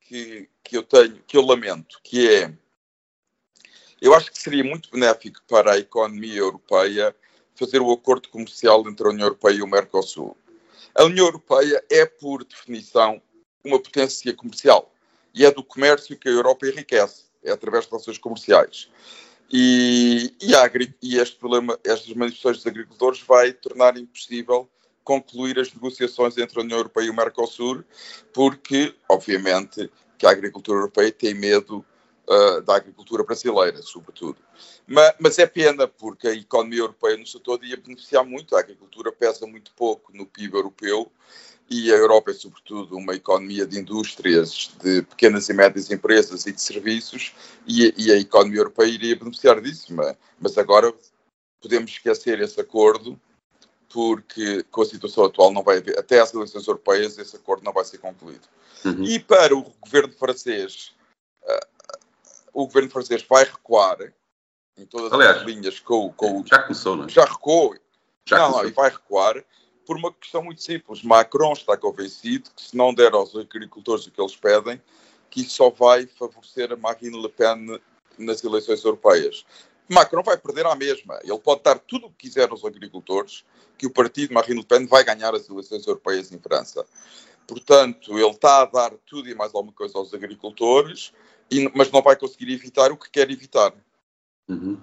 que, 0.00 0.48
que 0.64 0.76
eu 0.76 0.82
tenho, 0.82 1.22
que 1.26 1.36
eu 1.36 1.42
lamento, 1.42 2.00
que 2.02 2.28
é 2.28 2.52
eu 4.00 4.14
acho 4.14 4.30
que 4.30 4.38
seria 4.38 4.62
muito 4.62 4.90
benéfico 4.90 5.40
para 5.48 5.72
a 5.72 5.78
economia 5.78 6.38
europeia 6.38 7.16
fazer 7.54 7.80
o 7.80 7.90
acordo 7.90 8.28
comercial 8.28 8.86
entre 8.86 9.06
a 9.06 9.10
União 9.10 9.26
Europeia 9.26 9.54
e 9.54 9.62
o 9.62 9.66
Mercosul. 9.66 10.36
A 10.94 11.04
União 11.04 11.24
Europeia 11.26 11.82
é, 11.90 12.04
por 12.04 12.44
definição, 12.44 13.20
uma 13.64 13.80
potência 13.80 14.34
comercial 14.34 14.92
e 15.36 15.44
é 15.44 15.50
do 15.50 15.62
comércio 15.62 16.18
que 16.18 16.28
a 16.28 16.32
Europa 16.32 16.66
enriquece, 16.66 17.24
é 17.44 17.52
através 17.52 17.84
de 17.84 17.90
relações 17.90 18.16
comerciais. 18.16 18.90
E, 19.52 20.34
e, 20.40 20.52
e 21.02 21.18
este 21.18 21.36
problema, 21.36 21.78
estas 21.84 22.12
manifestações 22.14 22.56
dos 22.56 22.66
agricultores 22.66 23.20
vai 23.20 23.52
tornar 23.52 23.96
impossível 23.98 24.68
concluir 25.04 25.56
as 25.60 25.72
negociações 25.72 26.36
entre 26.36 26.58
a 26.58 26.62
União 26.64 26.78
Europeia 26.78 27.06
e 27.06 27.10
o 27.10 27.14
Mercosul, 27.14 27.84
porque, 28.32 28.92
obviamente, 29.08 29.88
que 30.18 30.26
a 30.26 30.30
agricultura 30.30 30.78
europeia 30.78 31.12
tem 31.12 31.32
medo 31.32 31.84
uh, 32.26 32.60
da 32.62 32.74
agricultura 32.74 33.22
brasileira, 33.22 33.80
sobretudo. 33.82 34.38
Mas, 34.84 35.14
mas, 35.20 35.38
é 35.38 35.46
pena, 35.46 35.86
porque 35.86 36.26
a 36.26 36.34
economia 36.34 36.80
europeia 36.80 37.16
no 37.16 37.26
seu 37.26 37.38
todo 37.38 37.64
ia 37.64 37.76
beneficiar 37.76 38.24
muito, 38.24 38.56
a 38.56 38.60
agricultura 38.60 39.12
pesa 39.12 39.46
muito 39.46 39.72
pouco 39.74 40.12
no 40.16 40.26
PIB 40.26 40.56
europeu, 40.56 41.12
e 41.68 41.92
a 41.92 41.96
Europa 41.96 42.30
é, 42.30 42.34
sobretudo, 42.34 42.96
uma 42.96 43.14
economia 43.14 43.66
de 43.66 43.78
indústrias, 43.78 44.70
de 44.82 45.02
pequenas 45.02 45.48
e 45.48 45.52
médias 45.52 45.90
empresas 45.90 46.46
e 46.46 46.52
de 46.52 46.60
serviços, 46.60 47.34
e, 47.66 47.92
e 47.96 48.12
a 48.12 48.16
economia 48.16 48.60
europeia 48.60 48.88
iria 48.88 49.16
beneficiar 49.16 49.60
disso. 49.60 49.92
Mas, 49.92 50.16
mas, 50.38 50.58
agora 50.58 50.94
podemos 51.60 51.90
esquecer 51.90 52.40
esse 52.40 52.60
acordo, 52.60 53.20
porque 53.92 54.62
com 54.70 54.82
a 54.82 54.86
situação 54.86 55.24
atual 55.24 55.52
não 55.52 55.62
vai 55.62 55.78
haver, 55.78 55.98
até 55.98 56.20
às 56.20 56.32
eleições 56.32 56.66
europeias, 56.66 57.18
esse 57.18 57.34
acordo 57.34 57.64
não 57.64 57.72
vai 57.72 57.84
ser 57.84 57.98
concluído. 57.98 58.46
Uhum. 58.84 59.02
E 59.04 59.18
para 59.18 59.56
o 59.56 59.62
governo 59.80 60.12
francês, 60.12 60.92
uh, 61.42 61.98
o 62.52 62.66
governo 62.66 62.90
francês 62.90 63.24
vai 63.28 63.44
recuar 63.44 63.98
em 64.78 64.86
todas 64.86 65.12
Aliás, 65.12 65.38
as 65.38 65.42
linhas 65.44 65.80
com, 65.80 66.12
com 66.12 66.44
já 66.46 66.58
começou, 66.62 66.96
não 66.96 67.06
é? 67.06 67.08
Já 67.08 67.24
recuou. 67.24 67.74
Já 68.28 68.38
não, 68.38 68.50
não, 68.50 68.66
e 68.66 68.72
vai 68.72 68.90
recuar 68.90 69.42
por 69.86 69.96
uma 69.96 70.12
questão 70.12 70.42
muito 70.42 70.60
simples. 70.62 71.02
Macron 71.02 71.52
está 71.52 71.76
convencido 71.76 72.50
que 72.54 72.60
se 72.60 72.76
não 72.76 72.92
der 72.92 73.12
aos 73.12 73.34
agricultores 73.36 74.06
o 74.06 74.10
que 74.10 74.20
eles 74.20 74.36
pedem, 74.36 74.82
que 75.30 75.40
isso 75.42 75.50
só 75.50 75.70
vai 75.70 76.06
favorecer 76.06 76.72
a 76.72 76.76
Marine 76.76 77.20
Le 77.20 77.28
Pen 77.28 77.80
nas 78.18 78.42
eleições 78.42 78.84
europeias. 78.84 79.46
Macron 79.88 80.22
vai 80.22 80.36
perder 80.36 80.66
à 80.66 80.74
mesma. 80.74 81.18
Ele 81.22 81.38
pode 81.38 81.62
dar 81.62 81.78
tudo 81.78 82.06
o 82.06 82.10
que 82.10 82.26
quiser 82.28 82.50
aos 82.50 82.64
agricultores, 82.64 83.44
que 83.78 83.86
o 83.86 83.90
partido 83.90 84.34
Marine 84.34 84.60
Le 84.60 84.66
Pen 84.66 84.86
vai 84.86 85.04
ganhar 85.04 85.34
as 85.34 85.48
eleições 85.48 85.86
europeias 85.86 86.32
em 86.32 86.38
França. 86.38 86.84
Portanto, 87.46 88.18
ele 88.18 88.28
está 88.28 88.62
a 88.62 88.64
dar 88.64 88.92
tudo 89.06 89.28
e 89.28 89.34
mais 89.34 89.54
alguma 89.54 89.72
coisa 89.72 89.96
aos 89.96 90.12
agricultores, 90.12 91.12
mas 91.74 91.92
não 91.92 92.02
vai 92.02 92.16
conseguir 92.16 92.52
evitar 92.52 92.90
o 92.90 92.96
que 92.96 93.08
quer 93.08 93.30
evitar. 93.30 93.72
Uhum. 94.48 94.78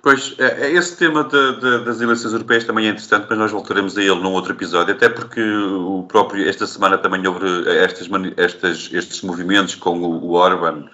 Pois, 0.00 0.34
é, 0.38 0.68
é, 0.68 0.72
esse 0.72 0.96
tema 0.96 1.24
de, 1.24 1.60
de, 1.60 1.84
das 1.84 2.00
eleições 2.00 2.32
europeias 2.32 2.64
também 2.64 2.86
é 2.86 2.90
interessante, 2.90 3.26
mas 3.28 3.38
nós 3.38 3.50
voltaremos 3.50 3.96
a 3.98 4.00
ele 4.00 4.14
num 4.14 4.32
outro 4.32 4.52
episódio, 4.52 4.94
até 4.94 5.08
porque 5.08 5.42
o 5.42 6.04
próprio, 6.04 6.48
esta 6.48 6.66
semana 6.66 6.96
também 6.96 7.26
houve 7.26 7.68
estas, 7.68 8.08
estas, 8.38 8.90
estes 8.90 9.20
movimentos 9.22 9.74
com 9.74 9.98
o, 10.00 10.24
o 10.24 10.32
Orban 10.32 10.88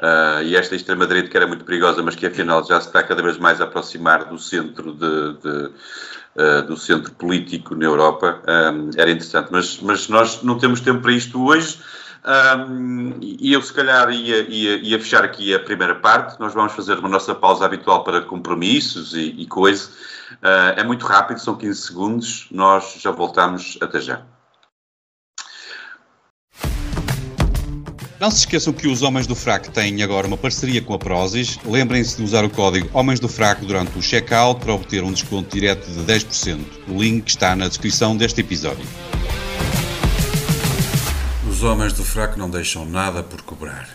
Uh, 0.00 0.42
e 0.42 0.56
esta 0.56 0.74
extrema-direita 0.74 1.28
que 1.28 1.36
era 1.36 1.46
muito 1.46 1.62
perigosa, 1.62 2.02
mas 2.02 2.14
que 2.14 2.24
afinal 2.24 2.64
já 2.64 2.80
se 2.80 2.86
está 2.86 3.02
cada 3.02 3.22
vez 3.22 3.36
mais 3.36 3.60
a 3.60 3.64
aproximar 3.64 4.24
do 4.24 4.38
centro, 4.38 4.94
de, 4.94 5.34
de, 5.34 5.70
uh, 6.36 6.62
do 6.66 6.74
centro 6.74 7.12
político 7.12 7.74
na 7.74 7.84
Europa, 7.84 8.40
um, 8.48 8.88
era 8.96 9.10
interessante. 9.10 9.48
Mas, 9.52 9.78
mas 9.80 10.08
nós 10.08 10.42
não 10.42 10.56
temos 10.56 10.80
tempo 10.80 11.02
para 11.02 11.12
isto 11.12 11.44
hoje. 11.44 11.78
Um, 12.22 13.18
e 13.20 13.52
eu, 13.52 13.62
se 13.62 13.72
calhar, 13.72 14.10
ia, 14.10 14.42
ia, 14.48 14.76
ia, 14.76 14.98
fechar 14.98 15.24
aqui 15.24 15.54
a 15.54 15.60
primeira 15.60 15.94
parte. 15.94 16.38
Nós 16.38 16.52
vamos 16.52 16.72
fazer 16.72 16.98
uma 16.98 17.08
nossa 17.08 17.34
pausa 17.34 17.64
habitual 17.64 18.04
para 18.04 18.20
compromissos 18.22 19.14
e, 19.14 19.34
e 19.38 19.46
coisa. 19.46 19.88
Uh, 20.34 20.76
é 20.78 20.84
muito 20.84 21.06
rápido, 21.06 21.40
são 21.40 21.56
15 21.56 21.80
segundos. 21.80 22.46
Nós 22.50 22.96
já 23.00 23.10
voltamos. 23.10 23.78
Até 23.80 24.00
já. 24.00 24.22
Não 28.20 28.30
se 28.30 28.40
esqueçam 28.40 28.74
que 28.74 28.86
os 28.86 29.00
Homens 29.00 29.26
do 29.26 29.34
Fraco 29.34 29.70
têm 29.70 30.02
agora 30.02 30.26
uma 30.26 30.36
parceria 30.36 30.82
com 30.82 30.92
a 30.92 30.98
Prozis. 30.98 31.58
Lembrem-se 31.64 32.18
de 32.18 32.22
usar 32.22 32.44
o 32.44 32.50
código 32.50 32.86
Homens 32.92 33.18
do 33.18 33.28
Fraco 33.28 33.64
durante 33.64 33.98
o 33.98 34.02
checkout 34.02 34.60
para 34.60 34.74
obter 34.74 35.02
um 35.02 35.10
desconto 35.10 35.48
direto 35.48 35.90
de 35.90 36.00
10%. 36.00 36.60
O 36.86 37.02
link 37.02 37.26
está 37.26 37.56
na 37.56 37.66
descrição 37.66 38.14
deste 38.14 38.42
episódio. 38.42 38.86
Os 41.60 41.64
Homens 41.64 41.92
do 41.92 42.02
Fraco 42.02 42.38
não 42.38 42.48
deixam 42.48 42.86
nada 42.86 43.22
por 43.22 43.42
cobrar. 43.42 43.86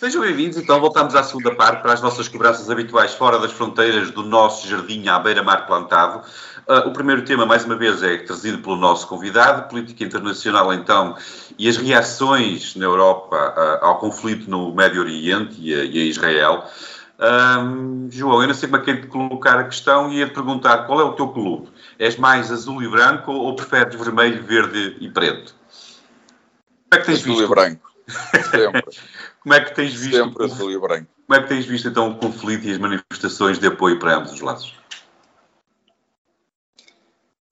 Sejam 0.00 0.22
bem-vindos, 0.22 0.56
então 0.56 0.80
voltamos 0.80 1.14
à 1.14 1.22
segunda 1.22 1.54
parte 1.54 1.82
para 1.82 1.92
as 1.92 2.00
nossas 2.00 2.26
cobranças 2.26 2.70
habituais 2.70 3.12
fora 3.12 3.38
das 3.38 3.52
fronteiras 3.52 4.10
do 4.10 4.22
nosso 4.22 4.66
jardim 4.66 5.06
à 5.08 5.18
beira-mar 5.18 5.66
plantado. 5.66 6.26
Uh, 6.66 6.88
o 6.88 6.90
primeiro 6.90 7.22
tema, 7.22 7.44
mais 7.44 7.66
uma 7.66 7.76
vez, 7.76 8.02
é 8.02 8.16
trazido 8.16 8.62
pelo 8.62 8.76
nosso 8.76 9.06
convidado, 9.06 9.68
política 9.68 10.02
internacional 10.02 10.72
então, 10.72 11.18
e 11.58 11.68
as 11.68 11.76
reações 11.76 12.74
na 12.76 12.86
Europa 12.86 13.54
uh, 13.54 13.84
ao 13.84 13.98
conflito 13.98 14.50
no 14.50 14.74
Médio 14.74 15.02
Oriente 15.02 15.56
e 15.60 15.74
a, 15.74 15.84
e 15.84 15.98
a 15.98 16.04
Israel. 16.06 16.64
Um, 17.20 18.08
João, 18.10 18.40
eu 18.40 18.48
não 18.48 18.54
sei 18.54 18.70
como 18.70 18.80
é 18.80 18.84
que 18.86 18.90
é 18.92 18.94
de 18.94 19.06
colocar 19.06 19.58
a 19.58 19.64
questão 19.64 20.10
e 20.10 20.20
ia 20.20 20.28
te 20.28 20.32
perguntar 20.32 20.86
qual 20.86 20.98
é 20.98 21.04
o 21.04 21.12
teu 21.12 21.28
clube? 21.28 21.68
És 21.98 22.16
mais 22.16 22.50
azul 22.50 22.82
e 22.82 22.88
branco 22.88 23.32
ou 23.32 23.54
preferes 23.54 23.94
vermelho, 23.96 24.42
verde 24.42 24.96
e 24.98 25.10
preto? 25.10 25.54
Como 26.88 26.92
é 26.92 26.96
que 26.96 27.04
tens 27.04 27.20
azul 27.20 27.36
visto? 27.36 27.42
Azul 27.42 27.44
e 27.44 27.48
branco, 27.54 27.90
sempre. 28.50 28.84
Como 29.40 29.54
é 29.54 29.60
que 29.60 29.74
tens 29.74 29.94
visto? 29.94 30.16
Sempre 30.16 30.44
azul 30.44 30.70
e 30.70 30.78
branco. 30.78 31.08
Como 31.26 31.38
é 31.38 31.42
que 31.42 31.48
tens 31.48 31.64
visto 31.64 31.88
então 31.88 32.10
o 32.10 32.18
conflito 32.18 32.66
e 32.66 32.72
as 32.72 32.78
manifestações 32.78 33.58
de 33.58 33.66
apoio 33.66 33.98
para 33.98 34.16
ambos 34.16 34.32
os 34.32 34.40
lados? 34.40 34.74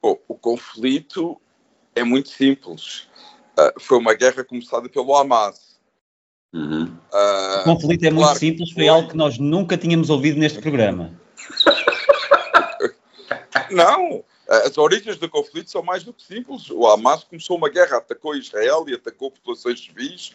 Bom, 0.02 0.18
o 0.28 0.34
conflito 0.34 1.40
é 1.94 2.04
muito 2.04 2.28
simples. 2.28 3.08
Uh, 3.58 3.80
foi 3.80 3.98
uma 3.98 4.14
guerra 4.14 4.44
começada 4.44 4.88
pelo 4.88 5.16
Hamas. 5.16 5.78
Uhum. 6.52 6.84
Uh, 6.84 7.60
o 7.60 7.64
conflito 7.64 8.04
é 8.04 8.10
muito 8.10 8.24
claro 8.24 8.38
simples, 8.38 8.70
foi, 8.70 8.84
foi 8.84 8.88
algo 8.88 9.08
que 9.08 9.16
nós 9.16 9.38
nunca 9.38 9.76
tínhamos 9.76 10.08
ouvido 10.10 10.38
neste 10.38 10.60
programa. 10.60 11.12
Não, 13.70 14.24
as 14.48 14.78
origens 14.78 15.18
do 15.18 15.28
conflito 15.28 15.70
são 15.70 15.82
mais 15.82 16.02
do 16.02 16.12
que 16.12 16.22
simples. 16.22 16.70
O 16.70 16.86
Hamas 16.86 17.22
começou 17.24 17.56
uma 17.56 17.68
guerra, 17.68 17.98
atacou 17.98 18.34
Israel 18.34 18.84
e 18.88 18.94
atacou 18.94 19.30
populações 19.30 19.80
civis 19.80 20.34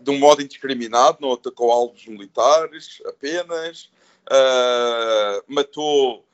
de 0.00 0.10
um 0.10 0.18
modo 0.18 0.42
indiscriminado, 0.42 1.18
não 1.20 1.32
atacou 1.32 1.70
alvos 1.70 2.06
militares 2.06 3.02
apenas, 3.06 3.90
uh, 4.28 5.42
matou 5.46 6.24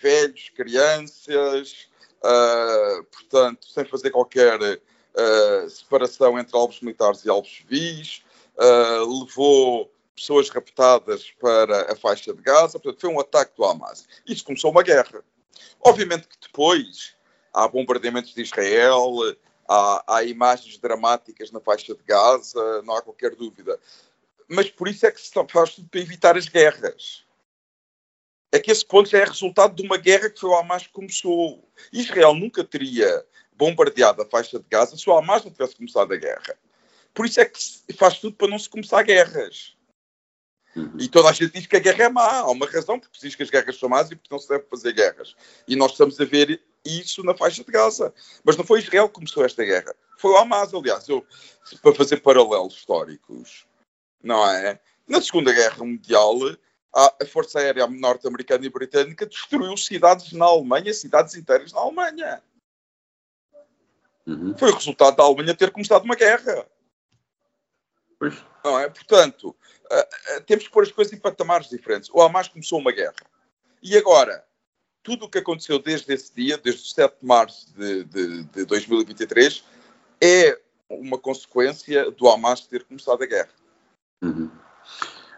velhos, 0.00 0.50
crianças, 0.50 1.88
uh, 2.22 3.04
portanto, 3.04 3.66
sem 3.70 3.84
fazer 3.84 4.10
qualquer 4.10 4.60
uh, 4.60 5.70
separação 5.70 6.38
entre 6.38 6.56
alvos 6.56 6.80
militares 6.80 7.24
e 7.24 7.30
alvos 7.30 7.50
civis, 7.50 8.22
levou 9.06 9.92
pessoas 10.14 10.48
raptadas 10.48 11.30
para 11.38 11.92
a 11.92 11.96
faixa 11.96 12.32
de 12.32 12.40
Gaza, 12.40 12.78
portanto, 12.78 13.00
foi 13.02 13.10
um 13.10 13.20
ataque 13.20 13.54
do 13.54 13.64
Hamas. 13.64 14.08
Isso 14.26 14.44
começou 14.44 14.70
uma 14.70 14.82
guerra. 14.82 15.22
Obviamente 15.80 16.28
que 16.28 16.36
depois 16.40 17.14
há 17.52 17.66
bombardeamentos 17.68 18.34
de 18.34 18.42
Israel, 18.42 19.36
há, 19.68 20.16
há 20.16 20.24
imagens 20.24 20.78
dramáticas 20.78 21.50
na 21.50 21.60
faixa 21.60 21.94
de 21.94 22.02
Gaza, 22.02 22.82
não 22.82 22.94
há 22.96 23.02
qualquer 23.02 23.34
dúvida. 23.34 23.78
Mas 24.48 24.70
por 24.70 24.88
isso 24.88 25.06
é 25.06 25.10
que 25.10 25.20
se 25.20 25.30
faz 25.50 25.74
tudo 25.74 25.88
para 25.88 26.00
evitar 26.00 26.36
as 26.36 26.48
guerras. 26.48 27.24
É 28.52 28.60
que 28.60 28.70
esse 28.70 28.84
ponto 28.84 29.08
já 29.08 29.18
é 29.18 29.24
resultado 29.24 29.74
de 29.74 29.82
uma 29.82 29.96
guerra 29.96 30.30
que 30.30 30.40
foi 30.40 30.50
o 30.50 30.54
Hamas 30.54 30.86
que 30.86 30.92
começou. 30.92 31.68
Israel 31.92 32.34
nunca 32.34 32.62
teria 32.62 33.26
bombardeado 33.52 34.22
a 34.22 34.26
faixa 34.26 34.58
de 34.58 34.66
Gaza 34.68 34.96
se 34.96 35.08
o 35.08 35.16
Hamas 35.16 35.44
não 35.44 35.50
tivesse 35.50 35.76
começado 35.76 36.12
a 36.12 36.16
guerra. 36.16 36.56
Por 37.12 37.26
isso 37.26 37.40
é 37.40 37.44
que 37.44 37.58
faz 37.94 38.18
tudo 38.18 38.36
para 38.36 38.48
não 38.48 38.58
se 38.58 38.68
começar 38.68 39.02
guerras. 39.02 39.75
Uhum. 40.76 40.92
E 40.98 41.08
toda 41.08 41.30
a 41.30 41.32
gente 41.32 41.52
diz 41.52 41.66
que 41.66 41.76
a 41.76 41.80
guerra 41.80 42.04
é 42.04 42.08
má. 42.08 42.40
Há 42.40 42.50
uma 42.50 42.66
razão 42.66 43.00
porque 43.00 43.18
se 43.18 43.26
diz 43.26 43.34
que 43.34 43.42
as 43.42 43.50
guerras 43.50 43.78
são 43.78 43.88
más 43.88 44.10
e 44.10 44.16
porque 44.16 44.28
não 44.30 44.38
se 44.38 44.48
deve 44.48 44.64
fazer 44.64 44.92
guerras. 44.92 45.34
E 45.66 45.74
nós 45.74 45.92
estamos 45.92 46.20
a 46.20 46.24
ver 46.24 46.62
isso 46.84 47.22
na 47.24 47.34
faixa 47.34 47.64
de 47.64 47.72
Gaza. 47.72 48.12
Mas 48.44 48.56
não 48.56 48.64
foi 48.64 48.80
Israel 48.80 49.08
que 49.08 49.14
começou 49.14 49.44
esta 49.44 49.64
guerra. 49.64 49.94
Foi 50.18 50.32
o 50.32 50.36
Hamas, 50.36 50.74
aliás. 50.74 51.08
Eu, 51.08 51.26
para 51.82 51.94
fazer 51.94 52.20
paralelos 52.20 52.74
históricos, 52.74 53.66
não 54.22 54.46
é? 54.48 54.78
Na 55.08 55.22
Segunda 55.22 55.52
Guerra 55.52 55.82
Mundial, 55.82 56.36
a 56.92 57.26
Força 57.26 57.58
Aérea 57.58 57.86
norte-americana 57.86 58.66
e 58.66 58.70
britânica 58.70 59.24
destruiu 59.26 59.76
cidades 59.76 60.32
na 60.32 60.44
Alemanha, 60.44 60.92
cidades 60.92 61.34
inteiras 61.34 61.72
na 61.72 61.80
Alemanha. 61.80 62.42
Uhum. 64.26 64.56
Foi 64.58 64.70
o 64.70 64.74
resultado 64.74 65.16
da 65.16 65.22
Alemanha 65.22 65.54
ter 65.54 65.70
começado 65.70 66.04
uma 66.04 66.16
guerra. 66.16 66.66
Pois. 68.18 68.34
Não 68.66 68.80
é? 68.80 68.88
Portanto, 68.88 69.54
uh, 69.92 70.36
uh, 70.38 70.40
temos 70.44 70.64
que 70.64 70.72
pôr 70.72 70.82
as 70.82 70.90
coisas 70.90 71.12
em 71.12 71.20
patamares 71.20 71.68
diferentes. 71.68 72.10
O 72.12 72.20
Hamas 72.20 72.48
começou 72.48 72.80
uma 72.80 72.90
guerra. 72.90 73.14
E 73.80 73.96
agora, 73.96 74.44
tudo 75.04 75.26
o 75.26 75.30
que 75.30 75.38
aconteceu 75.38 75.78
desde 75.78 76.12
esse 76.12 76.34
dia, 76.34 76.58
desde 76.58 76.82
o 76.82 76.84
7 76.84 77.20
de 77.20 77.24
março 77.24 77.72
de, 77.78 78.02
de, 78.02 78.42
de 78.42 78.64
2023, 78.64 79.62
é 80.20 80.58
uma 80.90 81.16
consequência 81.16 82.10
do 82.10 82.28
Hamas 82.28 82.66
ter 82.66 82.82
começado 82.82 83.22
a 83.22 83.26
guerra. 83.26 83.50
Uhum. 84.20 84.50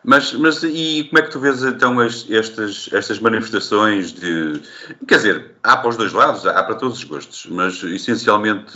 Mas, 0.03 0.33
mas 0.33 0.62
e 0.62 1.05
como 1.05 1.18
é 1.18 1.22
que 1.26 1.31
tu 1.31 1.39
vês 1.39 1.62
então 1.62 2.01
as, 2.01 2.31
estas, 2.31 2.89
estas 2.95 3.18
manifestações 3.18 4.11
de. 4.11 4.62
Quer 5.07 5.16
dizer, 5.16 5.55
há 5.62 5.76
para 5.76 5.91
os 5.91 5.99
dois 5.99 6.14
lados, 6.14 6.47
há 6.47 6.62
para 6.62 6.76
todos 6.76 6.97
os 6.97 7.05
gostos, 7.05 7.45
mas 7.45 7.83
essencialmente 7.83 8.72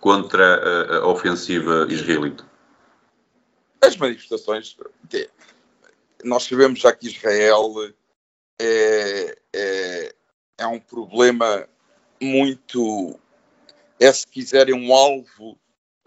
contra 0.00 0.54
a, 0.54 0.96
a 1.00 1.06
ofensiva 1.08 1.86
israelita? 1.90 2.49
As 3.82 3.96
manifestações. 3.96 4.76
Nós 6.22 6.44
sabemos 6.44 6.80
já 6.80 6.92
que 6.94 7.06
Israel 7.06 7.74
é, 8.60 9.38
é, 9.54 10.14
é 10.58 10.66
um 10.66 10.78
problema 10.78 11.66
muito. 12.20 13.18
É, 13.98 14.12
se 14.12 14.26
quiserem, 14.26 14.74
um 14.74 14.94
alvo 14.94 15.58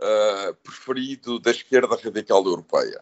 uh, 0.01 0.53
preferido 0.63 1.39
da 1.39 1.51
esquerda 1.51 1.95
radical 1.95 2.43
europeia. 2.45 3.01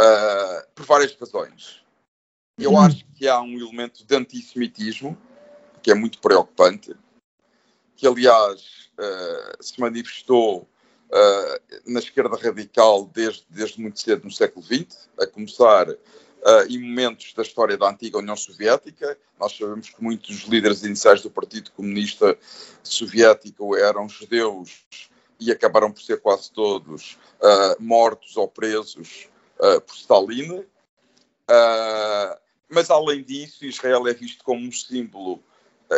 Uh, 0.00 0.68
por 0.74 0.86
várias 0.86 1.14
razões. 1.14 1.84
Eu 2.58 2.72
hum. 2.72 2.78
acho 2.78 3.04
que 3.14 3.28
há 3.28 3.40
um 3.40 3.56
elemento 3.58 4.04
de 4.04 4.16
antissemitismo 4.16 5.16
que 5.82 5.90
é 5.90 5.94
muito 5.94 6.20
preocupante, 6.20 6.96
que 7.96 8.06
aliás 8.06 8.90
uh, 8.98 9.62
se 9.62 9.78
manifestou 9.80 10.68
uh, 11.10 11.90
na 11.92 12.00
esquerda 12.00 12.36
radical 12.36 13.06
desde, 13.12 13.44
desde 13.48 13.80
muito 13.80 14.00
cedo 14.00 14.24
no 14.24 14.30
século 14.30 14.64
XX, 14.64 15.08
a 15.18 15.26
começar 15.26 15.88
uh, 15.88 15.96
em 16.68 16.78
momentos 16.78 17.32
da 17.34 17.42
história 17.42 17.76
da 17.76 17.88
antiga 17.88 18.18
União 18.18 18.36
Soviética. 18.36 19.18
Nós 19.38 19.56
sabemos 19.56 19.90
que 19.90 20.02
muitos 20.02 20.42
líderes 20.42 20.82
iniciais 20.82 21.22
do 21.22 21.30
Partido 21.30 21.70
Comunista 21.72 22.36
Soviético 22.82 23.76
eram 23.76 24.08
judeus 24.08 24.84
e 25.40 25.50
acabaram 25.50 25.90
por 25.90 26.00
ser 26.00 26.20
quase 26.20 26.50
todos 26.52 27.18
uh, 27.40 27.82
mortos 27.82 28.36
ou 28.36 28.48
presos 28.48 29.28
uh, 29.58 29.80
por 29.80 29.94
Stalin. 29.94 30.64
mas, 32.68 32.90
além 32.90 33.22
disso, 33.22 33.64
Israel 33.64 34.06
é 34.08 34.14
visto 34.14 34.42
como 34.44 34.66
um 34.66 34.72
símbolo, 34.72 35.42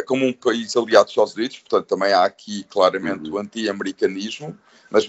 como 0.07 0.26
um 0.26 0.32
país 0.32 0.76
aliado 0.76 1.05
dos 1.05 1.12
Estados 1.12 1.34
Unidos, 1.34 1.59
portanto, 1.59 1.87
também 1.87 2.12
há 2.12 2.24
aqui 2.24 2.64
claramente 2.64 3.28
uhum. 3.28 3.37
o 3.37 3.39
anti-americanismo 3.39 4.59
nas 4.91 5.09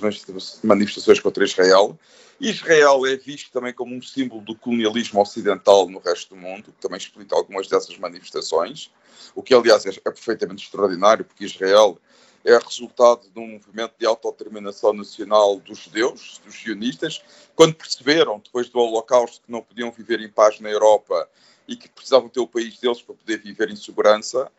manifestações 0.63 1.19
contra 1.19 1.43
Israel. 1.43 1.97
Israel 2.39 3.05
é 3.05 3.15
visto 3.15 3.51
também 3.51 3.73
como 3.73 3.95
um 3.95 4.01
símbolo 4.01 4.41
do 4.41 4.55
colonialismo 4.55 5.21
ocidental 5.21 5.89
no 5.89 5.99
resto 5.99 6.35
do 6.35 6.41
mundo, 6.41 6.65
que 6.65 6.81
também 6.81 6.97
explica 6.97 7.35
algumas 7.35 7.67
dessas 7.67 7.97
manifestações, 7.97 8.91
o 9.35 9.41
que, 9.41 9.53
aliás, 9.53 9.85
é, 9.85 9.89
é 9.89 10.11
perfeitamente 10.11 10.63
extraordinário, 10.63 11.25
porque 11.25 11.45
Israel 11.45 11.99
é 12.45 12.57
resultado 12.57 13.27
de 13.29 13.39
um 13.39 13.47
movimento 13.47 13.93
de 13.99 14.05
autodeterminação 14.05 14.93
nacional 14.93 15.59
dos 15.59 15.79
judeus, 15.79 16.39
dos 16.45 16.55
sionistas, 16.55 17.21
quando 17.55 17.75
perceberam, 17.75 18.39
depois 18.39 18.69
do 18.69 18.79
Holocausto, 18.79 19.41
que 19.41 19.51
não 19.51 19.61
podiam 19.61 19.91
viver 19.91 20.21
em 20.21 20.29
paz 20.29 20.59
na 20.59 20.69
Europa 20.69 21.27
e 21.67 21.75
que 21.75 21.89
precisavam 21.89 22.29
ter 22.29 22.39
o 22.39 22.47
país 22.47 22.79
deles 22.79 23.01
para 23.01 23.15
poder 23.15 23.39
viver 23.39 23.69
em 23.69 23.75
segurança, 23.75 24.49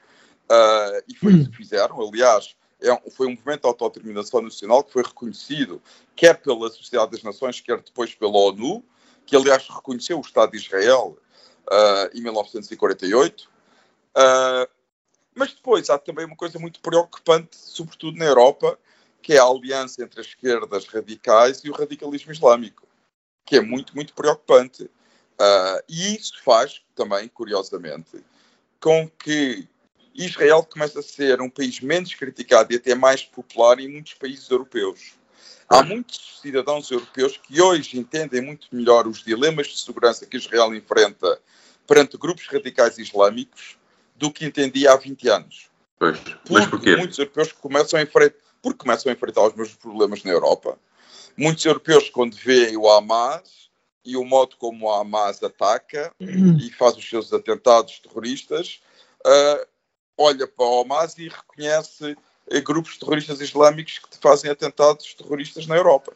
uh, 0.50 1.02
e 1.08 1.16
foi 1.16 1.34
isso 1.34 1.50
que 1.50 1.56
fizeram. 1.56 2.00
Aliás, 2.00 2.56
é 2.80 3.10
foi 3.10 3.26
um 3.26 3.30
movimento 3.30 3.62
de 3.62 3.66
autodeterminação 3.66 4.40
nacional 4.40 4.84
que 4.84 4.92
foi 4.92 5.02
reconhecido 5.02 5.82
quer 6.14 6.40
pela 6.40 6.70
Sociedade 6.70 7.12
das 7.12 7.22
Nações, 7.22 7.60
quer 7.60 7.80
depois 7.80 8.14
pela 8.14 8.36
ONU, 8.36 8.84
que 9.26 9.36
aliás 9.36 9.68
reconheceu 9.68 10.18
o 10.18 10.22
Estado 10.22 10.52
de 10.52 10.58
Israel 10.58 11.18
uh, 11.66 12.16
em 12.16 12.22
1948. 12.22 13.48
Uh, 14.16 14.68
mas 15.34 15.54
depois 15.54 15.88
há 15.90 15.98
também 15.98 16.24
uma 16.24 16.36
coisa 16.36 16.58
muito 16.58 16.80
preocupante, 16.80 17.56
sobretudo 17.56 18.18
na 18.18 18.24
Europa, 18.24 18.78
que 19.22 19.34
é 19.34 19.38
a 19.38 19.44
aliança 19.44 20.02
entre 20.02 20.20
as 20.20 20.26
esquerdas 20.26 20.86
radicais 20.86 21.62
e 21.64 21.70
o 21.70 21.74
radicalismo 21.74 22.32
islâmico, 22.32 22.86
que 23.44 23.56
é 23.56 23.60
muito, 23.60 23.94
muito 23.94 24.14
preocupante. 24.14 24.84
Uh, 24.84 25.82
e 25.88 26.16
isso 26.16 26.42
faz 26.42 26.82
também, 26.96 27.28
curiosamente, 27.28 28.24
com 28.80 29.08
que 29.08 29.68
Israel 30.24 30.64
comece 30.64 30.98
a 30.98 31.02
ser 31.02 31.40
um 31.40 31.48
país 31.48 31.80
menos 31.80 32.12
criticado 32.12 32.72
e 32.72 32.76
até 32.76 32.94
mais 32.94 33.22
popular 33.22 33.78
em 33.78 33.88
muitos 33.88 34.14
países 34.14 34.50
europeus. 34.50 35.12
Há 35.68 35.82
muitos 35.82 36.40
cidadãos 36.40 36.90
europeus 36.90 37.36
que 37.36 37.60
hoje 37.60 37.98
entendem 37.98 38.40
muito 38.40 38.66
melhor 38.72 39.06
os 39.06 39.22
dilemas 39.22 39.68
de 39.68 39.78
segurança 39.78 40.26
que 40.26 40.36
Israel 40.36 40.74
enfrenta 40.74 41.40
perante 41.86 42.16
grupos 42.16 42.46
radicais 42.48 42.98
islâmicos 42.98 43.78
do 44.16 44.32
que 44.32 44.44
entendia 44.44 44.92
há 44.92 44.96
20 44.96 45.28
anos. 45.28 45.70
Pois. 45.98 46.18
Mas 46.50 46.66
porquê? 46.66 46.96
Muitos 46.96 47.18
europeus 47.18 47.52
começam 47.52 48.00
a 48.00 48.02
enfrentar, 48.02 48.36
porque 48.60 48.78
começam 48.78 49.10
a 49.10 49.14
enfrentar 49.14 49.46
os 49.46 49.54
mesmos 49.54 49.76
problemas 49.76 50.24
na 50.24 50.32
Europa. 50.32 50.78
Muitos 51.36 51.64
europeus, 51.64 52.10
quando 52.10 52.34
veem 52.34 52.76
o 52.76 52.90
Hamas 52.90 53.68
e 54.04 54.16
o 54.16 54.24
modo 54.24 54.56
como 54.56 54.86
o 54.86 54.92
Hamas 54.92 55.42
ataca 55.42 56.12
e 56.18 56.70
faz 56.72 56.96
os 56.96 57.08
seus 57.08 57.32
atentados 57.32 58.00
terroristas, 58.00 58.80
uh, 59.24 59.66
olha 60.18 60.46
para 60.46 60.66
o 60.66 60.80
Hamas 60.82 61.16
e 61.16 61.28
reconhece 61.28 62.12
uh, 62.12 62.62
grupos 62.62 62.98
terroristas 62.98 63.40
islâmicos 63.40 63.98
que 63.98 64.18
fazem 64.18 64.50
atentados 64.50 65.14
terroristas 65.14 65.66
na 65.66 65.76
Europa. 65.76 66.12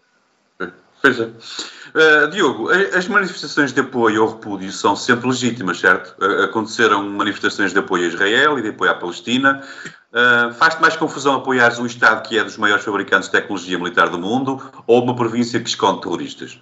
Pois 1.03 1.18
é. 1.18 1.24
Uh, 1.24 2.30
Diogo, 2.30 2.70
as 2.70 3.09
manifestações 3.09 3.72
de 3.72 3.80
apoio 3.80 4.22
ao 4.22 4.28
repúdio 4.28 4.70
são 4.70 4.94
sempre 4.94 5.26
legítimas, 5.28 5.80
certo? 5.80 6.14
Uh, 6.22 6.44
aconteceram 6.44 7.07
manifestações 7.11 7.72
de 7.72 7.78
apoio 7.80 8.05
a 8.05 8.07
Israel 8.07 8.59
e 8.59 8.62
de 8.62 8.68
apoio 8.68 8.92
à 8.92 8.94
Palestina. 8.94 9.62
Uh, 10.12 10.55
Faz-te 10.55 10.80
mais 10.80 10.94
confusão 10.94 11.34
apoiares 11.34 11.78
um 11.80 11.86
Estado 11.86 12.22
que 12.26 12.38
é 12.38 12.44
dos 12.44 12.57
maiores 12.57 12.84
fabricantes 12.84 13.28
de 13.28 13.32
tecnologia 13.32 13.76
militar 13.78 14.11
do 14.11 14.18
mundo 14.18 14.62
ou 14.86 15.03
uma 15.03 15.16
província 15.16 15.59
que 15.59 15.68
esconde 15.68 16.03
terroristas? 16.03 16.61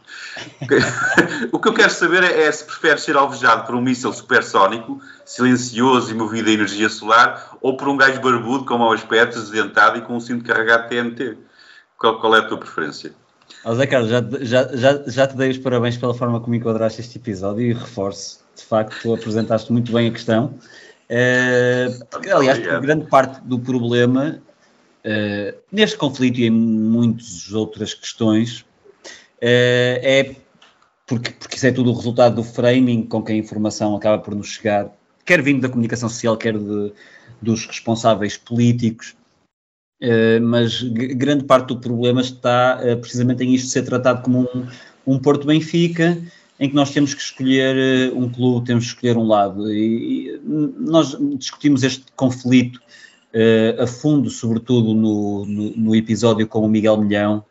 o 1.53 1.59
que 1.59 1.69
eu 1.69 1.75
quero 1.75 1.91
saber 1.91 2.25
é, 2.25 2.45
é 2.45 2.51
se 2.51 2.65
preferes 2.65 3.03
ser 3.03 3.17
alvejado 3.17 3.67
por 3.67 3.75
um 3.75 3.81
míssil 3.83 4.13
supersónico, 4.15 5.03
silencioso 5.27 6.11
e 6.11 6.15
movido 6.15 6.49
a 6.49 6.53
energia 6.53 6.89
solar, 6.89 7.57
ou 7.61 7.77
por 7.77 7.89
um 7.89 7.97
gajo 7.97 8.21
barbudo 8.23 8.65
com 8.65 8.79
mau 8.79 8.93
aspecto, 8.93 9.39
desdentado 9.39 9.99
e 9.99 10.01
com 10.01 10.17
um 10.17 10.21
cinto 10.21 10.45
carregado 10.45 10.85
de 10.85 10.89
TNT. 10.89 11.39
Qual, 11.99 12.19
qual 12.19 12.35
é 12.35 12.39
a 12.39 12.49
tua 12.49 12.57
preferência? 12.57 13.20
Oh, 13.65 13.75
Zé 13.75 13.87
Carlos, 13.87 14.11
já, 14.11 14.23
já, 14.41 14.77
já, 14.77 15.03
já 15.07 15.27
te 15.27 15.37
dei 15.37 15.51
os 15.51 15.59
parabéns 15.59 15.97
pela 15.97 16.15
forma 16.15 16.41
como 16.41 16.55
enquadraste 16.55 17.01
este 17.01 17.19
episódio 17.19 17.63
e 17.63 17.73
reforço, 17.75 18.41
de 18.57 18.63
facto, 18.65 18.97
tu 19.03 19.13
apresentaste 19.13 19.71
muito 19.71 19.93
bem 19.93 20.09
a 20.09 20.11
questão. 20.11 20.55
Uh, 21.11 22.05
porque, 22.11 22.31
aliás, 22.31 22.59
porque 22.59 22.81
grande 22.81 23.07
parte 23.07 23.41
do 23.43 23.59
problema 23.59 24.41
uh, 25.05 25.59
neste 25.71 25.99
conflito 25.99 26.39
e 26.39 26.47
em 26.47 26.51
muitas 26.51 27.53
outras 27.53 27.93
questões 27.93 28.61
uh, 28.61 29.99
é 30.03 30.37
porque, 31.07 31.33
porque 31.33 31.57
isso 31.57 31.67
é 31.67 31.73
tudo 31.73 31.91
o 31.91 31.95
resultado 31.95 32.37
do 32.37 32.45
framing 32.45 33.03
com 33.03 33.23
que 33.23 33.33
a 33.33 33.35
informação 33.35 33.97
acaba 33.97 34.23
por 34.23 34.35
nos 34.35 34.47
chegar, 34.47 34.89
quer 35.25 35.43
vindo 35.43 35.61
da 35.61 35.69
comunicação 35.69 36.09
social, 36.09 36.37
quer 36.37 36.57
de, 36.57 36.93
dos 37.43 37.67
responsáveis 37.67 38.37
políticos. 38.37 39.17
Uh, 40.03 40.41
mas 40.41 40.83
grande 40.83 41.45
parte 41.45 41.69
do 41.69 41.77
problema 41.77 42.23
está 42.23 42.81
uh, 42.83 42.99
precisamente 42.99 43.45
em 43.45 43.55
isto 43.55 43.69
ser 43.69 43.83
tratado 43.83 44.23
como 44.23 44.49
um, 44.55 44.67
um 45.07 45.19
Porto 45.19 45.47
Benfica, 45.47 46.17
em 46.59 46.71
que 46.71 46.75
nós 46.75 46.91
temos 46.91 47.13
que 47.13 47.21
escolher 47.21 48.11
uh, 48.11 48.19
um 48.19 48.31
clube, 48.31 48.67
temos 48.67 48.85
que 48.85 48.91
escolher 48.93 49.19
um 49.19 49.27
lado. 49.27 49.71
E, 49.71 50.31
e 50.31 50.41
nós 50.43 51.15
discutimos 51.37 51.83
este 51.83 52.05
conflito 52.17 52.81
a 53.81 53.87
fundo, 53.87 54.29
sobretudo 54.29 54.93
no, 54.93 55.47
no, 55.47 55.77
no, 55.77 55.95
episódio 55.95 56.49
com 56.49 56.67
o 56.67 56.69
Miguel 56.69 56.97
Milhão, 56.97 57.45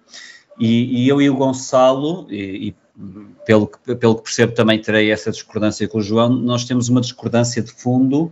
e, 0.59 1.03
e 1.03 1.07
eu 1.07 1.21
e 1.21 1.29
o 1.29 1.35
Gonçalo, 1.35 2.27
e 2.29 2.75
pelo, 3.45 3.67
que, 3.67 3.95
pelo 3.95 4.15
que 4.15 4.23
percebo 4.23 4.51
também 4.51 4.81
terei 4.81 5.09
essa 5.09 5.31
discordância 5.31 5.87
com 5.87 5.99
o 5.99 6.01
João, 6.01 6.27
nós 6.27 6.65
temos 6.65 6.89
uma 6.89 6.99
discordância 6.99 7.61
de 7.61 7.71
fundo 7.71 8.29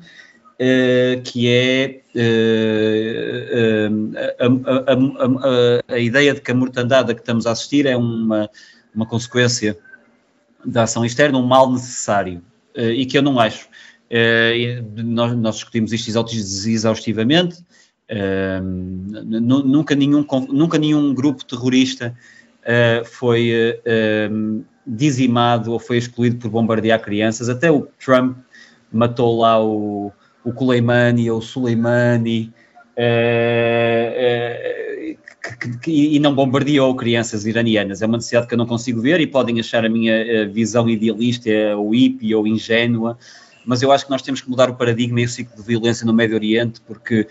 Uh, 0.60 1.22
que 1.22 1.48
é 1.48 2.02
uh, 2.16 4.12
a, 4.40 4.92
a, 4.92 4.96
a, 4.96 5.94
a, 5.94 6.00
ideia 6.00 6.34
de 6.34 6.42
que 6.42 6.50
a 6.50 6.56
mortandade 6.56 7.12
a 7.12 7.14
que 7.14 7.22
estamos 7.22 7.46
a 7.46 7.52
assistir 7.52 7.86
é 7.86 7.96
uma, 7.96 8.50
uma 8.96 9.06
consequência 9.06 9.78
da 10.66 10.82
ação 10.84 11.06
externa, 11.06 11.38
um 11.38 11.46
mal 11.46 11.72
necessário, 11.72 12.42
e 12.76 13.06
que 13.06 13.16
eu 13.16 13.22
não 13.22 13.40
acho. 13.40 13.70
Nós, 14.96 15.38
nós, 15.38 15.56
discutimos 15.56 15.94
isto 15.94 16.10
exaustivamente, 16.10 17.64
nunca, 18.64 19.94
nenhum, 19.94 20.26
nunca 20.50 20.78
nenhum 20.80 21.14
grupo 21.14 21.46
terrorista 21.46 22.18
foi 23.06 23.80
dizimado 24.86 25.72
ou 25.72 25.80
foi 25.80 25.98
excluído 25.98 26.38
por 26.38 26.50
bombardear 26.50 27.00
crianças, 27.00 27.48
até 27.48 27.72
o 27.72 27.88
Trump 28.04 28.38
matou 28.92 29.40
lá 29.40 29.64
o, 29.64 30.12
o 30.48 30.54
Kuleimani 30.54 31.30
ou 31.30 31.40
o 31.40 31.42
Suleimani, 31.42 32.54
uh, 32.98 33.04
uh, 34.16 35.18
e 35.86 36.18
não 36.20 36.34
bombardeou 36.34 36.96
crianças 36.96 37.46
iranianas. 37.46 38.02
É 38.02 38.06
uma 38.06 38.16
necessidade 38.16 38.48
que 38.48 38.54
eu 38.54 38.58
não 38.58 38.66
consigo 38.66 39.02
ver 39.02 39.20
e 39.20 39.28
podem 39.28 39.60
achar 39.60 39.84
a 39.84 39.90
minha 39.90 40.48
visão 40.48 40.90
idealista 40.90 41.50
ou 41.76 41.90
hippie 41.90 42.34
ou 42.34 42.48
ingênua, 42.48 43.18
mas 43.66 43.82
eu 43.82 43.92
acho 43.92 44.06
que 44.06 44.12
nós 44.12 44.22
temos 44.22 44.40
que 44.40 44.50
mudar 44.50 44.70
o 44.70 44.76
paradigma 44.76 45.20
e 45.20 45.26
o 45.26 45.30
ciclo 45.30 45.58
de 45.58 45.64
violência 45.64 46.06
no 46.06 46.14
Médio 46.14 46.36
Oriente, 46.36 46.80
porque 46.82 47.28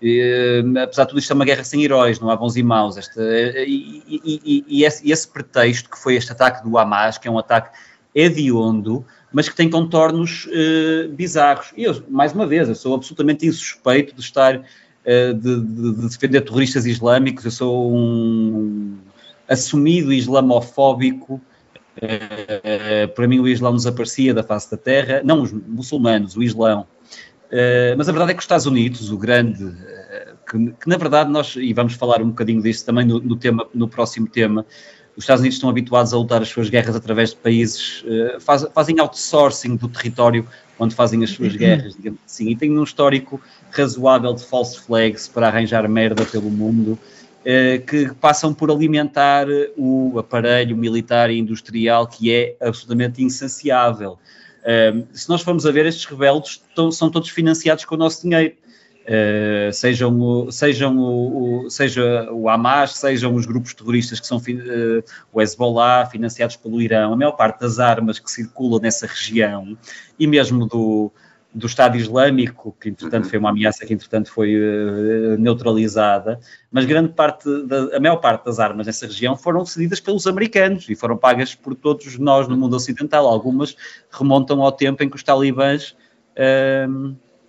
Uh, 0.00 0.78
apesar 0.78 1.02
de 1.02 1.08
tudo 1.08 1.18
isto 1.18 1.32
é 1.32 1.34
uma 1.34 1.44
guerra 1.44 1.64
sem 1.64 1.82
heróis, 1.82 2.20
não 2.20 2.30
há 2.30 2.36
bons 2.36 2.54
e 2.54 2.62
maus. 2.62 2.96
Esta, 2.96 3.20
uh, 3.20 3.64
e, 3.66 4.00
e, 4.06 4.40
e, 4.44 4.64
e, 4.68 4.84
esse, 4.84 5.10
esse, 5.10 5.26
pretexto 5.26 5.90
que 5.90 5.98
foi 5.98 6.14
este 6.14 6.30
ataque 6.30 6.62
do 6.62 6.78
Hamas, 6.78 7.18
que 7.18 7.26
é 7.26 7.30
um 7.30 7.36
ataque 7.36 7.76
hediondo, 8.14 9.04
mas 9.32 9.48
que 9.48 9.56
tem 9.56 9.68
contornos 9.68 10.46
uh, 10.46 11.08
bizarros. 11.12 11.72
E 11.76 11.84
eu, 11.84 12.02
mais 12.08 12.32
uma 12.32 12.46
vez, 12.46 12.68
eu 12.68 12.74
sou 12.74 12.94
absolutamente 12.94 13.46
insuspeito 13.46 14.14
de 14.14 14.20
estar, 14.20 14.56
uh, 14.56 15.34
de, 15.34 15.60
de, 15.60 15.94
de, 15.94 16.08
defender 16.08 16.40
terroristas 16.40 16.86
islâmicos, 16.86 17.44
eu 17.44 17.50
sou 17.50 17.94
um 17.94 18.96
assumido 19.48 20.12
islamofóbico. 20.12 21.40
Uh, 21.96 23.08
para 23.14 23.26
mim, 23.26 23.40
o 23.40 23.48
Islão 23.48 23.74
desaparecia 23.74 24.32
da 24.32 24.42
face 24.42 24.70
da 24.70 24.76
terra, 24.76 25.20
não 25.24 25.42
os 25.42 25.52
muçulmanos, 25.52 26.36
o 26.36 26.42
Islão. 26.42 26.86
mas 27.96 28.08
a 28.08 28.12
verdade 28.12 28.30
é 28.30 28.34
que 28.34 28.38
os 28.38 28.44
Estados 28.44 28.66
Unidos, 28.66 29.10
o 29.10 29.18
grande, 29.18 29.74
que, 30.48 30.72
que, 30.72 30.88
na 30.88 30.96
verdade 30.96 31.30
nós, 31.30 31.56
e 31.56 31.72
vamos 31.72 31.94
falar 31.94 32.22
um 32.22 32.28
bocadinho 32.28 32.62
disso 32.62 32.86
também 32.86 33.04
no, 33.04 33.20
no, 33.20 33.36
tema, 33.36 33.66
no 33.74 33.88
próximo 33.88 34.28
tema, 34.28 34.64
os 35.18 35.24
Estados 35.24 35.40
Unidos 35.40 35.56
estão 35.56 35.68
habituados 35.68 36.14
a 36.14 36.16
lutar 36.16 36.40
as 36.40 36.48
suas 36.48 36.70
guerras 36.70 36.94
através 36.94 37.30
de 37.30 37.36
países, 37.36 38.04
uh, 38.04 38.40
faz, 38.40 38.64
fazem 38.72 39.00
outsourcing 39.00 39.74
do 39.74 39.88
território 39.88 40.46
onde 40.78 40.94
fazem 40.94 41.24
as 41.24 41.30
suas 41.30 41.56
guerras, 41.56 41.96
digamos 41.96 42.20
assim, 42.24 42.48
e 42.50 42.54
têm 42.54 42.78
um 42.78 42.84
histórico 42.84 43.40
razoável 43.72 44.32
de 44.32 44.44
false 44.44 44.78
flags 44.78 45.26
para 45.26 45.48
arranjar 45.48 45.88
merda 45.88 46.24
pelo 46.24 46.48
mundo, 46.48 46.92
uh, 46.92 47.84
que 47.84 48.14
passam 48.20 48.54
por 48.54 48.70
alimentar 48.70 49.48
o 49.76 50.20
aparelho 50.20 50.76
militar 50.76 51.30
e 51.30 51.38
industrial 51.38 52.06
que 52.06 52.32
é 52.32 52.54
absolutamente 52.60 53.20
insaciável. 53.20 54.20
Uh, 54.62 55.04
se 55.12 55.28
nós 55.28 55.42
formos 55.42 55.66
a 55.66 55.72
ver, 55.72 55.84
estes 55.84 56.04
rebeldes 56.04 56.62
são 56.92 57.10
todos 57.10 57.28
financiados 57.28 57.84
com 57.84 57.96
o 57.96 57.98
nosso 57.98 58.22
dinheiro. 58.22 58.54
Uh, 59.08 59.72
sejam, 59.72 60.20
o, 60.20 60.52
sejam 60.52 60.98
o, 60.98 61.64
o, 61.64 61.70
seja 61.70 62.30
o 62.30 62.46
Hamas, 62.46 62.94
sejam 62.94 63.34
os 63.34 63.46
grupos 63.46 63.72
terroristas 63.72 64.20
que 64.20 64.26
são 64.26 64.36
uh, 64.36 65.02
o 65.32 65.40
Hezbollah, 65.40 66.04
financiados 66.10 66.56
pelo 66.56 66.78
Irão, 66.78 67.14
a 67.14 67.16
maior 67.16 67.32
parte 67.32 67.60
das 67.60 67.78
armas 67.78 68.18
que 68.18 68.30
circulam 68.30 68.78
nessa 68.78 69.06
região, 69.06 69.78
e 70.18 70.26
mesmo 70.26 70.66
do, 70.66 71.10
do 71.54 71.66
Estado 71.66 71.96
Islâmico, 71.96 72.76
que 72.78 72.90
entretanto 72.90 73.30
foi 73.30 73.38
uma 73.38 73.48
ameaça 73.48 73.86
que 73.86 73.94
entretanto 73.94 74.30
foi 74.30 74.54
uh, 74.54 75.38
neutralizada, 75.38 76.38
mas 76.70 76.84
grande 76.84 77.14
parte, 77.14 77.48
da, 77.62 77.96
a 77.96 78.00
maior 78.00 78.16
parte 78.16 78.44
das 78.44 78.58
armas 78.58 78.86
nessa 78.86 79.06
região 79.06 79.34
foram 79.38 79.64
cedidas 79.64 80.00
pelos 80.00 80.26
americanos 80.26 80.86
e 80.86 80.94
foram 80.94 81.16
pagas 81.16 81.54
por 81.54 81.74
todos 81.74 82.18
nós 82.18 82.46
no 82.46 82.58
mundo 82.58 82.76
ocidental. 82.76 83.26
Algumas 83.26 83.74
remontam 84.10 84.60
ao 84.60 84.70
tempo 84.70 85.02
em 85.02 85.08
que 85.08 85.16
os 85.16 85.22
talibãs 85.22 85.96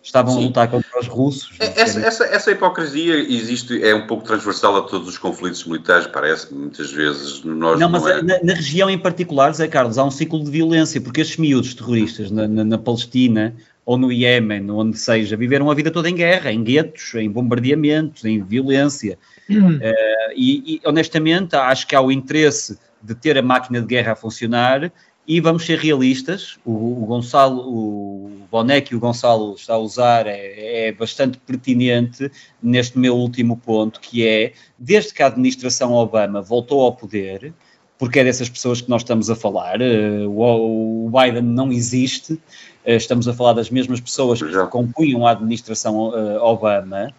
estavam 0.02 0.34
Sim. 0.34 0.39
a 0.39 0.47
lutar 0.47 0.70
contra 0.70 1.00
os 1.00 1.08
russos. 1.08 1.56
É, 1.60 1.82
essa, 1.82 2.00
essa, 2.00 2.26
essa, 2.26 2.52
hipocrisia 2.52 3.16
existe, 3.16 3.84
é 3.84 3.93
um 3.93 4.08
pouco 4.08 4.24
transversal 4.24 4.76
a 4.78 4.82
todos 4.82 5.08
os 5.08 5.18
conflitos 5.18 5.66
militares, 5.66 6.08
parece 6.08 6.54
muitas 6.54 6.91
vezes. 6.91 7.43
Nós 7.43 7.80
não, 7.80 7.89
mas 7.89 8.04
não 8.04 8.10
é... 8.10 8.22
na, 8.22 8.43
na, 8.43 8.54
região 8.54 8.89
em 8.89 8.97
particular, 8.97 9.54
Zé 9.54 9.68
Carlos, 9.68 9.97
há 9.97 10.04
um 10.04 10.12
ciclo 10.12 10.43
de 10.43 10.50
violência, 10.50 11.02
porque 11.02 11.22
estes 11.22 11.38
miúdos 11.38 11.74
terroristas 11.74 12.32
na, 12.32 12.47
na, 12.47 12.64
na 12.64 12.78
Palestina 12.78 13.56
ou 13.86 13.97
no 13.97 14.12
Iémen, 14.12 14.70
onde 14.70 14.97
seja, 15.00 15.36
viveram 15.36 15.70
a 15.72 15.74
vida 15.74 15.89
toda 15.89 16.10
em 16.10 16.16
guerra, 16.16 16.52
em 16.52 16.64
guetos, 16.64 17.16
em 17.16 17.30
bombardeamentos, 17.30 18.24
em 18.24 18.39
violência. 18.41 19.18
Uh, 19.50 20.32
e, 20.36 20.76
e, 20.76 20.82
honestamente, 20.86 21.56
acho 21.56 21.88
que 21.88 21.95
há 21.95 22.02
o 22.02 22.12
interesse 22.12 22.78
de 23.02 23.16
ter 23.16 23.36
a 23.38 23.41
máquina 23.41 23.82
de 23.82 23.88
guerra 23.88 24.12
a 24.12 24.16
funcionar 24.16 24.91
e 25.30 25.39
vamos 25.39 25.63
ser 25.63 25.77
realistas, 25.77 26.57
o, 26.65 27.03
o 27.03 27.05
Gonçalo, 27.05 27.61
o 27.61 28.32
boné 28.49 28.82
que 28.82 28.95
o 28.95 28.99
Gonçalo 28.99 29.53
está 29.53 29.75
a 29.75 29.77
usar 29.77 30.25
é, 30.25 30.88
é, 30.88 30.91
bastante 30.91 31.38
pertinente 31.38 32.32
neste 32.63 32.97
meu 32.97 33.15
último 33.15 33.55
ponto, 33.55 33.99
que 33.99 34.27
é, 34.27 34.53
desde 34.80 35.13
que 35.13 35.21
a 35.21 35.27
administração 35.27 35.93
Obama 35.93 36.41
voltou 36.41 36.82
ao 36.82 36.95
poder, 36.95 37.53
porque 37.99 38.21
é 38.21 38.23
dessas 38.23 38.49
pessoas 38.49 38.82
que 38.82 38.89
nós 38.89 39.03
estamos 39.03 39.30
a 39.30 39.36
falar, 39.36 39.80
eh, 39.82 40.25
o, 40.25 41.05
o 41.05 41.11
Biden 41.11 41.43
não 41.43 41.71
existe, 41.71 42.39
eh, 42.84 42.95
estamos 42.95 43.27
a 43.27 43.34
falar 43.34 43.53
das 43.53 43.69
mesmas 43.69 43.99
pessoas 43.99 44.41
que 44.41 44.67
compunham 44.71 45.27
a 45.27 45.32
administração 45.32 46.11
eh, 46.15 46.39
Obama, 46.39 47.13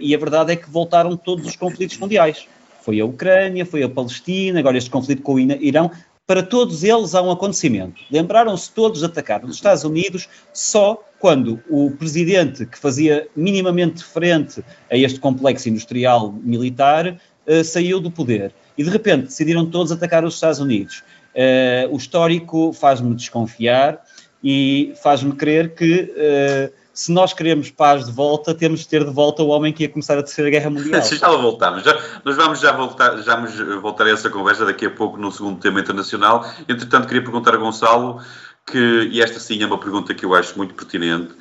e 0.00 0.14
a 0.14 0.18
verdade 0.18 0.52
é 0.52 0.56
que 0.56 0.70
voltaram 0.70 1.14
todos 1.14 1.46
os 1.46 1.56
conflitos 1.56 1.98
mundiais. 1.98 2.46
Foi 2.80 3.00
a 3.00 3.04
Ucrânia, 3.04 3.66
foi 3.66 3.82
a 3.82 3.88
Palestina, 3.88 4.60
agora 4.60 4.78
este 4.78 4.90
conflito 4.90 5.22
com 5.22 5.34
o 5.34 5.40
Irão, 5.40 5.90
para 6.26 6.42
todos 6.42 6.84
eles 6.84 7.14
há 7.14 7.22
um 7.22 7.30
acontecimento. 7.30 8.00
Lembraram-se 8.10 8.70
todos 8.70 9.00
de 9.00 9.06
atacar 9.06 9.44
os 9.44 9.56
Estados 9.56 9.84
Unidos 9.84 10.28
só 10.52 11.02
quando 11.18 11.60
o 11.68 11.90
presidente 11.90 12.66
que 12.66 12.78
fazia 12.78 13.28
minimamente 13.34 14.02
frente 14.02 14.64
a 14.90 14.96
este 14.96 15.20
complexo 15.20 15.68
industrial 15.68 16.32
militar 16.32 17.20
uh, 17.46 17.64
saiu 17.64 18.00
do 18.00 18.10
poder. 18.10 18.54
E 18.76 18.84
de 18.84 18.90
repente 18.90 19.24
decidiram 19.24 19.66
todos 19.66 19.92
atacar 19.92 20.24
os 20.24 20.34
Estados 20.34 20.58
Unidos. 20.58 21.02
Uh, 21.34 21.92
o 21.92 21.96
histórico 21.96 22.72
faz-me 22.72 23.14
desconfiar 23.14 24.02
e 24.42 24.92
faz-me 25.02 25.32
crer 25.32 25.74
que 25.74 26.12
uh, 26.12 26.81
se 26.94 27.10
nós 27.10 27.32
queremos 27.32 27.70
paz 27.70 28.04
de 28.06 28.12
volta, 28.12 28.54
temos 28.54 28.80
de 28.80 28.88
ter 28.88 29.04
de 29.04 29.10
volta 29.10 29.42
o 29.42 29.48
homem 29.48 29.72
que 29.72 29.82
ia 29.82 29.88
começar 29.88 30.18
a 30.18 30.22
Terceira 30.22 30.50
Guerra 30.50 30.68
Mundial. 30.70 31.02
já 31.02 31.28
lá 31.28 31.36
voltamos. 31.36 31.82
Já, 31.82 31.98
nós 32.24 32.36
vamos 32.36 32.60
já 32.60 32.72
voltar, 32.72 33.16
já 33.22 33.36
vamos 33.36 33.58
voltar 33.80 34.06
a 34.06 34.10
essa 34.10 34.28
conversa 34.28 34.64
daqui 34.64 34.86
a 34.86 34.90
pouco 34.90 35.16
no 35.16 35.32
segundo 35.32 35.58
tema 35.58 35.80
internacional. 35.80 36.46
Entretanto, 36.68 37.06
queria 37.06 37.22
perguntar 37.22 37.54
a 37.54 37.56
Gonçalo, 37.56 38.20
que, 38.66 39.08
e 39.10 39.22
esta 39.22 39.40
sim 39.40 39.62
é 39.62 39.66
uma 39.66 39.78
pergunta 39.78 40.14
que 40.14 40.24
eu 40.24 40.34
acho 40.34 40.56
muito 40.56 40.74
pertinente, 40.74 41.32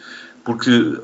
porque 0.44 1.00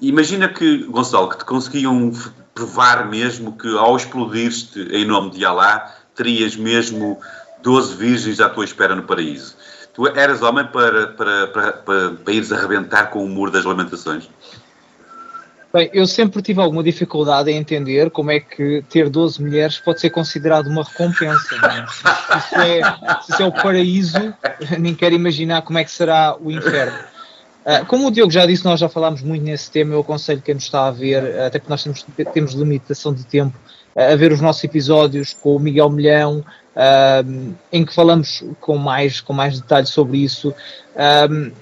imagina 0.00 0.48
que, 0.48 0.84
Gonçalo, 0.84 1.28
que 1.28 1.38
te 1.38 1.44
conseguiam 1.44 2.12
provar 2.54 3.08
mesmo 3.08 3.56
que 3.56 3.68
ao 3.76 3.96
explodir-te 3.96 4.80
em 4.92 5.04
nome 5.04 5.30
de 5.30 5.44
Alá, 5.44 5.94
terias 6.14 6.56
mesmo 6.56 7.18
12 7.62 7.96
virgens 7.96 8.40
à 8.40 8.48
tua 8.48 8.64
espera 8.64 8.94
no 8.94 9.02
paraíso. 9.04 9.56
Tu 9.92 10.06
eras 10.06 10.42
homem 10.42 10.66
para, 10.66 11.08
para, 11.08 11.46
para, 11.48 11.72
para, 11.72 12.10
para 12.12 12.32
ires 12.32 12.52
arrebentar 12.52 13.10
com 13.10 13.24
o 13.24 13.28
muro 13.28 13.50
das 13.50 13.64
lamentações? 13.64 14.28
Bem, 15.72 15.88
eu 15.92 16.04
sempre 16.04 16.42
tive 16.42 16.60
alguma 16.60 16.82
dificuldade 16.82 17.48
em 17.48 17.56
entender 17.56 18.10
como 18.10 18.32
é 18.32 18.40
que 18.40 18.82
ter 18.90 19.08
12 19.08 19.40
mulheres 19.40 19.78
pode 19.78 20.00
ser 20.00 20.10
considerado 20.10 20.66
uma 20.66 20.82
recompensa. 20.82 21.54
É? 21.54 21.86
Se, 21.86 22.38
isso 22.38 22.54
é, 22.56 23.22
se 23.22 23.32
isso 23.32 23.42
é 23.42 23.46
o 23.46 23.52
paraíso, 23.52 24.34
nem 24.80 24.96
quero 24.96 25.14
imaginar 25.14 25.62
como 25.62 25.78
é 25.78 25.84
que 25.84 25.90
será 25.92 26.36
o 26.40 26.50
inferno. 26.50 26.98
Uh, 27.64 27.86
como 27.86 28.08
o 28.08 28.10
Diogo 28.10 28.32
já 28.32 28.46
disse, 28.46 28.64
nós 28.64 28.80
já 28.80 28.88
falámos 28.88 29.22
muito 29.22 29.44
nesse 29.44 29.70
tema. 29.70 29.94
Eu 29.94 30.00
aconselho 30.00 30.42
quem 30.42 30.54
nos 30.54 30.64
está 30.64 30.88
a 30.88 30.90
ver, 30.90 31.40
até 31.40 31.60
porque 31.60 31.70
nós 31.70 31.84
temos, 31.84 32.04
temos 32.32 32.52
limitação 32.54 33.14
de 33.14 33.24
tempo, 33.24 33.56
a 33.94 34.16
ver 34.16 34.32
os 34.32 34.40
nossos 34.40 34.64
episódios 34.64 35.34
com 35.34 35.54
o 35.54 35.60
Miguel 35.60 35.90
Milhão, 35.90 36.44
um, 36.80 37.54
em 37.72 37.84
que 37.84 37.94
falamos 37.94 38.44
com 38.60 38.76
mais, 38.78 39.20
com 39.20 39.32
mais 39.32 39.60
detalhes 39.60 39.90
sobre 39.90 40.18
isso. 40.18 40.54
Um, 41.30 41.52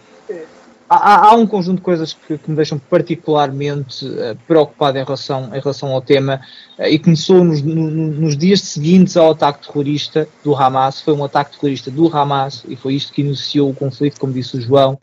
há, 0.88 1.28
há, 1.28 1.34
um 1.34 1.46
conjunto 1.46 1.76
de 1.76 1.82
coisas 1.82 2.12
que, 2.12 2.38
que 2.38 2.50
me 2.50 2.56
deixam 2.56 2.78
particularmente 2.78 4.06
uh, 4.06 4.36
preocupado 4.46 4.98
em 4.98 5.04
relação, 5.04 5.50
em 5.54 5.60
relação 5.60 5.90
ao 5.90 6.00
tema 6.00 6.40
uh, 6.78 6.84
e 6.84 6.98
começou 6.98 7.42
nos, 7.44 7.62
no, 7.62 7.90
nos 7.90 8.36
dias 8.36 8.60
seguintes 8.60 9.16
ao 9.16 9.32
ataque 9.32 9.66
terrorista 9.66 10.28
do 10.44 10.54
Hamas. 10.54 11.00
Foi 11.00 11.14
um 11.14 11.24
ataque 11.24 11.58
terrorista 11.58 11.90
do 11.90 12.14
Hamas 12.16 12.64
e 12.68 12.76
foi 12.76 12.94
isto 12.94 13.12
que 13.12 13.22
iniciou 13.22 13.70
o 13.70 13.74
conflito, 13.74 14.20
como 14.20 14.32
disse 14.32 14.56
o 14.56 14.60
João. 14.60 14.94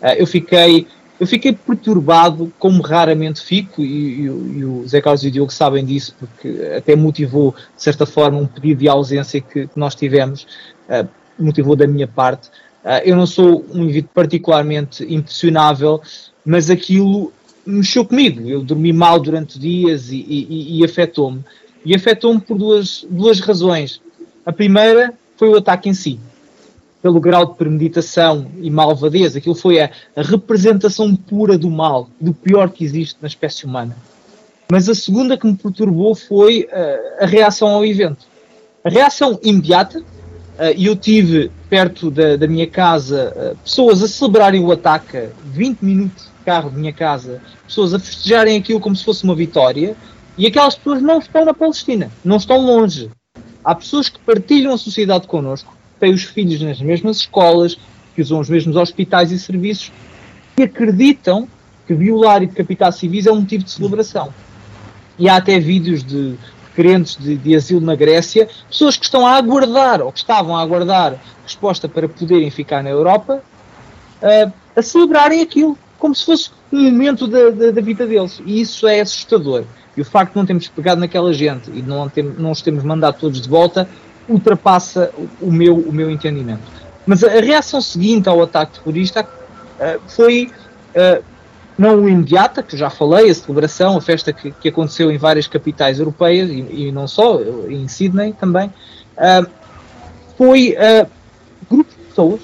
Uh, 0.00 0.14
eu 0.16 0.26
fiquei 0.26 0.86
eu 1.24 1.26
fiquei 1.26 1.54
perturbado, 1.54 2.52
como 2.58 2.82
raramente 2.82 3.42
fico, 3.42 3.80
e, 3.80 3.86
e, 3.86 4.24
e, 4.24 4.64
o 4.64 4.86
Zé 4.86 5.00
Carlos 5.00 5.24
e 5.24 5.28
o 5.28 5.30
Diogo 5.30 5.50
sabem 5.50 5.82
disso, 5.82 6.14
porque 6.18 6.70
até 6.76 6.94
motivou, 6.94 7.54
de 7.74 7.82
certa 7.82 8.04
forma, 8.04 8.38
um 8.38 8.46
pedido 8.46 8.80
de 8.80 8.88
ausência 8.90 9.40
que, 9.40 9.66
que 9.66 9.78
nós 9.78 9.94
tivemos, 9.94 10.46
uh, 10.86 11.08
motivou 11.38 11.74
da 11.74 11.86
minha 11.86 12.06
parte. 12.06 12.48
Uh, 12.84 13.00
eu 13.06 13.16
não 13.16 13.26
sou 13.26 13.64
um 13.72 13.84
indivíduo 13.84 14.10
particularmente 14.12 15.02
impressionável, 15.02 16.02
mas 16.44 16.68
aquilo 16.68 17.32
mexeu 17.64 18.04
comigo. 18.04 18.46
Eu 18.46 18.62
dormi 18.62 18.92
mal 18.92 19.18
durante 19.18 19.58
dias 19.58 20.10
e, 20.10 20.16
e, 20.28 20.78
e 20.78 20.84
afetou-me. 20.84 21.42
E 21.86 21.94
afetou-me 21.94 22.38
por 22.38 22.58
duas, 22.58 23.06
duas 23.08 23.40
razões. 23.40 23.98
A 24.44 24.52
primeira 24.52 25.14
foi 25.38 25.48
o 25.48 25.56
ataque 25.56 25.88
em 25.88 25.94
si 25.94 26.20
pelo 27.04 27.20
grau 27.20 27.44
de 27.44 27.54
premeditação 27.56 28.46
e 28.62 28.70
malvadez. 28.70 29.36
Aquilo 29.36 29.54
foi 29.54 29.78
a, 29.78 29.90
a, 30.16 30.22
representação 30.22 31.14
pura 31.14 31.58
do 31.58 31.68
mal, 31.68 32.08
do 32.18 32.32
pior 32.32 32.70
que 32.70 32.82
existe 32.82 33.18
na 33.20 33.28
espécie 33.28 33.66
humana. 33.66 33.94
Mas 34.72 34.88
a 34.88 34.94
segunda 34.94 35.36
que 35.36 35.46
me 35.46 35.54
perturbou 35.54 36.14
foi 36.14 36.62
uh, 36.62 37.22
a 37.22 37.26
reação 37.26 37.68
ao 37.68 37.84
evento. 37.84 38.24
A 38.82 38.88
reação 38.88 39.38
imediata, 39.42 39.98
uh, 39.98 40.04
e 40.74 40.86
eu 40.86 40.96
tive 40.96 41.50
perto 41.68 42.10
da, 42.10 42.36
da 42.36 42.48
minha 42.48 42.66
casa 42.66 43.34
uh, 43.36 43.56
pessoas 43.58 44.02
a 44.02 44.08
celebrarem 44.08 44.64
o 44.64 44.72
ataque, 44.72 45.28
20 45.44 45.82
minutos 45.82 46.24
de 46.24 46.44
carro 46.46 46.70
da 46.70 46.78
minha 46.78 46.92
casa, 46.94 47.38
pessoas 47.66 47.92
a 47.92 47.98
festejarem 47.98 48.56
aquilo 48.56 48.80
como 48.80 48.96
se 48.96 49.04
fosse 49.04 49.24
uma 49.24 49.34
vitória, 49.34 49.94
e 50.38 50.46
aquelas 50.46 50.74
pessoas 50.74 51.02
não 51.02 51.18
estão 51.18 51.44
na 51.44 51.52
Palestina, 51.52 52.10
não 52.24 52.38
estão 52.38 52.64
longe. 52.64 53.10
Há 53.62 53.74
pessoas 53.74 54.08
que 54.08 54.18
partilham 54.20 54.72
a 54.72 54.78
sociedade 54.78 55.26
connosco, 55.26 55.73
têm 56.04 56.12
os 56.12 56.24
filhos 56.24 56.60
nas 56.60 56.80
mesmas 56.80 57.18
escolas, 57.18 57.78
que 58.14 58.20
usam 58.20 58.38
os 58.38 58.50
mesmos 58.50 58.76
hospitais 58.76 59.32
e 59.32 59.38
serviços, 59.38 59.90
e 60.56 60.62
acreditam 60.62 61.48
que 61.86 61.94
violar 61.94 62.42
e 62.42 62.46
decapitar 62.46 62.92
civis 62.92 63.26
é 63.26 63.32
um 63.32 63.40
motivo 63.40 63.64
de 63.64 63.70
celebração. 63.70 64.32
E 65.18 65.28
há 65.28 65.36
até 65.36 65.58
vídeos 65.58 66.04
de 66.04 66.34
crentes 66.74 67.16
de, 67.16 67.36
de, 67.36 67.54
asilo 67.54 67.80
na 67.80 67.94
Grécia, 67.94 68.48
pessoas 68.68 68.96
que 68.96 69.04
estão 69.04 69.26
a 69.26 69.36
aguardar, 69.36 70.02
ou 70.02 70.12
que 70.12 70.18
estavam 70.18 70.56
a 70.56 70.60
aguardar 70.60 71.16
resposta 71.42 71.88
para 71.88 72.08
poderem 72.08 72.50
ficar 72.50 72.82
na 72.82 72.90
Europa, 72.90 73.42
uh, 74.22 74.52
a 74.76 74.82
celebrarem 74.82 75.40
aquilo, 75.40 75.78
como 75.98 76.14
se 76.14 76.26
fosse 76.26 76.50
um 76.72 76.90
momento 76.90 77.26
da, 77.26 77.50
da, 77.50 77.70
da, 77.70 77.80
vida 77.80 78.06
deles. 78.06 78.42
E 78.44 78.60
isso 78.60 78.86
é 78.86 79.00
assustador. 79.00 79.64
E 79.96 80.00
o 80.00 80.04
facto 80.04 80.32
de 80.32 80.38
não 80.38 80.46
termos 80.46 80.66
pegado 80.68 81.00
naquela 81.00 81.32
gente 81.32 81.70
e 81.70 81.80
não, 81.80 82.08
tem, 82.08 82.24
não 82.24 82.50
os 82.50 82.60
termos 82.60 82.82
mandado 82.82 83.18
todos 83.18 83.40
de 83.40 83.48
volta 83.48 83.88
ultrapassa 84.28 85.10
o 85.40 85.50
meu, 85.50 85.76
o 85.76 85.92
meu 85.92 86.10
entendimento. 86.10 86.62
Mas 87.06 87.22
a, 87.22 87.40
reação 87.40 87.80
seguinte 87.80 88.28
ao 88.28 88.42
ataque 88.42 88.78
terrorista 88.78 89.22
uh, 89.22 90.00
foi 90.08 90.50
uh, 90.94 91.22
não 91.76 92.08
imediata, 92.08 92.62
que 92.62 92.74
eu 92.74 92.78
já 92.78 92.88
falei, 92.88 93.30
a 93.30 93.34
celebração, 93.34 93.96
a 93.96 94.00
festa 94.00 94.32
que, 94.32 94.52
que 94.52 94.68
aconteceu 94.68 95.10
em 95.10 95.18
várias 95.18 95.46
capitais 95.46 95.98
europeias 95.98 96.48
e, 96.48 96.86
e 96.86 96.92
não 96.92 97.06
só, 97.06 97.40
em 97.68 97.86
Sydney 97.88 98.32
também, 98.32 98.68
uh, 98.68 99.46
foi 100.38 100.76
grupo 101.70 101.90
de 101.90 102.06
pessoas, 102.08 102.40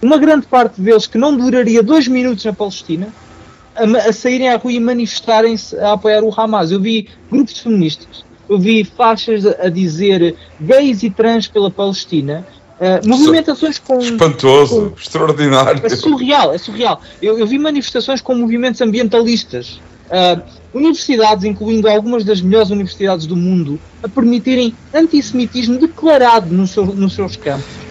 uma 0.00 0.18
grande 0.18 0.46
parte 0.46 0.80
deles 0.80 1.06
que 1.06 1.16
não 1.16 1.36
duraria 1.36 1.82
dois 1.82 2.08
minutos 2.08 2.44
na 2.44 2.52
Palestina, 2.52 3.08
a, 3.74 4.08
a 4.08 4.12
saírem 4.12 4.48
à 4.48 4.56
rua 4.56 4.72
e 4.72 4.80
manifestarem-se 4.80 5.76
a 5.78 5.92
apoiar 5.92 6.22
o 6.22 6.32
Hamas. 6.34 6.70
Eu 6.70 6.80
vi 6.80 7.08
grupos 7.30 7.58
feministas, 7.58 8.24
eu 8.52 8.58
vi 8.58 8.84
faixas 8.84 9.46
a 9.46 9.68
dizer 9.68 10.36
gays 10.60 11.02
e 11.02 11.10
trans 11.10 11.48
pela 11.48 11.70
Palestina, 11.70 12.46
uh, 12.78 13.08
movimentações 13.08 13.78
com. 13.78 13.98
Espantoso, 13.98 14.90
com, 14.90 15.00
extraordinário. 15.00 15.84
É 15.84 15.88
surreal, 15.88 16.52
é 16.52 16.58
surreal. 16.58 17.00
Eu, 17.20 17.38
eu 17.38 17.46
vi 17.46 17.58
manifestações 17.58 18.20
com 18.20 18.34
movimentos 18.34 18.80
ambientalistas. 18.80 19.80
Uh, 20.08 20.42
universidades, 20.74 21.44
incluindo 21.44 21.88
algumas 21.88 22.24
das 22.24 22.40
melhores 22.40 22.70
universidades 22.70 23.26
do 23.26 23.36
mundo, 23.36 23.80
a 24.02 24.08
permitirem 24.08 24.74
antissemitismo 24.92 25.78
declarado 25.78 26.52
no 26.52 26.66
seu, 26.66 26.84
nos 26.86 27.14
seus 27.14 27.36
campos. 27.36 27.81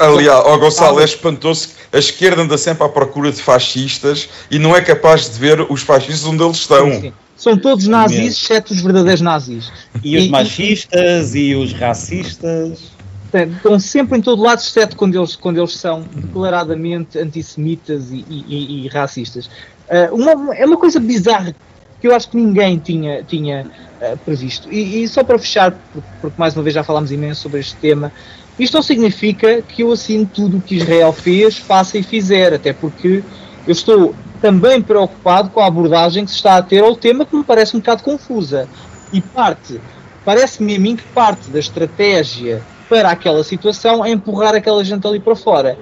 Aliás, 0.00 0.42
oh 0.46 0.58
Gonçalo, 0.58 1.00
é 1.00 1.04
espantoso 1.04 1.68
a 1.92 1.98
esquerda 1.98 2.42
anda 2.42 2.58
sempre 2.58 2.84
à 2.84 2.88
procura 2.88 3.32
de 3.32 3.42
fascistas 3.42 4.28
e 4.50 4.58
não 4.58 4.76
é 4.76 4.80
capaz 4.80 5.30
de 5.30 5.38
ver 5.38 5.60
os 5.70 5.82
fascistas 5.82 6.24
onde 6.24 6.42
eles 6.42 6.58
estão. 6.58 6.90
Sim, 6.90 7.00
sim. 7.00 7.12
São 7.36 7.56
todos 7.56 7.86
nazis, 7.86 8.36
exceto 8.36 8.72
os 8.74 8.80
verdadeiros 8.80 9.20
nazis. 9.20 9.72
E, 10.02 10.16
e 10.16 10.18
os 10.18 10.28
machistas 10.28 11.34
e, 11.34 11.40
e 11.40 11.54
os 11.54 11.72
racistas. 11.72 12.92
Estão 13.32 13.78
sempre 13.78 14.18
em 14.18 14.20
todo 14.20 14.42
lado, 14.42 14.58
exceto 14.58 14.96
quando 14.96 15.16
eles, 15.16 15.36
quando 15.36 15.58
eles 15.58 15.76
são 15.76 16.02
declaradamente 16.14 17.18
antissemitas 17.18 18.10
e, 18.10 18.24
e, 18.28 18.84
e 18.84 18.88
racistas. 18.88 19.46
Uh, 19.88 20.14
uma, 20.14 20.56
é 20.56 20.66
uma 20.66 20.76
coisa 20.76 20.98
bizarra 20.98 21.54
que 22.00 22.06
eu 22.08 22.14
acho 22.14 22.30
que 22.30 22.36
ninguém 22.36 22.78
tinha, 22.78 23.22
tinha 23.22 23.66
uh, 24.00 24.16
previsto. 24.18 24.72
E, 24.72 25.02
e, 25.02 25.08
só 25.08 25.22
para 25.22 25.38
fechar, 25.38 25.72
porque, 25.92 26.08
porque, 26.20 26.40
mais 26.40 26.56
uma 26.56 26.62
vez 26.62 26.74
já 26.74 26.82
falámos 26.82 27.12
imenso 27.12 27.42
sobre 27.42 27.60
este 27.60 27.76
tema, 27.76 28.12
isto 28.58 28.74
não 28.74 28.82
significa 28.82 29.62
que 29.62 29.82
eu 29.82 29.92
assino 29.92 30.26
tudo 30.26 30.56
o 30.56 30.60
que 30.60 30.76
Israel 30.76 31.12
fez, 31.12 31.56
faça 31.56 31.96
e 31.96 32.02
fizer, 32.02 32.52
até 32.52 32.72
porque 32.72 33.22
eu 33.66 33.72
estou 33.72 34.14
também 34.40 34.80
preocupado 34.82 35.50
com 35.50 35.60
a 35.60 35.66
abordagem 35.66 36.24
que 36.24 36.30
se 36.30 36.36
está 36.36 36.56
a 36.56 36.62
ter 36.62 36.82
ao 36.82 36.96
tema 36.96 37.24
que 37.24 37.36
me 37.36 37.44
parece 37.44 37.76
um 37.76 37.80
bocado 37.80 38.02
confusa. 38.02 38.68
E 39.12 39.20
parte, 39.20 39.80
parece-me 40.24 40.76
a 40.76 40.80
mim 40.80 40.96
que 40.96 41.04
parte 41.04 41.50
da 41.50 41.58
estratégia 41.58 42.62
para 42.88 43.10
aquela 43.10 43.44
situação 43.44 44.04
é 44.04 44.10
empurrar 44.10 44.54
aquela 44.54 44.82
gente 44.82 45.06
ali 45.06 45.20
para 45.20 45.36
fora. 45.36 45.78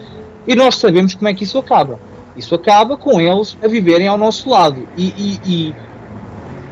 E 0.46 0.54
nós 0.54 0.76
sabemos 0.76 1.14
como 1.14 1.28
é 1.28 1.34
que 1.34 1.44
isso 1.44 1.58
acaba. 1.58 1.98
Isso 2.36 2.54
acaba 2.54 2.96
com 2.96 3.20
eles 3.20 3.56
a 3.62 3.68
viverem 3.68 4.06
ao 4.06 4.18
nosso 4.18 4.50
lado. 4.50 4.86
E, 4.96 5.06
e, 5.16 5.40
e, 5.44 5.74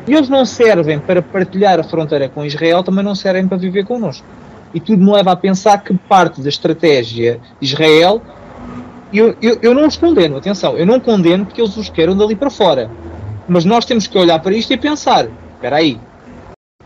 e 0.07 0.13
eles 0.13 0.29
não 0.29 0.45
servem 0.45 0.99
para 0.99 1.21
partilhar 1.21 1.79
a 1.79 1.83
fronteira 1.83 2.29
com 2.29 2.45
Israel, 2.45 2.83
também 2.83 3.03
não 3.03 3.15
servem 3.15 3.47
para 3.47 3.57
viver 3.57 3.85
connosco. 3.85 4.25
E 4.75 4.79
tudo 4.81 5.01
me 5.01 5.09
leva 5.09 5.31
a 5.31 5.35
pensar 5.37 5.81
que 5.81 5.93
parte 5.93 6.41
da 6.41 6.49
estratégia 6.49 7.39
de 7.61 7.65
Israel, 7.65 8.21
eu, 9.13 9.33
eu, 9.41 9.57
eu 9.61 9.73
não 9.73 9.87
os 9.87 9.95
condeno, 9.95 10.35
atenção, 10.35 10.77
eu 10.77 10.85
não 10.85 10.99
condeno 10.99 11.45
porque 11.45 11.61
eles 11.61 11.77
os 11.77 11.89
queiram 11.89 12.15
dali 12.15 12.35
para 12.35 12.49
fora. 12.49 12.91
Mas 13.47 13.63
nós 13.63 13.85
temos 13.85 14.05
que 14.05 14.17
olhar 14.17 14.37
para 14.39 14.53
isto 14.53 14.73
e 14.73 14.77
pensar: 14.77 15.29
espera 15.53 15.77
aí, 15.77 15.97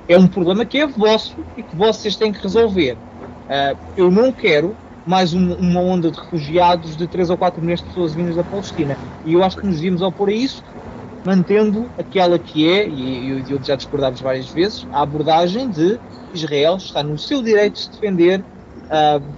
é 0.07 0.15
um 0.19 0.27
problema 0.27 0.65
que 0.65 0.77
é 0.77 0.85
vosso 0.85 1.35
e 1.57 1.63
que 1.63 1.75
vocês 1.75 2.15
têm 2.15 2.31
que 2.31 2.43
resolver. 2.43 2.93
Uh, 2.93 3.77
eu 3.97 4.11
não 4.11 4.31
quero 4.31 4.75
mais 5.03 5.33
um, 5.33 5.53
uma 5.55 5.81
onda 5.81 6.11
de 6.11 6.19
refugiados 6.19 6.95
de 6.95 7.07
3 7.07 7.31
ou 7.31 7.37
4 7.37 7.59
milhões 7.59 7.79
de 7.79 7.87
pessoas 7.87 8.13
vindas 8.13 8.35
da 8.35 8.43
Palestina. 8.43 8.99
E 9.25 9.33
eu 9.33 9.43
acho 9.43 9.57
que 9.57 9.65
nos 9.65 9.77
devíamos 9.77 10.03
opor 10.03 10.29
a 10.29 10.33
isso, 10.33 10.63
mantendo 11.26 11.89
aquela 11.97 12.39
que 12.39 12.67
é, 12.67 12.88
e 12.88 13.30
eu, 13.49 13.61
já 13.61 13.76
discordámos 13.76 14.22
várias 14.22 14.49
vezes, 14.49 14.86
a 14.91 15.01
abordagem 15.01 15.70
de 15.70 15.99
Israel 16.34 16.78
está 16.78 17.03
no 17.03 17.17
seu 17.17 17.41
direito 17.41 17.74
de 17.74 17.80
se 17.80 17.91
defender. 17.91 18.45
Uh, 18.86 19.36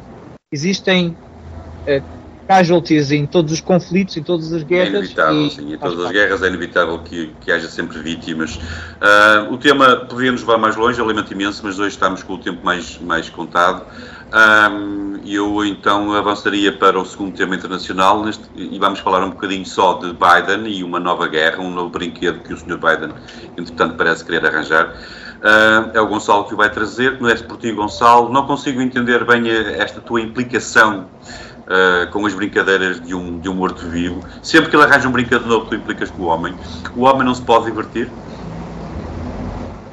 existem 0.52 1.08
uh, 1.10 2.04
casualties 2.48 3.12
em 3.12 3.26
todos 3.26 3.52
os 3.54 3.62
conflitos, 3.62 4.18
em 4.18 4.24
todas 4.24 4.52
as 4.52 4.64
guerras. 4.64 4.94
É 4.94 4.98
inevitável, 4.98 5.46
e, 5.46 5.50
sim. 5.50 5.74
Em 5.74 5.78
todas 5.78 6.06
as 6.06 6.12
guerras 6.12 6.44
é 6.44 6.48
inevitável 6.48 7.00
que, 7.00 7.34
que 7.40 7.52
haja 7.52 7.70
sempre 7.70 8.00
vítimas. 8.00 8.56
Uh, 8.58 9.54
o 9.54 9.58
tema 9.58 10.06
poderia 10.06 10.32
nos 10.32 10.42
levar 10.42 10.58
mais 10.58 10.76
longe, 10.76 11.00
eu 11.00 11.06
lamento 11.06 11.32
imenso, 11.34 11.62
mas 11.64 11.80
hoje 11.80 11.90
estamos 11.90 12.24
com 12.24 12.34
o 12.34 12.38
tempo 12.38 12.64
mais, 12.64 13.00
mais 13.00 13.30
contado. 13.30 13.86
Um, 14.34 15.20
eu 15.26 15.66
então 15.66 16.14
avançaria 16.14 16.72
para 16.72 16.98
o 16.98 17.06
segundo 17.06 17.36
tema 17.36 17.54
internacional 17.54 18.24
neste, 18.24 18.44
e 18.56 18.80
vamos 18.80 19.00
falar 19.00 19.24
um 19.24 19.32
bocadinho 19.32 19.66
só 19.66 19.96
de 19.96 20.14
Biden 20.14 20.72
e 20.72 20.84
uma 20.84 21.02
nova 21.02 21.28
guerra, 21.28 21.60
um 21.60 21.70
novo 21.70 21.90
brinquedo 21.90 22.40
que 22.40 22.54
o 22.54 22.58
Sr. 22.58 22.78
Biden, 22.78 23.14
entretanto, 23.58 23.96
parece 23.96 24.24
querer 24.24 24.46
arranjar. 24.46 24.96
Uh, 25.42 25.92
é 25.94 26.00
o 26.00 26.08
Gonçalo 26.08 26.46
que 26.46 26.54
o 26.54 26.58
vai 26.58 26.70
trazer. 26.70 27.18
Começo 27.18 27.44
por 27.46 27.58
ti, 27.58 27.72
Gonçalo. 27.72 28.32
Não 28.32 28.46
consigo 28.46 28.80
entender 28.80 29.26
bem 29.26 29.50
esta 29.50 30.00
tua 30.00 30.22
implicação 30.22 31.08
uh, 31.62 32.10
com 32.12 32.26
as 32.26 32.34
brincadeiras 32.34 33.02
de 33.02 33.14
um, 33.14 33.40
de 33.40 33.50
um 33.50 33.56
morto-vivo. 33.56 34.24
Sempre 34.42 34.70
que 34.70 34.76
ele 34.76 34.84
arranja 34.84 35.10
um 35.10 35.12
brinquedo 35.12 35.46
novo, 35.46 35.66
tu 35.66 35.76
implicas 35.76 36.10
com 36.12 36.24
o 36.24 36.26
homem. 36.28 36.54
O 36.96 37.02
homem 37.02 37.26
não 37.26 37.34
se 37.34 37.42
pode 37.42 37.66
divertir? 37.66 38.10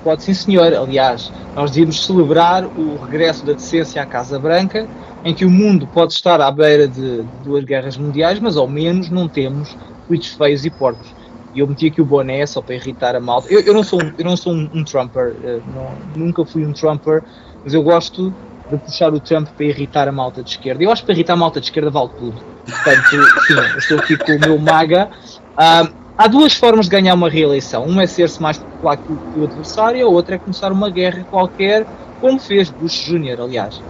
Pode 0.05 0.23
sim, 0.23 0.35
senhor. 0.35 0.73
Aliás, 0.75 1.33
nós 1.55 1.71
devíamos 1.71 2.05
celebrar 2.05 2.65
o 2.65 2.97
regresso 3.05 3.45
da 3.45 3.53
decência 3.53 4.03
à 4.03 4.07
Casa 4.07 4.39
Branca, 4.39 4.87
em 5.25 5.35
que 5.35 5.45
o 5.45 5.51
mundo 5.51 5.87
pode 5.89 6.13
estar 6.13 6.41
à 6.41 6.51
beira 6.51 6.87
de 6.87 7.25
duas 7.45 7.65
guerras 7.65 7.97
mundiais, 7.97 8.39
mas 8.39 8.57
ao 8.57 8.69
menos 8.69 9.11
não 9.11 9.29
temos 9.29 9.77
tweets 10.07 10.33
feios 10.35 10.65
e 10.65 10.71
porcos. 10.71 11.07
E 11.55 11.61
eu 11.61 11.67
meti 11.67 11.87
aqui 11.87 12.01
o 12.01 12.05
boné 12.05 12.47
só 12.47 12.63
para 12.63 12.75
irritar 12.75 13.17
a 13.17 13.21
malta. 13.21 13.53
Eu, 13.53 13.61
eu 13.61 13.75
não 13.75 13.83
sou, 13.83 14.01
eu 14.01 14.25
não 14.25 14.37
sou 14.37 14.53
um, 14.53 14.71
um 14.73 14.85
Trumper, 14.85 15.35
uh, 15.35 15.63
não, 15.75 16.25
nunca 16.27 16.45
fui 16.45 16.65
um 16.65 16.73
Trumper, 16.73 17.23
mas 17.65 17.75
eu 17.75 17.83
gosto 17.83 18.33
de 18.71 18.77
puxar 18.79 19.13
o 19.13 19.19
Trump 19.19 19.49
para 19.49 19.67
irritar 19.67 20.07
a 20.07 20.13
malta 20.13 20.43
de 20.43 20.51
esquerda. 20.51 20.83
Eu 20.85 20.93
acho 20.93 21.03
que 21.03 21.07
para 21.07 21.15
irritar 21.15 21.33
a 21.33 21.37
malta 21.37 21.59
de 21.59 21.67
esquerda 21.67 21.91
vale 21.91 22.11
tudo. 22.19 22.41
Portanto, 22.65 23.09
sim, 23.09 23.55
eu 23.55 23.79
estou 23.79 23.99
aqui 23.99 24.17
com 24.17 24.33
o 24.33 24.41
meu 24.41 24.59
MAGA. 24.59 25.11
Uh, 25.55 26.08
Há 26.19 26.27
duas 26.27 26.53
formas 26.53 26.87
de 26.87 26.91
ganhar 26.91 27.15
uma 27.15 27.31
reeleição. 27.31 27.85
Uma 27.85 28.03
é 28.03 28.07
ser-se 28.09 28.43
mais 28.43 28.59
popular 28.59 28.97
que 28.97 29.13
o, 29.39 29.45
adversário, 29.45 30.05
a 30.05 30.11
outra 30.11 30.35
é 30.35 30.39
começar 30.39 30.73
uma 30.73 30.91
guerra 30.91 31.25
qualquer, 31.31 31.87
como 32.21 32.41
fez 32.41 32.71
Bush 32.71 33.05
Jr., 33.07 33.41
aliás. 33.41 33.81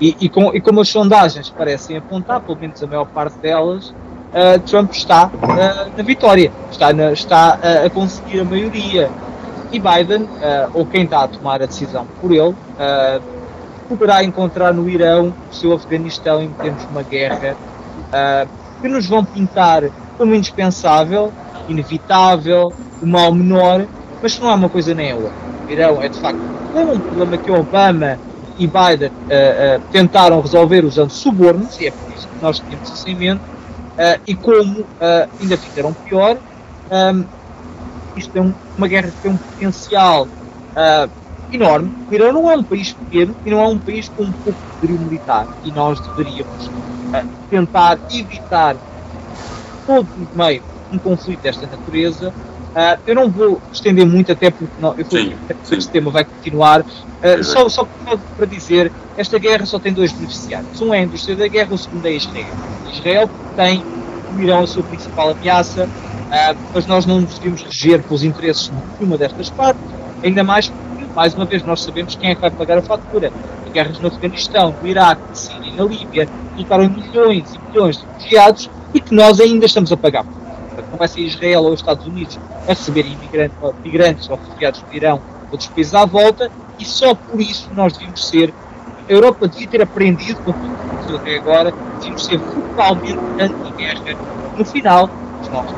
E, 0.00 0.16
e, 0.20 0.28
com, 0.28 0.54
e 0.54 0.60
como 0.60 0.80
as 0.80 0.88
sondagens 0.88 1.50
parecem 1.50 1.96
apontar, 1.96 2.40
pelo 2.40 2.56
menos 2.56 2.80
a 2.80 2.86
maior 2.86 3.06
parte 3.06 3.36
delas, 3.38 3.88
uh, 3.88 4.60
Trump 4.64 4.92
está 4.92 5.26
uh, 5.26 5.96
na 5.96 6.04
vitória, 6.04 6.52
está, 6.70 6.92
na, 6.92 7.10
está 7.10 7.58
uh, 7.58 7.86
a 7.86 7.90
conseguir 7.90 8.38
a 8.38 8.44
maioria. 8.44 9.10
E 9.72 9.80
Biden, 9.80 10.28
ou 10.74 10.84
quem 10.84 11.04
está 11.04 11.24
a 11.24 11.28
tomar 11.28 11.62
a 11.62 11.66
decisão 11.66 12.06
por 12.20 12.30
ele, 12.30 12.54
poderá 13.88 14.22
encontrar 14.22 14.70
no 14.74 14.86
Irão 14.86 15.32
o 15.50 15.54
seu 15.54 15.72
Afeganistão 15.72 16.42
em 16.42 16.50
termos 16.50 16.82
de 16.82 16.88
uma 16.88 17.02
guerra 17.02 17.56
que 18.82 18.86
nos 18.88 19.06
vão 19.06 19.24
pintar 19.24 19.84
como 20.18 20.34
indispensável 20.34 21.32
inevitável, 21.68 22.72
o 23.00 23.06
mal 23.06 23.32
menor, 23.32 23.86
mas 24.22 24.38
não 24.38 24.48
há 24.48 24.54
uma 24.54 24.68
coisa 24.68 24.94
nem 24.94 25.12
a 25.12 25.16
outra. 25.16 25.32
Irão 25.68 26.02
é 26.02 26.08
de 26.08 26.18
facto 26.18 26.40
é 26.74 26.80
um 26.80 26.98
problema 26.98 27.36
que 27.36 27.50
Obama 27.50 28.18
e 28.58 28.66
Biden 28.66 29.08
uh, 29.08 29.78
uh, 29.78 29.82
tentaram 29.90 30.40
resolver 30.40 30.84
usando 30.84 31.10
subornos, 31.10 31.78
e 31.80 31.86
é 31.86 31.90
por 31.90 32.12
isso 32.12 32.28
que 32.28 32.42
nós 32.42 32.60
temos 32.60 32.88
isso 32.90 33.08
em 33.08 33.14
mente, 33.14 33.40
uh, 33.40 34.20
e 34.26 34.34
como 34.34 34.84
ainda 35.40 35.56
fizeram 35.56 35.92
pior, 35.92 36.36
um, 36.90 37.24
isto 38.16 38.36
é 38.36 38.40
um, 38.40 38.52
uma 38.76 38.86
guerra 38.86 39.08
que 39.08 39.22
tem 39.22 39.30
um 39.30 39.36
potencial 39.36 40.28
enorme. 41.50 41.92
O 42.10 42.14
Irão 42.14 42.32
não 42.32 42.50
é 42.50 42.56
um 42.56 42.62
país 42.62 42.92
pequeno 42.92 43.34
e 43.44 43.50
não 43.50 43.60
é 43.60 43.66
um 43.66 43.78
país 43.78 44.08
com 44.08 44.24
um 44.24 44.32
pouco 44.32 44.58
de 44.58 44.80
poderio 44.80 44.98
militar, 44.98 45.46
e 45.64 45.72
nós 45.72 46.00
deveríamos 46.00 46.70
tentar 47.50 47.98
evitar 48.10 48.76
todo 49.86 50.06
o 50.06 50.38
meio 50.38 50.62
um 50.92 50.98
conflito 50.98 51.40
desta 51.40 51.66
natureza. 51.66 52.32
Uh, 52.72 52.98
eu 53.06 53.14
não 53.14 53.28
vou 53.28 53.60
estender 53.70 54.06
muito, 54.06 54.32
até 54.32 54.50
porque 54.50 54.72
não, 54.80 54.94
eu 54.96 55.04
sim, 55.04 55.34
sim. 55.62 55.76
este 55.76 55.90
tema 55.90 56.10
vai 56.10 56.24
continuar. 56.24 56.80
Uh, 56.80 57.44
só, 57.44 57.68
só 57.68 57.86
para 58.36 58.46
dizer, 58.46 58.90
esta 59.16 59.38
guerra 59.38 59.66
só 59.66 59.78
tem 59.78 59.92
dois 59.92 60.10
beneficiários. 60.10 60.80
Um 60.80 60.94
é 60.94 61.00
a 61.00 61.02
indústria 61.02 61.36
da 61.36 61.46
guerra, 61.48 61.74
o 61.74 61.78
segundo 61.78 62.06
é 62.06 62.12
Israel. 62.12 62.54
Israel 62.90 63.30
tem 63.56 63.84
o 64.34 64.40
Irão 64.40 64.62
a 64.62 64.66
sua 64.66 64.82
principal 64.84 65.30
ameaça, 65.30 65.84
uh, 65.84 66.56
mas 66.72 66.86
nós 66.86 67.04
não 67.04 67.20
nos 67.20 67.38
devemos 67.38 67.62
reger 67.62 68.02
pelos 68.02 68.24
interesses 68.24 68.70
de 68.98 69.04
uma 69.04 69.18
destas 69.18 69.50
partes, 69.50 69.82
ainda 70.22 70.42
mais 70.42 70.68
porque, 70.68 71.04
mais 71.14 71.34
uma 71.34 71.44
vez, 71.44 71.62
nós 71.64 71.82
sabemos 71.82 72.14
quem 72.14 72.30
é 72.30 72.34
que 72.34 72.40
vai 72.40 72.50
pagar 72.50 72.78
a 72.78 72.82
fatura. 72.82 73.30
As 73.66 73.72
guerras 73.72 73.98
no 73.98 74.08
Afeganistão, 74.08 74.74
no 74.80 74.88
Iraque, 74.88 75.20
na 75.28 75.34
Síria 75.34 75.68
e 75.68 75.76
na 75.76 75.84
Líbia 75.84 76.28
resultaram 76.52 76.84
em 76.84 76.88
milhões 76.88 77.54
e 77.54 77.70
milhões 77.70 77.98
de 77.98 78.04
refugiados 78.06 78.70
e 78.94 79.00
que 79.00 79.14
nós 79.14 79.40
ainda 79.40 79.66
estamos 79.66 79.92
a 79.92 79.96
pagar 79.96 80.24
não 80.90 80.98
vai 80.98 81.08
ser 81.08 81.20
Israel 81.20 81.62
ou 81.62 81.72
os 81.72 81.80
Estados 81.80 82.06
Unidos 82.06 82.38
a 82.66 82.70
receber 82.70 83.06
imigrantes, 83.06 83.56
ou, 83.60 83.74
migrantes 83.84 84.28
ou 84.28 84.36
refugiados 84.36 84.82
do 84.82 84.96
Irão 84.96 85.20
ou 85.50 85.58
dos 85.58 85.66
países 85.66 85.94
à 85.94 86.04
volta, 86.04 86.50
e 86.78 86.84
só 86.84 87.14
por 87.14 87.40
isso 87.40 87.68
nós 87.74 87.92
devíamos 87.92 88.26
ser. 88.26 88.52
A 89.08 89.12
Europa 89.12 89.48
devia 89.48 89.68
ter 89.68 89.82
aprendido 89.82 90.40
com 90.42 90.52
tudo 90.52 90.74
que 90.74 90.86
aconteceu 90.86 91.16
até 91.16 91.36
agora, 91.36 91.74
devíamos 91.96 92.24
ser 92.24 92.40
totalmente 92.40 93.18
anti-guerra. 93.38 94.16
No 94.56 94.64
final, 94.64 95.10
os 95.42 95.48
nossos 95.48 95.74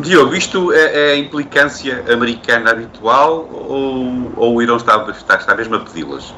Diogo, 0.00 0.34
isto 0.34 0.72
é, 0.72 1.10
é, 1.10 1.12
a 1.12 1.16
implicância 1.16 2.04
americana 2.10 2.70
habitual 2.70 3.48
ou, 3.50 4.32
ou 4.36 4.56
o 4.56 4.62
Irão 4.62 4.76
está, 4.76 5.04
está, 5.10 5.36
está 5.36 5.54
mesmo 5.54 5.76
a 5.76 5.80
pedi-las? 5.80 6.32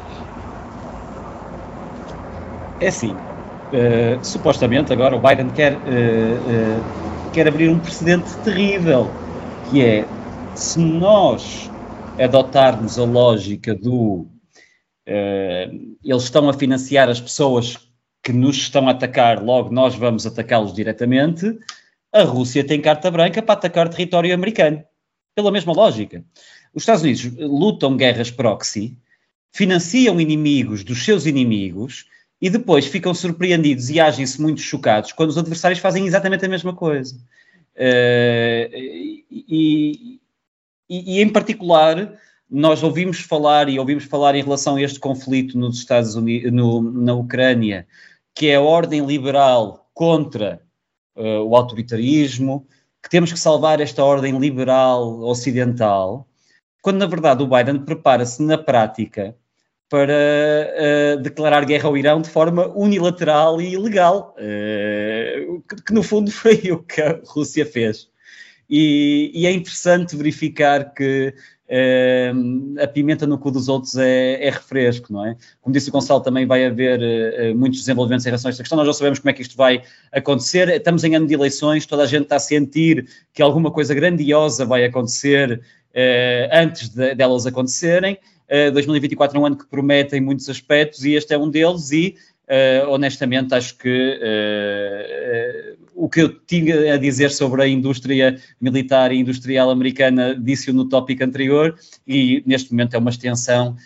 É 2.80 2.88
assim, 2.88 3.16
Uh, 3.72 4.24
supostamente 4.24 4.92
agora 4.92 5.16
o 5.16 5.20
Biden 5.20 5.50
quer, 5.50 5.74
uh, 5.74 5.78
uh, 5.78 7.32
quer 7.32 7.48
abrir 7.48 7.68
um 7.68 7.80
precedente 7.80 8.36
terrível, 8.44 9.10
que 9.70 9.84
é 9.84 10.04
se 10.54 10.78
nós 10.78 11.68
adotarmos 12.18 12.98
a 12.98 13.04
lógica 13.04 13.74
do 13.74 14.26
eles 16.02 16.24
estão 16.24 16.48
a 16.48 16.52
financiar 16.52 17.08
as 17.08 17.20
pessoas 17.20 17.78
que 18.24 18.32
nos 18.32 18.56
estão 18.56 18.88
a 18.88 18.90
atacar, 18.90 19.40
logo 19.40 19.72
nós 19.72 19.94
vamos 19.94 20.26
atacá-los 20.26 20.74
diretamente, 20.74 21.56
a 22.12 22.22
Rússia 22.24 22.66
tem 22.66 22.80
carta 22.80 23.08
branca 23.08 23.40
para 23.40 23.54
atacar 23.54 23.88
território 23.88 24.34
americano. 24.34 24.82
Pela 25.32 25.52
mesma 25.52 25.72
lógica. 25.72 26.24
Os 26.74 26.82
Estados 26.82 27.02
Unidos 27.02 27.24
lutam 27.38 27.96
guerras 27.96 28.30
proxy, 28.30 28.98
financiam 29.52 30.20
inimigos 30.20 30.82
dos 30.82 31.04
seus 31.04 31.24
inimigos 31.24 32.06
e 32.40 32.50
depois 32.50 32.86
ficam 32.86 33.14
surpreendidos 33.14 33.88
e 33.90 33.98
agem-se 33.98 34.40
muito 34.40 34.60
chocados 34.60 35.12
quando 35.12 35.30
os 35.30 35.38
adversários 35.38 35.80
fazem 35.80 36.06
exatamente 36.06 36.44
a 36.44 36.48
mesma 36.48 36.74
coisa. 36.74 37.16
Uh, 37.74 38.68
e, 38.74 39.24
e, 39.48 40.20
e, 40.88 41.22
em 41.22 41.28
particular, 41.28 42.18
nós 42.48 42.82
ouvimos 42.82 43.20
falar 43.20 43.68
e 43.68 43.78
ouvimos 43.78 44.04
falar 44.04 44.34
em 44.34 44.42
relação 44.42 44.76
a 44.76 44.82
este 44.82 44.98
conflito 44.98 45.58
nos 45.58 45.78
Estados 45.78 46.14
Unidos, 46.14 46.52
no, 46.52 46.80
na 46.82 47.14
Ucrânia, 47.14 47.86
que 48.34 48.48
é 48.48 48.56
a 48.56 48.60
ordem 48.60 49.04
liberal 49.04 49.90
contra 49.92 50.62
uh, 51.16 51.42
o 51.42 51.56
autoritarismo, 51.56 52.66
que 53.02 53.10
temos 53.10 53.32
que 53.32 53.38
salvar 53.38 53.80
esta 53.80 54.04
ordem 54.04 54.38
liberal 54.38 55.20
ocidental, 55.20 56.28
quando 56.82 56.98
na 56.98 57.06
verdade 57.06 57.42
o 57.42 57.46
Biden 57.46 57.78
prepara-se 57.80 58.42
na 58.42 58.58
prática 58.58 59.36
para 59.88 60.12
uh, 60.12 61.22
declarar 61.22 61.64
guerra 61.64 61.88
ao 61.88 61.96
Irão 61.96 62.20
de 62.20 62.28
forma 62.28 62.66
unilateral 62.74 63.60
e 63.60 63.74
ilegal, 63.74 64.34
uh, 64.36 65.62
que, 65.68 65.82
que, 65.86 65.94
no 65.94 66.02
fundo 66.02 66.30
foi 66.32 66.56
o 66.72 66.82
que 66.82 67.00
a 67.00 67.20
Rússia 67.24 67.64
fez. 67.64 68.08
E, 68.68 69.30
e 69.32 69.46
é 69.46 69.52
interessante 69.52 70.16
verificar 70.16 70.92
que 70.92 71.32
uh, 71.68 72.82
a 72.82 72.88
pimenta 72.88 73.28
no 73.28 73.38
cu 73.38 73.52
dos 73.52 73.68
outros 73.68 73.96
é, 73.96 74.44
é, 74.44 74.50
refresco, 74.50 75.12
não 75.12 75.24
é? 75.24 75.36
Como 75.60 75.72
disse 75.72 75.88
o 75.88 75.92
Gonçalo, 75.92 76.20
também 76.20 76.46
vai 76.46 76.66
haver 76.66 77.54
muitos 77.54 77.78
desenvolvimentos 77.78 78.26
em 78.26 78.30
relação 78.30 78.48
a 78.48 78.50
esta 78.50 78.64
questão. 78.64 78.76
Nós 78.76 78.88
já 78.88 78.92
sabemos 78.92 79.20
como 79.20 79.30
é 79.30 79.32
que 79.32 79.42
isto 79.42 79.56
vai 79.56 79.82
acontecer. 80.10 80.68
Estamos 80.68 81.04
em 81.04 81.14
ano 81.14 81.28
de 81.28 81.34
eleições, 81.34 81.86
toda 81.86 82.02
a 82.02 82.06
gente 82.06 82.24
está 82.24 82.36
a 82.36 82.40
sentir 82.40 83.08
que 83.32 83.40
alguma 83.40 83.70
coisa 83.70 83.94
grandiosa 83.94 84.64
vai 84.64 84.84
acontecer 84.84 85.62
antes 86.52 86.88
de, 86.88 87.14
delas 87.14 87.46
acontecerem. 87.46 88.18
2024 88.72 89.36
é 89.36 89.40
um 89.40 89.46
ano 89.46 89.56
que 89.56 89.66
promete 89.66 90.16
em 90.16 90.20
muitos 90.20 90.48
aspectos 90.48 91.04
e 91.04 91.14
este 91.14 91.34
é 91.34 91.38
um 91.38 91.50
deles 91.50 91.90
e 91.90 92.16
uh, 92.48 92.90
honestamente 92.90 93.54
acho 93.54 93.76
que 93.76 94.20
uh, 94.22 95.76
o 95.94 96.08
que 96.08 96.22
eu 96.22 96.28
tinha 96.28 96.94
a 96.94 96.96
dizer 96.96 97.30
sobre 97.30 97.62
a 97.62 97.68
indústria 97.68 98.38
militar 98.60 99.12
e 99.12 99.18
industrial 99.18 99.70
americana 99.70 100.34
disse-o 100.34 100.74
no 100.74 100.88
tópico 100.88 101.24
anterior 101.24 101.76
e 102.06 102.42
neste 102.46 102.70
momento 102.70 102.94
é 102.94 102.98
uma 102.98 103.10
extensão 103.10 103.76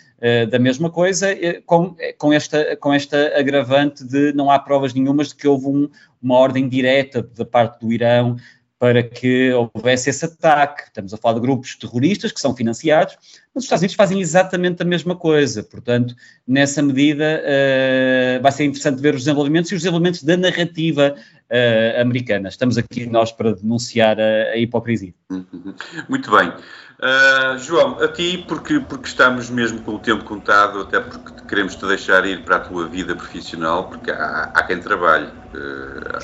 da 0.51 0.59
mesma 0.59 0.87
coisa, 0.91 1.29
com, 1.65 1.95
com, 2.19 2.31
esta, 2.31 2.75
com 2.75 2.93
esta 2.93 3.39
agravante 3.39 4.03
de 4.03 4.31
não 4.33 4.51
há 4.51 4.59
provas 4.59 4.93
nenhumas 4.93 5.29
de 5.29 5.35
que 5.35 5.47
houve 5.47 5.65
um, 5.65 5.89
uma 6.21 6.35
ordem 6.35 6.69
direta 6.69 7.27
da 7.35 7.43
parte 7.43 7.79
do 7.79 7.91
Irão 7.91 8.37
para 8.81 9.03
que 9.03 9.53
houvesse 9.53 10.09
esse 10.09 10.25
ataque. 10.25 10.85
Estamos 10.85 11.13
a 11.13 11.17
falar 11.17 11.35
de 11.35 11.41
grupos 11.41 11.75
terroristas 11.75 12.31
que 12.31 12.39
são 12.39 12.55
financiados, 12.55 13.15
mas 13.53 13.61
os 13.61 13.65
Estados 13.65 13.81
Unidos 13.83 13.95
fazem 13.95 14.19
exatamente 14.19 14.81
a 14.81 14.85
mesma 14.85 15.15
coisa. 15.15 15.61
Portanto, 15.61 16.15
nessa 16.47 16.81
medida, 16.81 17.43
uh, 17.43 18.41
vai 18.41 18.51
ser 18.51 18.63
interessante 18.63 18.99
ver 18.99 19.13
os 19.13 19.21
desenvolvimentos 19.21 19.71
e 19.71 19.75
os 19.75 19.81
desenvolvimentos 19.81 20.23
da 20.23 20.35
narrativa 20.35 21.13
uh, 21.15 22.01
americana. 22.01 22.49
Estamos 22.49 22.75
aqui 22.75 23.05
nós 23.05 23.31
para 23.31 23.53
denunciar 23.53 24.19
a, 24.19 24.53
a 24.53 24.57
hipocrisia. 24.57 25.13
Uhum. 25.29 25.75
Muito 26.09 26.31
bem. 26.31 26.47
Uh, 26.49 27.59
João, 27.59 27.99
a 27.99 28.07
ti, 28.07 28.43
porque, 28.47 28.79
porque 28.79 29.07
estamos 29.07 29.47
mesmo 29.51 29.79
com 29.81 29.93
o 29.95 29.99
tempo 29.99 30.23
contado, 30.23 30.81
até 30.81 30.99
porque 30.99 31.45
queremos 31.47 31.75
te 31.75 31.85
deixar 31.85 32.25
ir 32.25 32.43
para 32.43 32.55
a 32.55 32.59
tua 32.59 32.87
vida 32.87 33.15
profissional, 33.15 33.89
porque 33.89 34.09
há, 34.09 34.51
há 34.55 34.63
quem 34.63 34.79
trabalhe, 34.79 35.27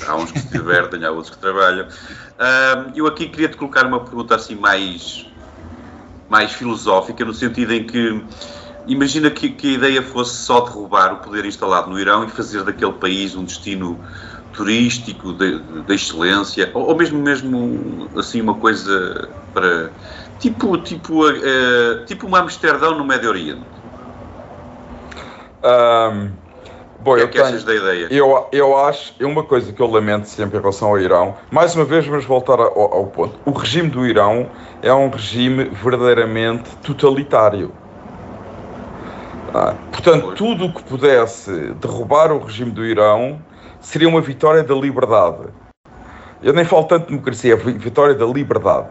há 0.06 0.16
uns 0.16 0.32
que 0.32 0.38
se 0.38 0.48
divertem, 0.48 1.04
há 1.04 1.10
outros 1.10 1.34
que 1.34 1.40
trabalham. 1.40 1.86
Uh, 2.38 2.92
eu 2.94 3.06
aqui 3.06 3.28
queria 3.28 3.48
te 3.48 3.56
colocar 3.56 3.84
uma 3.84 4.00
pergunta 4.00 4.36
assim 4.36 4.54
mais, 4.54 5.26
mais 6.28 6.52
filosófica, 6.52 7.24
no 7.24 7.34
sentido 7.34 7.72
em 7.72 7.84
que 7.84 8.24
imagina 8.86 9.30
que, 9.30 9.50
que 9.50 9.68
a 9.68 9.72
ideia 9.72 10.02
fosse 10.02 10.36
só 10.36 10.60
derrubar 10.60 11.14
o 11.14 11.16
poder 11.18 11.44
instalado 11.44 11.90
no 11.90 11.98
Irão 11.98 12.24
e 12.24 12.30
fazer 12.30 12.62
daquele 12.62 12.92
país 12.92 13.34
um 13.34 13.44
destino 13.44 14.00
turístico 14.52 15.32
de 15.34 15.94
excelência, 15.94 16.70
ou, 16.74 16.88
ou, 16.88 16.96
mesmo 16.96 17.18
mesmo 17.20 18.08
assim 18.16 18.40
uma 18.40 18.54
coisa 18.54 19.30
para 19.52 19.90
Tipo, 20.38 20.78
tipo, 20.78 21.28
uh, 21.28 22.04
tipo 22.06 22.26
uma 22.26 22.38
Amsterdão 22.38 22.96
no 22.96 23.04
Médio 23.04 23.28
Oriente. 23.28 23.66
Um, 25.64 26.30
bom, 27.00 27.14
que 27.14 27.20
é 27.20 27.22
eu 27.24 27.28
que 27.28 27.42
tenho, 27.42 27.62
da 27.64 27.74
ideia? 27.74 28.08
Eu, 28.10 28.46
eu 28.52 28.76
acho, 28.76 29.14
é 29.18 29.26
uma 29.26 29.42
coisa 29.42 29.72
que 29.72 29.80
eu 29.80 29.86
lamento 29.86 30.28
sempre 30.28 30.58
em 30.58 30.60
relação 30.60 30.88
ao 30.88 31.00
Irão, 31.00 31.36
mais 31.50 31.74
uma 31.74 31.84
vez 31.84 32.06
vamos 32.06 32.24
voltar 32.24 32.58
ao, 32.58 32.78
ao 32.78 33.06
ponto. 33.06 33.38
O 33.44 33.52
regime 33.52 33.88
do 33.88 34.06
Irão 34.06 34.48
é 34.82 34.92
um 34.92 35.08
regime 35.08 35.64
verdadeiramente 35.64 36.70
totalitário. 36.76 37.72
Ah, 39.54 39.74
portanto, 39.90 40.24
pois. 40.24 40.38
tudo 40.38 40.66
o 40.66 40.74
que 40.74 40.82
pudesse 40.82 41.50
derrubar 41.80 42.30
o 42.32 42.38
regime 42.38 42.70
do 42.70 42.84
Irão 42.84 43.40
seria 43.80 44.08
uma 44.08 44.20
vitória 44.20 44.62
da 44.62 44.74
liberdade. 44.74 45.46
Eu 46.42 46.52
nem 46.52 46.64
falo 46.64 46.84
tanto 46.84 47.04
de 47.04 47.08
democracia, 47.10 47.54
é 47.54 47.56
vitória 47.56 48.14
da 48.14 48.26
liberdade 48.26 48.90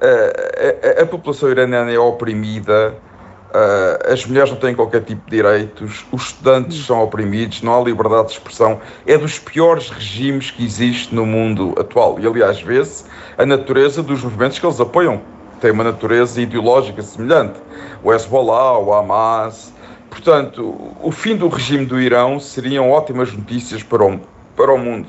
a, 0.00 1.00
a, 1.00 1.02
a 1.02 1.06
população 1.06 1.50
iraniana 1.50 1.90
é 1.90 1.98
oprimida, 1.98 2.94
Uh, 3.48 4.12
as 4.12 4.26
mulheres 4.26 4.50
não 4.50 4.58
têm 4.58 4.74
qualquer 4.74 5.02
tipo 5.02 5.24
de 5.24 5.36
direitos, 5.36 6.04
os 6.12 6.26
estudantes 6.26 6.84
são 6.84 7.02
oprimidos, 7.02 7.62
não 7.62 7.80
há 7.80 7.82
liberdade 7.82 8.28
de 8.28 8.32
expressão. 8.34 8.78
É 9.06 9.16
dos 9.16 9.38
piores 9.38 9.88
regimes 9.88 10.50
que 10.50 10.62
existe 10.64 11.14
no 11.14 11.24
mundo 11.24 11.74
atual. 11.78 12.18
E, 12.20 12.26
aliás, 12.26 12.60
vê-se 12.60 13.04
a 13.38 13.46
natureza 13.46 14.02
dos 14.02 14.22
movimentos 14.22 14.58
que 14.58 14.66
eles 14.66 14.78
apoiam. 14.78 15.22
Tem 15.60 15.70
uma 15.70 15.82
natureza 15.82 16.40
ideológica 16.40 17.02
semelhante. 17.02 17.58
O 18.02 18.12
Hezbollah, 18.12 18.78
o 18.78 18.92
Hamas. 18.92 19.72
Portanto, 20.10 20.94
o 21.02 21.10
fim 21.10 21.34
do 21.34 21.48
regime 21.48 21.86
do 21.86 22.00
Irão 22.00 22.38
seriam 22.38 22.90
ótimas 22.90 23.32
notícias 23.32 23.82
para 23.82 24.04
o, 24.04 24.20
para 24.54 24.72
o 24.72 24.78
mundo. 24.78 25.08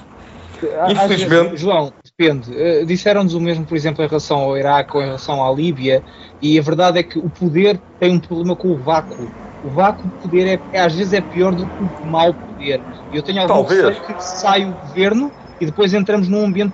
Infelizmente. 0.90 1.58
João, 1.58 1.94
depende. 2.04 2.52
Uh, 2.52 2.86
Disseram-nos 2.86 3.34
o 3.34 3.40
mesmo, 3.40 3.66
por 3.66 3.76
exemplo, 3.76 4.04
em 4.04 4.08
relação 4.08 4.40
ao 4.40 4.58
Iraque 4.58 4.96
ou 4.96 5.02
em 5.02 5.06
relação 5.06 5.44
à 5.46 5.54
Líbia, 5.54 6.04
e 6.42 6.58
a 6.58 6.62
verdade 6.62 7.00
é 7.00 7.04
que 7.04 7.20
o 7.20 7.30
poder 7.30 7.80
tem 8.00 8.14
um 8.14 8.20
problema 8.20 8.56
com 8.56 8.72
o 8.72 8.78
vácuo. 8.78 9.30
O 9.62 9.70
vácuo 9.70 10.08
de 10.08 10.14
poder 10.22 10.62
é, 10.72 10.80
às 10.80 10.96
vezes 10.96 11.14
é 11.14 11.22
pior 11.22 11.54
do 11.54 11.68
que 11.68 11.84
o 11.84 12.08
mau 12.08 12.34
poder. 12.34 12.82
Eu 13.12 13.22
tenho 13.22 13.42
algum 13.42 13.64
receio 13.64 13.96
que 13.96 14.24
sai 14.24 14.66
o 14.66 14.74
governo 14.74 15.32
e 15.60 15.66
depois 15.66 15.94
entramos 15.94 16.30
num 16.30 16.46
ambiente 16.46 16.74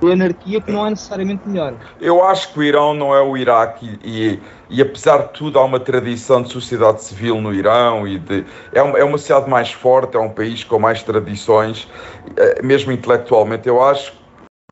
de 0.00 0.12
anarquia 0.12 0.60
que 0.60 0.70
não 0.70 0.86
é 0.86 0.90
necessariamente 0.90 1.48
melhor. 1.48 1.74
Eu 2.00 2.24
acho 2.24 2.52
que 2.52 2.58
o 2.58 2.62
Irão 2.62 2.94
não 2.94 3.14
é 3.14 3.20
o 3.20 3.36
Iraque 3.36 3.98
e, 4.04 4.40
e, 4.70 4.80
apesar 4.80 5.26
de 5.26 5.32
tudo 5.32 5.58
há 5.58 5.64
uma 5.64 5.80
tradição 5.80 6.42
de 6.42 6.52
sociedade 6.52 7.02
civil 7.02 7.40
no 7.40 7.52
Irão 7.52 8.06
e 8.06 8.18
de, 8.18 8.44
é, 8.72 8.82
uma, 8.82 8.98
é 8.98 9.04
uma 9.04 9.18
sociedade 9.18 9.50
mais 9.50 9.72
forte, 9.72 10.16
é 10.16 10.20
um 10.20 10.30
país 10.30 10.62
com 10.62 10.78
mais 10.78 11.02
tradições, 11.02 11.88
eh, 12.36 12.62
mesmo 12.62 12.92
intelectualmente. 12.92 13.66
Eu 13.66 13.82
acho 13.82 14.12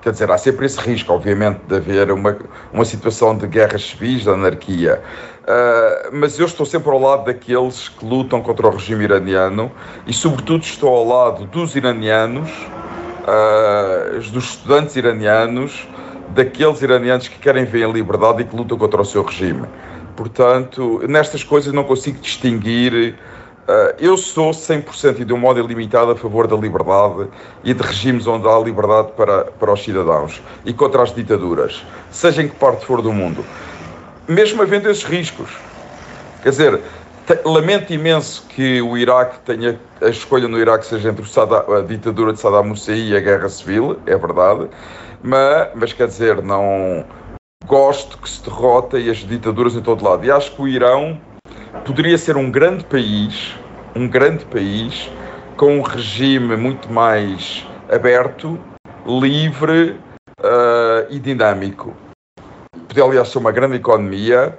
Quer 0.07 0.13
dizer, 0.13 0.31
há 0.31 0.39
sempre 0.39 0.67
esse 0.67 0.79
risco, 0.79 1.13
obviamente, 1.13 1.59
de 1.67 1.75
haver 1.75 2.13
uma, 2.13 2.37
uma 2.73 2.85
situação 2.85 3.37
de 3.37 3.47
guerras 3.47 3.83
civis, 3.83 4.23
de 4.23 4.31
anarquia. 4.31 5.03
Uh, 5.43 6.15
mas 6.15 6.39
eu 6.39 6.47
estou 6.47 6.65
sempre 6.65 6.91
ao 6.91 7.01
lado 7.01 7.25
daqueles 7.25 7.89
que 7.89 8.05
lutam 8.05 8.41
contra 8.41 8.69
o 8.69 8.71
regime 8.71 9.03
iraniano 9.03 9.73
e, 10.07 10.13
sobretudo, 10.13 10.63
estou 10.63 10.95
ao 10.95 11.05
lado 11.05 11.47
dos 11.47 11.75
iranianos 11.75 12.49
uh, 12.53 14.21
dos 14.31 14.51
estudantes 14.51 14.95
iranianos, 14.95 15.89
daqueles 16.29 16.83
iranianos 16.83 17.27
que 17.27 17.39
querem 17.39 17.65
ver 17.65 17.85
a 17.85 17.89
liberdade 17.89 18.43
e 18.43 18.45
que 18.45 18.55
lutam 18.55 18.79
contra 18.79 19.01
o 19.01 19.05
seu 19.05 19.25
regime. 19.25 19.67
Portanto, 20.15 21.03
nestas 21.09 21.43
coisas 21.43 21.73
não 21.73 21.83
consigo 21.83 22.21
distinguir. 22.21 23.19
Uh, 23.67 23.95
eu 23.99 24.17
sou 24.17 24.53
100% 24.53 25.21
e 25.21 25.25
de 25.25 25.33
um 25.33 25.39
modo 25.39 25.59
ilimitado 25.59 26.13
a 26.13 26.17
favor 26.17 26.47
da 26.47 26.55
liberdade 26.55 27.29
e 27.65 27.75
de 27.75 27.83
regimes 27.83 28.25
onde 28.29 28.47
há 28.47 28.57
liberdade 28.61 29.11
para, 29.17 29.47
para 29.47 29.73
os 29.73 29.83
cidadãos 29.83 30.41
e 30.65 30.73
contra 30.73 31.03
as 31.03 31.13
ditaduras, 31.13 31.85
seja 32.13 32.45
em 32.45 32.49
que 32.49 32.55
parte 32.55 32.87
for 32.87 33.03
do 33.03 33.13
mundo. 33.13 33.45
Mesmo 34.29 34.63
havendo 34.63 34.89
esses 34.89 35.03
riscos. 35.03 35.51
Quer 36.45 36.51
dizer, 36.51 36.81
Lamento 37.45 37.93
imenso 37.93 38.47
que 38.49 38.81
o 38.81 38.97
Iraque 38.97 39.41
tenha 39.41 39.81
a 40.01 40.09
escolha 40.09 40.47
no 40.47 40.61
Iraque 40.61 40.87
seja 40.87 41.09
entre 41.09 41.25
a 41.25 41.81
ditadura 41.81 42.33
de 42.33 42.39
Saddam 42.39 42.71
Hussein 42.71 43.09
e 43.09 43.17
a 43.17 43.21
guerra 43.21 43.49
civil, 43.49 43.99
é 44.07 44.17
verdade, 44.17 44.69
mas, 45.25 45.69
mas 45.75 45.93
quer 45.93 46.07
dizer, 46.07 46.41
não 46.41 47.05
gosto 47.67 48.17
que 48.19 48.31
se 48.31 48.45
derrota 48.45 48.97
e 48.97 49.11
as 49.11 49.19
ditaduras 49.19 49.75
em 49.75 49.81
todo 49.81 50.05
lado. 50.05 50.25
E 50.25 50.31
acho 50.31 50.55
que 50.55 50.63
o 50.63 50.69
Irão 50.69 51.21
poderia 51.85 52.17
ser 52.19 52.37
um 52.37 52.51
grande 52.51 52.85
país, 52.85 53.55
um 53.95 54.09
grande 54.09 54.45
país 54.47 55.11
com 55.57 55.79
um 55.79 55.83
regime 55.83 56.57
muito 56.57 56.93
mais 56.93 57.67
aberto, 57.91 58.59
livre 59.07 59.99
uh, 60.41 61.07
e 61.11 61.19
dinâmico. 61.19 61.95
Poderia, 62.89 63.05
aliás, 63.05 63.29
ser 63.29 63.39
uma 63.39 63.53
grande 63.53 63.77
economia 63.77 64.59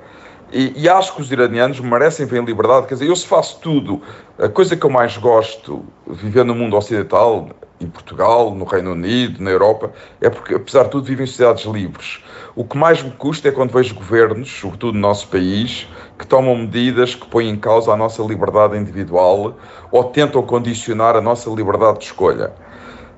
e, 0.52 0.74
e, 0.84 0.88
acho 0.88 1.14
que 1.14 1.22
os 1.22 1.30
iranianos 1.30 1.80
merecem 1.82 2.26
ver 2.26 2.44
liberdade. 2.44 2.88
Quer 2.88 2.94
dizer, 2.96 3.08
eu 3.08 3.16
se 3.16 3.28
faço 3.28 3.60
tudo, 3.60 4.02
a 4.40 4.48
coisa 4.48 4.78
que 4.78 4.86
eu 4.86 4.90
mais 4.90 5.18
gosto, 5.18 5.86
viver 6.08 6.46
no 6.46 6.56
mundo 6.56 6.78
ocidental, 6.78 7.50
em 7.82 7.88
Portugal, 7.88 8.56
no 8.56 8.64
Reino 8.64 8.94
Unido, 8.94 9.44
na 9.44 9.52
Europa, 9.52 9.92
é 10.22 10.30
porque, 10.30 10.56
apesar 10.56 10.84
de 10.84 10.92
tudo, 10.92 11.06
vivem 11.06 11.26
em 11.26 11.28
sociedades 11.28 11.66
livres. 11.66 12.24
O 12.56 12.64
que 12.64 12.78
mais 12.78 13.04
me 13.04 13.12
custa 13.12 13.50
é 13.50 13.52
quando 13.52 13.72
vejo 13.72 13.94
governos, 13.94 14.50
sobretudo 14.50 14.94
no 14.94 15.02
nosso 15.02 15.28
país, 15.28 15.88
que 16.18 16.26
tomam 16.26 16.56
medidas 16.56 17.16
que 17.16 17.28
põem 17.28 17.50
em 17.50 17.58
causa 17.58 17.92
a 17.92 17.98
nossa 17.98 18.22
liberdade 18.24 18.78
individual 18.78 19.58
ou 19.92 20.04
tentam 20.06 20.42
condicionar 20.44 21.16
a 21.16 21.22
nossa 21.22 21.50
liberdade 21.50 22.00
de 22.00 22.06
escolha. 22.06 22.54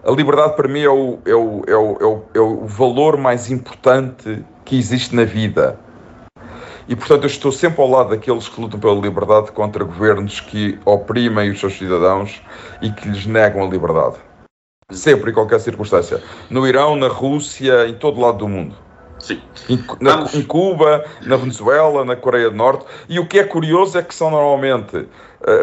A 0.04 0.12
liberdade, 0.12 0.56
para 0.56 0.68
mim, 0.68 0.82
é 0.82 0.90
o, 0.90 1.20
é 1.26 1.36
o, 1.36 1.62
é 1.68 1.76
o, 1.76 1.98
é 2.00 2.06
o, 2.06 2.24
é 2.36 2.40
o 2.40 2.66
valor 2.66 3.18
mais 3.18 3.52
importante 3.52 4.44
que 4.66 4.78
existe 4.78 5.16
na 5.16 5.26
vida 5.26 5.80
e, 6.90 6.96
portanto, 6.96 7.26
eu 7.26 7.28
estou 7.28 7.52
sempre 7.52 7.80
ao 7.84 7.88
lado 7.88 8.10
daqueles 8.10 8.50
que 8.50 8.60
lutam 8.60 8.80
pela 8.80 9.00
liberdade 9.00 9.52
contra 9.52 9.84
governos 9.84 10.40
que 10.40 10.80
oprimem 10.84 11.52
os 11.52 11.60
seus 11.60 11.78
cidadãos 11.78 12.42
e 12.82 12.92
que 12.92 13.08
lhes 13.08 13.28
negam 13.28 13.64
a 13.64 13.70
liberdade. 13.70 14.16
Sempre, 14.92 15.30
em 15.30 15.34
qualquer 15.36 15.60
circunstância. 15.60 16.20
No 16.50 16.68
Irão, 16.68 16.96
na 16.96 17.08
Rússia, 17.08 17.88
em 17.88 17.94
todo 17.94 18.20
lado 18.20 18.40
do 18.40 18.48
mundo. 18.48 18.76
Sim. 19.20 19.42
Em, 19.70 19.84
na, 20.00 20.26
em, 20.34 20.44
Cuba, 20.44 21.06
na 21.22 21.36
Venezuela, 21.36 22.06
na 22.06 22.16
Coreia 22.16 22.50
do 22.50 22.56
Norte. 22.56 22.86
E 23.08 23.20
o 23.20 23.26
que 23.26 23.40
é 23.40 23.44
curioso 23.44 23.98
é 23.98 24.02
que 24.02 24.14
são 24.14 24.32
normalmente 24.32 24.98
uh, 24.98 25.08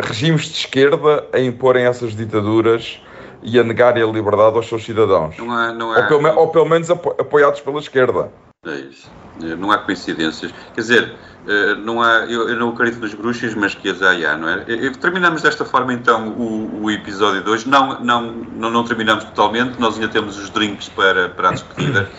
regimes 0.02 0.46
de 0.46 0.59
esquerda 0.59 1.26
a 1.32 1.40
imporem 1.40 1.84
essas 1.84 2.14
ditaduras 2.14 3.00
e 3.42 3.59
a 3.59 3.64
negarem 3.64 4.02
a 4.02 4.07
liberdade 4.07 4.57
aos 4.57 4.68
seus 4.68 4.84
cidadãos. 4.84 5.36
Não 5.38 5.50
há, 5.50 5.72
não 5.72 5.92
há... 5.92 5.98
Ou, 5.98 6.07
pelo, 6.07 6.38
ou, 6.38 6.48
pelo, 6.48 6.66
menos 6.66 6.90
apo, 6.90 7.11
apoiados 7.18 7.61
pela 7.61 7.78
esquerda. 7.78 8.30
É 8.66 8.74
isso. 8.74 9.11
É, 9.42 9.54
não 9.54 9.70
há 9.70 9.78
coincidências. 9.78 10.52
Quer 10.74 10.80
dizer, 10.80 11.14
eh, 11.46 11.74
não 11.76 12.02
há, 12.02 12.26
eu, 12.26 12.48
eu 12.48 12.57
não 12.57 12.70
acredito 12.70 13.00
nos 13.00 13.14
bruxas, 13.14 13.54
mas 13.54 13.74
que 13.74 13.88
as 13.88 14.02
há, 14.02 14.36
não 14.36 14.48
é? 14.48 14.64
Terminamos 15.00 15.42
desta 15.42 15.64
forma 15.64 15.92
então 15.92 16.30
o, 16.30 16.84
o 16.84 16.90
episódio 16.90 17.42
2. 17.42 17.66
Não, 17.66 18.00
não, 18.00 18.32
não, 18.57 18.70
não 18.70 18.84
terminamos 18.84 19.24
totalmente, 19.24 19.78
nós 19.78 19.94
ainda 19.94 20.09
temos 20.09 20.38
os 20.38 20.50
drinks 20.50 20.88
para, 20.88 21.28
para 21.28 21.50
a 21.50 21.52
despedida. 21.52 22.11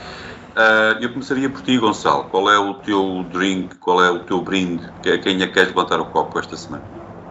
Uh, 0.58 0.98
eu 1.00 1.14
começaria 1.14 1.48
por 1.48 1.62
ti, 1.62 1.78
Gonçalo. 1.78 2.24
Qual 2.24 2.50
é 2.50 2.58
o 2.58 2.74
teu 2.74 3.24
drink, 3.32 3.76
qual 3.76 4.04
é 4.04 4.10
o 4.10 4.18
teu 4.18 4.42
brinde? 4.42 4.84
Quem 5.04 5.36
é 5.36 5.46
que 5.46 5.54
queres 5.54 5.70
levantar 5.70 6.00
o 6.00 6.06
copo 6.06 6.40
esta 6.40 6.58
semana? 6.58 6.84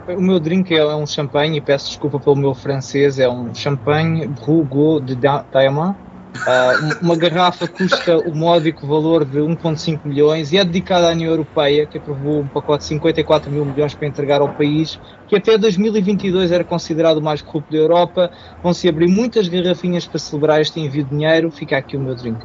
O 0.09 0.23
meu 0.23 0.39
drink 0.39 0.73
é 0.73 0.95
um 0.95 1.05
champanhe, 1.05 1.59
e 1.59 1.61
peço 1.61 1.89
desculpa 1.89 2.21
pelo 2.21 2.37
meu 2.37 2.55
francês, 2.55 3.19
é 3.19 3.29
um 3.29 3.53
champanhe 3.53 4.29
Brugot 4.29 5.05
de 5.05 5.17
Diamant. 5.17 5.97
Uh, 6.37 7.03
uma 7.03 7.17
garrafa 7.17 7.67
custa 7.67 8.17
o 8.19 8.33
módico 8.33 8.87
valor 8.87 9.25
de 9.25 9.39
1,5 9.39 10.01
milhões 10.05 10.53
e 10.53 10.59
é 10.59 10.65
dedicada 10.65 11.09
à 11.09 11.11
União 11.11 11.31
Europeia, 11.33 11.85
que 11.85 11.99
aprovou 11.99 12.43
um 12.43 12.47
pacote 12.47 12.83
de 12.83 12.89
54 12.91 13.51
mil 13.51 13.65
milhões 13.65 13.95
para 13.95 14.07
entregar 14.07 14.41
ao 14.41 14.51
país, 14.51 15.01
que 15.27 15.35
até 15.35 15.59
2022 15.59 16.53
era 16.53 16.63
considerado 16.63 17.17
o 17.17 17.23
mais 17.23 17.43
corrupto 17.43 17.73
da 17.73 17.79
Europa. 17.79 18.31
Vão-se 18.63 18.89
abrir 18.89 19.09
muitas 19.09 19.49
garrafinhas 19.49 20.07
para 20.07 20.21
celebrar 20.21 20.61
este 20.61 20.79
envio 20.79 21.03
de 21.03 21.11
dinheiro. 21.11 21.51
Fica 21.51 21.77
aqui 21.77 21.97
o 21.97 22.01
meu 22.01 22.15
drink. 22.15 22.39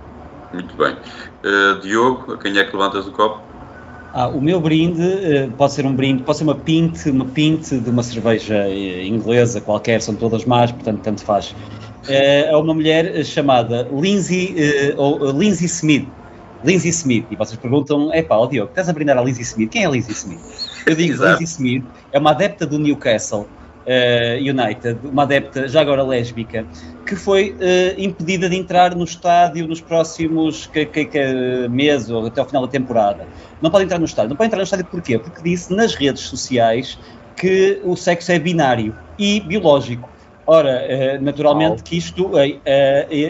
Muito 0.53 0.75
bem. 0.75 0.95
Uh, 1.43 1.79
Diogo, 1.81 2.33
a 2.33 2.37
quem 2.37 2.57
é 2.57 2.63
que 2.63 2.75
levantas 2.75 3.07
o 3.07 3.11
copo? 3.11 3.41
Ah, 4.13 4.27
o 4.27 4.41
meu 4.41 4.59
brinde 4.59 5.01
uh, 5.01 5.51
pode 5.57 5.73
ser 5.73 5.85
um 5.85 5.95
brinde, 5.95 6.23
pode 6.23 6.37
ser 6.37 6.43
uma 6.43 6.55
pinte, 6.55 7.09
uma 7.09 7.25
pinte 7.25 7.77
de 7.77 7.89
uma 7.89 8.03
cerveja 8.03 8.65
uh, 8.67 9.03
inglesa 9.03 9.61
qualquer, 9.61 10.01
são 10.01 10.15
todas 10.15 10.43
más, 10.43 10.71
portanto 10.71 11.01
tanto 11.01 11.23
faz. 11.23 11.55
é 12.09 12.55
uma 12.57 12.73
mulher 12.73 13.23
chamada 13.23 13.87
Lindsay, 13.91 14.55
ou 14.97 15.31
Lindsay 15.31 15.67
Smith. 15.67 16.09
Lindsay 16.63 16.89
Smith. 16.89 17.27
E 17.31 17.35
vocês 17.35 17.57
perguntam, 17.59 18.13
é 18.13 18.21
pá, 18.21 18.37
oh 18.37 18.47
Diogo, 18.47 18.69
estás 18.69 18.89
a 18.89 18.93
brindar 18.93 19.17
a 19.17 19.21
Lindsay 19.21 19.43
Smith? 19.43 19.71
Quem 19.71 19.83
é 19.83 19.85
a 19.85 19.89
Lindsay 19.89 20.13
Smith? 20.13 20.41
Eu 20.85 20.95
digo, 20.95 21.13
Lindsay 21.23 21.45
Smith 21.45 21.85
é 22.11 22.19
uma 22.19 22.31
adepta 22.31 22.65
do 22.65 22.77
Newcastle, 22.77 23.41
uh, 23.43 23.60
United, 24.39 24.99
uma 25.03 25.23
adepta 25.23 25.67
já 25.67 25.81
agora 25.81 26.03
lésbica, 26.03 26.65
que 27.05 27.15
foi 27.15 27.51
uh, 27.51 27.99
impedida 27.99 28.49
de 28.49 28.55
entrar 28.55 28.95
no 28.95 29.03
estádio 29.03 29.67
nos 29.67 29.81
próximos 29.81 30.67
que, 30.67 30.85
que, 30.85 31.05
que, 31.05 31.67
meses 31.69 32.09
ou 32.09 32.25
até 32.25 32.39
ao 32.39 32.47
final 32.47 32.65
da 32.65 32.71
temporada. 32.71 33.27
Não 33.61 33.71
pode 33.71 33.85
entrar 33.85 33.99
no 33.99 34.05
estádio. 34.05 34.29
Não 34.29 34.37
pode 34.37 34.47
entrar 34.47 34.59
no 34.59 34.63
estádio 34.63 34.85
porquê? 34.85 35.17
Porque 35.17 35.41
disse 35.41 35.73
nas 35.73 35.95
redes 35.95 36.21
sociais 36.21 36.97
que 37.35 37.81
o 37.83 37.95
sexo 37.95 38.31
é 38.31 38.39
binário 38.39 38.95
e 39.17 39.39
biológico. 39.39 40.09
Ora, 40.45 40.83
uh, 41.19 41.23
naturalmente 41.23 41.83
que 41.83 41.97
isto 41.97 42.31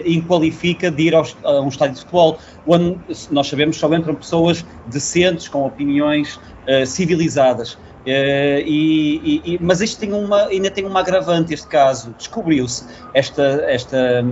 inqualifica 0.05 0.89
de 0.91 1.03
ir 1.03 1.15
a 1.15 1.21
um 1.61 1.67
estádio 1.67 1.95
de 1.95 2.01
futebol, 2.01 2.37
onde 2.67 2.97
nós 3.31 3.47
sabemos 3.47 3.77
só 3.77 3.93
entram 3.93 4.15
pessoas 4.15 4.65
decentes, 4.87 5.47
com 5.47 5.65
opiniões 5.65 6.39
civilizadas. 6.85 7.77
Uh, 8.01 8.61
e, 8.65 9.41
e, 9.45 9.59
mas 9.61 9.79
isto 9.79 9.99
tem 9.99 10.11
uma, 10.11 10.45
ainda 10.45 10.71
tem 10.71 10.85
uma 10.85 10.99
agravante, 10.99 11.53
este 11.53 11.67
caso. 11.67 12.15
Descobriu-se, 12.17 12.85
esta, 13.13 13.43
esta, 13.67 14.25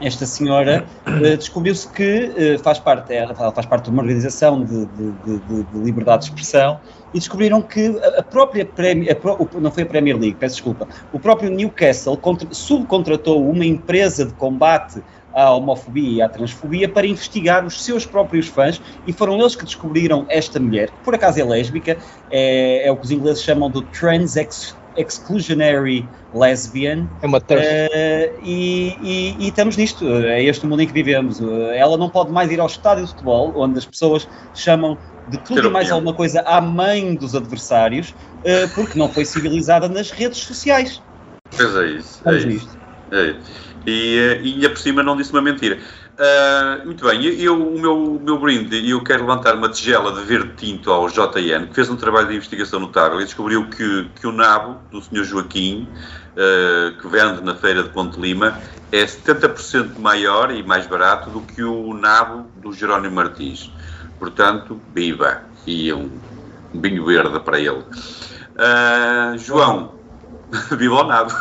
esta 0.00 0.26
senhora, 0.26 0.84
uh, 1.06 1.36
descobriu-se 1.36 1.88
que 1.88 2.56
uh, 2.56 2.62
faz, 2.62 2.78
parte, 2.78 3.14
ela 3.14 3.34
faz 3.34 3.66
parte 3.66 3.84
de 3.84 3.90
uma 3.90 4.02
organização 4.02 4.62
de, 4.62 4.84
de, 4.86 5.12
de, 5.24 5.62
de 5.62 5.78
liberdade 5.78 6.24
de 6.24 6.30
expressão 6.30 6.80
e 7.14 7.18
descobriram 7.18 7.62
que 7.62 7.98
a 8.16 8.22
própria 8.22 8.64
Premier, 8.64 9.18
não 9.58 9.70
foi 9.70 9.82
a 9.82 9.86
Premier 9.86 10.16
League, 10.18 10.36
peço 10.38 10.56
desculpa, 10.56 10.86
o 11.12 11.18
próprio 11.18 11.50
Newcastle 11.50 12.16
contra, 12.16 12.48
subcontratou 12.50 13.48
uma 13.48 13.64
empresa 13.64 14.24
de 14.26 14.32
combate 14.34 15.02
à 15.34 15.50
homofobia 15.50 16.10
e 16.10 16.22
à 16.22 16.28
transfobia 16.28 16.88
para 16.88 17.06
investigar 17.06 17.64
os 17.64 17.84
seus 17.84 18.06
próprios 18.06 18.48
fãs 18.48 18.80
e 19.06 19.12
foram 19.12 19.38
eles 19.38 19.54
que 19.56 19.64
descobriram 19.64 20.26
esta 20.28 20.60
mulher, 20.60 20.90
que 20.90 20.98
por 21.04 21.14
acaso 21.14 21.40
é 21.40 21.44
lésbica, 21.44 21.96
é, 22.30 22.86
é 22.86 22.92
o 22.92 22.96
que 22.96 23.04
os 23.04 23.10
ingleses 23.10 23.42
chamam 23.42 23.70
de 23.70 23.82
trans 23.86 24.36
ex, 24.36 24.74
exclusionary 24.96 26.08
lesbian. 26.34 27.08
É 27.22 27.26
uma 27.26 27.38
uh, 27.38 27.42
e, 28.42 28.96
e, 29.02 29.36
e, 29.38 29.48
estamos 29.48 29.76
nisto, 29.76 30.06
é 30.06 30.42
este 30.42 30.64
o 30.64 30.68
mundo 30.68 30.82
em 30.82 30.86
que 30.86 30.92
vivemos. 30.92 31.40
Ela 31.74 31.96
não 31.96 32.08
pode 32.08 32.30
mais 32.30 32.50
ir 32.50 32.60
ao 32.60 32.66
estádio 32.66 33.04
de 33.04 33.10
futebol, 33.10 33.52
onde 33.56 33.78
as 33.78 33.86
pessoas 33.86 34.28
chamam 34.54 34.98
de 35.28 35.38
tudo 35.38 35.68
e 35.68 35.70
mais 35.70 35.90
alguma 35.90 36.14
coisa 36.14 36.40
à 36.42 36.60
mãe 36.60 37.14
dos 37.14 37.34
adversários, 37.34 38.10
uh, 38.10 38.68
porque 38.74 38.98
não 38.98 39.08
foi 39.08 39.24
civilizada 39.24 39.88
nas 39.88 40.10
redes 40.10 40.38
sociais. 40.38 41.02
Pois 41.56 41.76
é 41.76 41.86
isso. 41.86 42.28
É. 42.28 42.36
Isso. 42.36 42.78
É 43.12 43.22
isso. 43.26 43.71
E, 43.86 44.18
eh, 44.18 44.40
e 44.42 44.54
ainda 44.54 44.70
por 44.70 44.78
cima 44.78 45.02
não 45.02 45.16
disse 45.16 45.32
uma 45.32 45.42
mentira. 45.42 45.78
Uh, 46.12 46.84
muito 46.84 47.06
bem, 47.06 47.24
eu, 47.24 47.56
o 47.56 47.80
meu, 47.80 48.20
meu 48.22 48.38
brinde, 48.38 48.88
eu 48.88 49.02
quero 49.02 49.22
levantar 49.22 49.54
uma 49.54 49.70
tigela 49.70 50.12
de 50.12 50.22
verde 50.22 50.52
tinto 50.56 50.92
ao 50.92 51.08
JN, 51.08 51.66
que 51.68 51.74
fez 51.74 51.88
um 51.88 51.96
trabalho 51.96 52.28
de 52.28 52.36
investigação 52.36 52.78
notável 52.78 53.18
e 53.20 53.24
descobriu 53.24 53.66
que, 53.70 54.08
que 54.20 54.26
o 54.26 54.32
nabo 54.32 54.78
do 54.90 55.00
Sr. 55.00 55.24
Joaquim, 55.24 55.88
uh, 56.36 57.00
que 57.00 57.08
vende 57.08 57.42
na 57.42 57.54
feira 57.54 57.82
de 57.82 57.88
Ponte 57.88 58.20
Lima, 58.20 58.58
é 58.92 59.04
70% 59.04 59.98
maior 59.98 60.50
e 60.50 60.62
mais 60.62 60.86
barato 60.86 61.30
do 61.30 61.40
que 61.40 61.62
o 61.62 61.94
nabo 61.94 62.46
do 62.56 62.72
Jerónimo 62.72 63.16
Martins. 63.16 63.72
Portanto, 64.18 64.78
viva! 64.94 65.42
E 65.66 65.92
um, 65.92 66.10
vinho 66.74 67.06
verde 67.06 67.40
para 67.40 67.58
ele. 67.58 67.84
Uh, 68.52 69.38
João, 69.38 69.94
viva 70.76 70.94
o 70.96 71.04
nabo! 71.04 71.32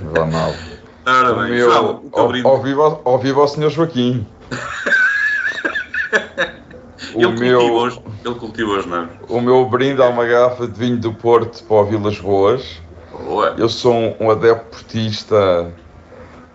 viva 0.00 0.22
o 0.22 0.26
nabo! 0.26 0.69
Ora 1.06 1.34
bem, 1.34 1.52
meu, 1.52 1.70
João, 1.70 2.02
ao, 2.12 2.24
ao, 2.46 2.62
vivo, 2.62 3.00
ao 3.04 3.18
vivo 3.18 3.40
ao 3.40 3.48
Sr. 3.48 3.70
Joaquim. 3.70 4.26
ele, 7.14 7.26
o 7.26 7.32
meu, 7.32 7.88
ele 7.88 8.34
cultiva 8.34 8.78
os 8.78 8.86
nomes. 8.86 9.10
O 9.28 9.40
meu 9.40 9.64
brinde 9.66 10.02
a 10.02 10.08
uma 10.08 10.26
garrafa 10.26 10.66
de 10.66 10.78
vinho 10.78 10.98
do 10.98 11.12
Porto 11.12 11.62
para 11.64 11.76
o 11.76 11.84
Vilas 11.84 12.18
Boas. 12.18 12.80
Boa. 13.24 13.54
Eu 13.56 13.68
sou 13.68 13.94
um, 13.94 14.14
um 14.20 14.30
adepto 14.30 14.76
portista 14.76 15.72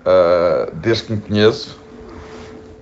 uh, 0.05 0.75
desde 0.75 1.05
que 1.05 1.13
me 1.13 1.21
conheço. 1.21 1.79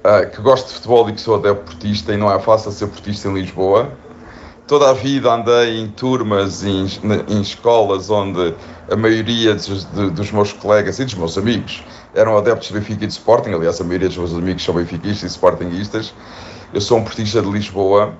Uh, 0.03 0.29
que 0.29 0.41
gosto 0.41 0.67
de 0.67 0.73
futebol 0.73 1.09
e 1.09 1.13
que 1.13 1.21
sou 1.21 1.35
adepto 1.35 1.63
portista 1.63 2.13
e 2.13 2.17
não 2.17 2.31
é 2.31 2.37
fácil 2.37 2.71
ser 2.71 2.87
portista 2.87 3.29
em 3.29 3.33
Lisboa 3.33 3.89
toda 4.67 4.89
a 4.89 4.93
vida 4.93 5.33
andei 5.33 5.79
em 5.79 5.87
turmas, 5.89 6.63
em, 6.63 6.85
em 7.27 7.41
escolas 7.41 8.09
onde 8.09 8.53
a 8.89 8.95
maioria 8.95 9.55
dos, 9.55 9.83
dos, 9.85 10.31
meus 10.31 10.53
colegas 10.53 10.99
e 10.99 11.05
dos 11.05 11.15
meus 11.15 11.37
amigos 11.37 11.83
eram 12.13 12.37
adeptos 12.37 12.67
de 12.69 12.75
Benfica 12.75 13.03
e 13.03 13.07
de 13.07 13.13
Sporting. 13.13 13.51
Aliás, 13.51 13.79
a 13.81 13.83
maioria 13.83 14.07
dos 14.07 14.17
meus 14.17 14.33
amigos 14.33 14.63
são 14.63 14.75
benfiquistas 14.75 15.31
e 15.31 15.33
sportinguistas. 15.33 16.13
Eu 16.73 16.81
sou 16.81 16.97
um 16.97 17.03
portista 17.03 17.41
de 17.41 17.49
Lisboa. 17.49 18.13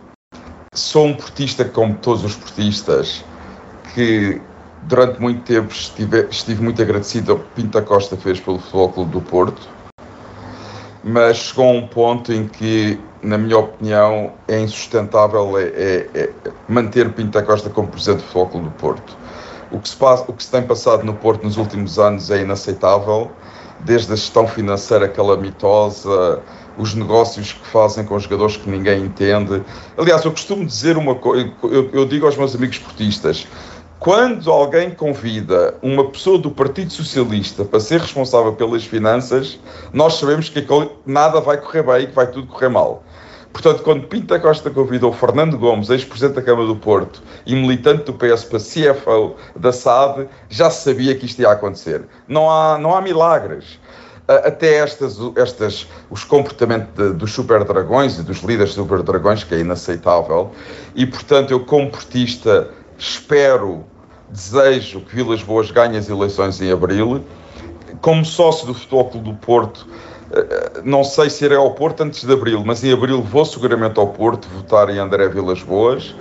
Sou 0.73 1.05
um 1.05 1.13
portista, 1.13 1.63
como 1.65 1.93
todos 1.95 2.23
os 2.23 2.35
portistas, 2.35 3.23
que 3.93 4.41
durante 4.83 5.21
muito 5.21 5.43
tempo 5.43 5.71
estive, 5.71 6.27
estive 6.29 6.63
muito 6.63 6.81
agradecido 6.81 7.33
ao 7.33 7.39
que 7.39 7.45
Pinta 7.55 7.81
Costa 7.81 8.17
fez 8.17 8.39
pelo 8.39 8.57
Futebol 8.57 8.89
Clube 8.89 9.11
do 9.11 9.21
Porto. 9.21 9.69
Mas 11.03 11.37
chegou 11.37 11.65
a 11.65 11.71
um 11.71 11.87
ponto 11.87 12.31
em 12.31 12.47
que 12.47 12.99
na 13.23 13.37
minha 13.37 13.57
opinião, 13.57 14.33
é 14.47 14.59
insustentável 14.59 15.57
é, 15.57 15.63
é, 15.63 16.09
é 16.13 16.29
manter 16.67 17.09
Pinto 17.13 17.31
da 17.31 17.41
Costa 17.41 17.69
como 17.69 17.87
presidente 17.87 18.17
do 18.17 18.23
Futebol 18.27 18.61
do 18.61 18.71
Porto. 18.71 19.17
O 19.71 19.79
que, 19.79 19.89
se 19.89 19.95
passa, 19.95 20.25
o 20.27 20.33
que 20.33 20.43
se 20.43 20.51
tem 20.51 20.61
passado 20.61 21.03
no 21.03 21.13
Porto 21.13 21.43
nos 21.43 21.57
últimos 21.57 21.97
anos 21.97 22.29
é 22.29 22.41
inaceitável, 22.41 23.31
desde 23.79 24.11
a 24.13 24.15
gestão 24.15 24.47
financeira 24.47 25.07
calamitosa, 25.07 26.41
os 26.77 26.93
negócios 26.93 27.53
que 27.53 27.65
fazem 27.67 28.03
com 28.03 28.15
os 28.15 28.23
jogadores 28.23 28.57
que 28.57 28.69
ninguém 28.69 29.05
entende. 29.05 29.63
Aliás, 29.97 30.23
eu 30.25 30.31
costumo 30.31 30.65
dizer 30.65 30.97
uma 30.97 31.15
coisa, 31.15 31.49
eu, 31.63 31.89
eu 31.91 32.05
digo 32.05 32.25
aos 32.25 32.35
meus 32.37 32.53
amigos 32.55 32.77
portistas, 32.77 33.47
quando 34.03 34.51
alguém 34.51 34.91
convida 34.91 35.75
uma 35.81 36.03
pessoa 36.09 36.37
do 36.37 36.51
Partido 36.51 36.91
Socialista 36.91 37.63
para 37.63 37.79
ser 37.79 38.01
responsável 38.01 38.51
pelas 38.51 38.83
finanças, 38.83 39.57
nós 39.93 40.15
sabemos 40.15 40.49
que 40.49 40.67
nada 41.05 41.39
vai 41.39 41.55
correr 41.55 41.83
bem 41.83 42.01
e 42.01 42.07
que 42.07 42.13
vai 42.13 42.27
tudo 42.27 42.47
correr 42.47 42.67
mal. 42.67 43.01
Portanto, 43.53 43.81
quando 43.81 44.05
Pinta 44.05 44.37
Costa 44.37 44.69
convidou 44.69 45.13
Fernando 45.13 45.57
Gomes, 45.57 45.89
ex-presidente 45.89 46.35
da 46.35 46.41
Câmara 46.41 46.67
do 46.67 46.75
Porto 46.75 47.23
e 47.45 47.55
militante 47.55 48.03
do 48.03 48.13
PS 48.13 48.43
para 48.43 48.59
CFO 48.59 49.37
da 49.55 49.71
SAD, 49.71 50.27
já 50.49 50.69
sabia 50.69 51.15
que 51.15 51.25
isto 51.25 51.41
ia 51.41 51.51
acontecer. 51.51 52.03
Não 52.27 52.51
há, 52.51 52.77
não 52.77 52.93
há 52.93 52.99
milagres. 52.99 53.79
Até 54.27 54.79
estas, 54.79 55.17
estas, 55.37 55.87
os 56.09 56.25
comportamentos 56.25 56.93
de, 56.93 57.13
dos 57.13 57.31
super 57.31 57.63
dragões 57.63 58.19
e 58.19 58.23
dos 58.23 58.39
líderes 58.39 58.73
super 58.73 59.01
dragões, 59.01 59.45
que 59.45 59.55
é 59.55 59.59
inaceitável, 59.59 60.51
e 60.93 61.05
portanto 61.05 61.51
eu, 61.51 61.61
como 61.61 61.89
portista, 61.89 62.69
espero, 62.97 63.85
desejo 64.33 65.01
que 65.01 65.15
Vilas 65.15 65.43
Boas 65.43 65.69
ganhe 65.69 65.97
as 65.97 66.09
eleições 66.09 66.59
em 66.59 66.71
abril 66.71 67.23
como 68.01 68.25
sócio 68.25 68.67
do 68.67 68.73
Futebol 68.73 69.09
Clube 69.09 69.31
do 69.31 69.37
Porto, 69.37 69.87
eh, 70.31 70.81
não 70.83 71.03
sei 71.03 71.29
se 71.29 71.45
irei 71.45 71.57
ao 71.57 71.71
Porto 71.71 72.01
antes 72.01 72.25
de 72.25 72.33
abril, 72.33 72.61
mas 72.65 72.83
em 72.83 72.91
abril 72.91 73.21
vou 73.21 73.45
seguramente 73.45 73.99
ao 73.99 74.07
Porto 74.07 74.47
votar 74.49 74.89
em 74.89 74.97
André 74.97 75.29
Vilas 75.29 75.61
Boas. 75.61 76.13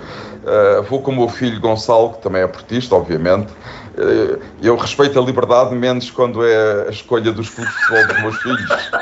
Uh, 0.43 0.83
vou 0.89 1.01
com 1.01 1.11
o 1.11 1.15
meu 1.15 1.29
filho 1.29 1.57
Gonçalo, 1.61 2.13
que 2.13 2.21
também 2.21 2.41
é 2.41 2.47
portista, 2.47 2.93
obviamente. 2.95 3.49
Uh, 3.97 4.41
eu 4.61 4.75
respeito 4.75 5.17
a 5.17 5.21
liberdade, 5.23 5.73
menos 5.73 6.11
quando 6.11 6.45
é 6.45 6.87
a 6.87 6.91
escolha 6.91 7.31
dos 7.31 7.49
clubes 7.49 7.73
de 7.73 7.79
futebol 7.79 8.07
dos 8.07 8.21
meus 8.21 8.37
filhos. 8.41 8.69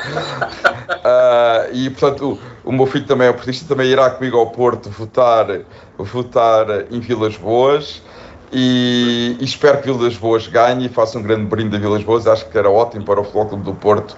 E, 1.72 1.90
portanto, 1.90 2.38
o, 2.64 2.68
o, 2.68 2.72
meu 2.72 2.86
filho 2.86 3.06
também 3.06 3.26
é 3.26 3.32
portista, 3.32 3.66
também 3.66 3.88
irá 3.88 4.10
comigo 4.10 4.38
ao 4.38 4.50
Porto 4.50 4.88
votar, 4.90 5.46
votar 5.98 6.66
em 6.92 7.00
Vilas 7.00 7.36
Boas. 7.36 8.02
E, 8.52 9.36
e, 9.40 9.44
espero 9.44 9.78
que 9.78 9.90
Vilas 9.90 10.16
Boas 10.16 10.46
ganhe 10.46 10.86
e 10.86 10.88
faça 10.88 11.18
um 11.18 11.22
grande 11.22 11.46
brinde 11.46 11.76
a 11.76 11.78
Vilas 11.78 12.04
Boas. 12.04 12.26
Acho 12.26 12.48
que 12.48 12.58
era 12.58 12.70
ótimo 12.70 13.04
para 13.04 13.20
o 13.20 13.24
Futebol 13.24 13.46
Clube 13.46 13.64
do 13.64 13.74
Porto 13.74 14.16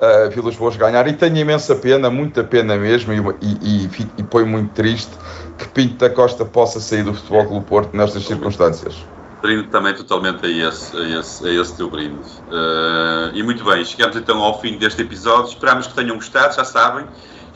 uh, 0.00 0.30
Vilas 0.30 0.56
Boas 0.56 0.76
ganhar. 0.76 1.06
E 1.06 1.12
tenho 1.12 1.36
imensa 1.36 1.74
pena, 1.76 2.10
muita 2.10 2.42
pena 2.42 2.76
mesmo, 2.76 3.12
e, 3.12 3.46
e, 3.62 3.90
e, 4.18 4.22
põe 4.24 4.44
muito 4.44 4.72
triste 4.74 5.12
que 5.56 5.68
Pinto 5.68 5.96
da 5.96 6.10
Costa 6.10 6.44
possa 6.44 6.80
sair 6.80 7.04
do 7.04 7.14
Futebol 7.14 7.46
Clube 7.46 7.66
Porto 7.66 7.96
nestas 7.96 8.24
circunstâncias. 8.24 8.96
Brinde 9.40 9.68
também 9.68 9.94
totalmente 9.94 10.44
a 10.44 10.48
esse, 10.48 10.96
a 10.96 11.20
esse, 11.20 11.46
a 11.46 11.52
esse 11.52 11.76
teu 11.76 11.88
brinde. 11.88 12.28
Uh, 12.48 13.34
e 13.34 13.42
muito 13.42 13.64
bem, 13.64 13.84
chegamos 13.84 14.16
então 14.16 14.42
ao 14.42 14.60
fim 14.60 14.78
deste 14.78 15.02
episódio. 15.02 15.50
Esperamos 15.50 15.86
que 15.86 15.94
tenham 15.94 16.16
gostado, 16.16 16.56
já 16.56 16.64
sabem. 16.64 17.06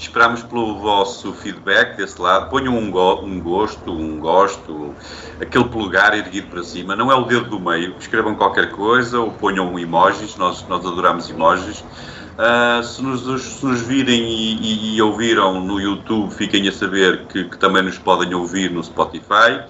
Esperamos 0.00 0.42
pelo 0.42 0.78
vosso 0.78 1.30
feedback 1.34 1.94
desse 1.94 2.18
lado. 2.18 2.48
Ponham 2.48 2.74
um, 2.74 2.90
go 2.90 3.20
um 3.22 3.38
gosto, 3.38 3.92
um 3.92 4.18
gosto, 4.18 4.94
aquele 5.38 5.64
polegar 5.64 6.16
erguido 6.16 6.46
para 6.46 6.64
cima. 6.64 6.96
Não 6.96 7.12
é 7.12 7.14
o 7.14 7.24
dedo 7.24 7.50
do 7.50 7.60
meio. 7.60 7.94
Escrevam 8.00 8.34
qualquer 8.34 8.70
coisa 8.70 9.20
ou 9.20 9.30
ponham 9.30 9.78
emojis. 9.78 10.36
Nós, 10.36 10.66
nós 10.66 10.86
adoramos 10.86 11.28
emojis. 11.28 11.80
Uh, 11.80 12.82
se, 12.82 13.02
nos, 13.02 13.42
se, 13.42 13.66
nos, 13.66 13.82
virem 13.82 14.22
e, 14.22 14.54
e, 14.54 14.96
e, 14.96 15.02
ouviram 15.02 15.60
no 15.60 15.78
YouTube, 15.78 16.32
fiquem 16.32 16.66
a 16.66 16.72
saber 16.72 17.26
que, 17.26 17.44
que, 17.44 17.58
também 17.58 17.82
nos 17.82 17.98
podem 17.98 18.32
ouvir 18.32 18.70
no 18.70 18.82
Spotify 18.82 19.60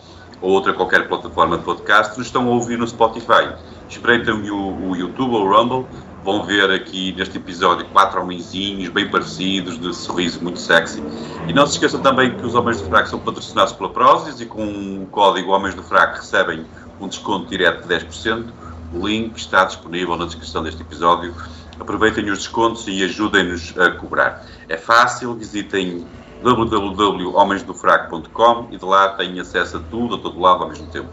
ou 0.41 0.53
outra 0.53 0.73
qualquer 0.73 1.09
plataforma 1.09 1.59
de 1.59 1.65
podcast. 1.65 2.17
Nos 2.17 2.29
estão 2.29 2.47
a 2.47 2.51
ouvir 2.51 2.79
no 2.79 2.87
Spotify. 2.87 3.53
Espreitem 3.89 4.49
o, 4.49 4.91
o 4.91 4.97
YouTube 4.97 5.35
ou 5.35 5.45
o 5.45 5.53
Rumble. 5.53 5.87
Vão 6.23 6.45
ver 6.45 6.71
aqui 6.71 7.15
neste 7.17 7.39
episódio 7.39 7.87
quatro 7.87 8.21
homenzinhos 8.21 8.91
bem 8.91 9.11
parecidos, 9.11 9.81
de 9.81 9.95
sorriso 9.95 10.43
muito 10.43 10.59
sexy. 10.59 11.03
E 11.49 11.53
não 11.53 11.67
se 11.67 11.75
esqueçam 11.75 12.01
também 12.01 12.37
que 12.37 12.45
os 12.45 12.55
Homens 12.55 12.81
do 12.81 12.89
Fraco 12.89 13.09
são 13.09 13.19
patrocinados 13.19 13.73
pela 13.73 13.89
Prozis 13.89 14.41
e 14.41 14.47
com 14.47 15.03
o 15.03 15.07
código 15.07 15.53
Homens 15.53 15.75
do 15.75 15.83
Fraco 15.83 16.17
recebem 16.17 16.67
um 17.01 17.09
desconto 17.09 17.49
direto 17.49 17.87
de 17.87 17.95
10%. 17.95 18.49
O 18.93 19.07
link 19.07 19.37
está 19.37 19.65
disponível 19.65 20.17
na 20.17 20.27
descrição 20.27 20.63
deste 20.63 20.83
episódio 20.83 21.35
aproveitem 21.81 22.31
os 22.31 22.41
descontos 22.41 22.87
e 22.87 23.03
ajudem-nos 23.03 23.73
a 23.79 23.93
cobrar. 23.93 24.45
É 24.69 24.77
fácil, 24.77 25.35
visitem 25.35 26.07
www.homensdofraco.com 26.43 28.69
e 28.71 28.77
de 28.77 28.85
lá 28.85 29.09
têm 29.11 29.41
acesso 29.41 29.79
a 29.79 29.81
tudo, 29.91 30.17
a 30.17 30.19
todo 30.19 30.39
lado 30.39 30.63
ao 30.63 30.69
mesmo 30.69 30.87
tempo. 30.89 31.09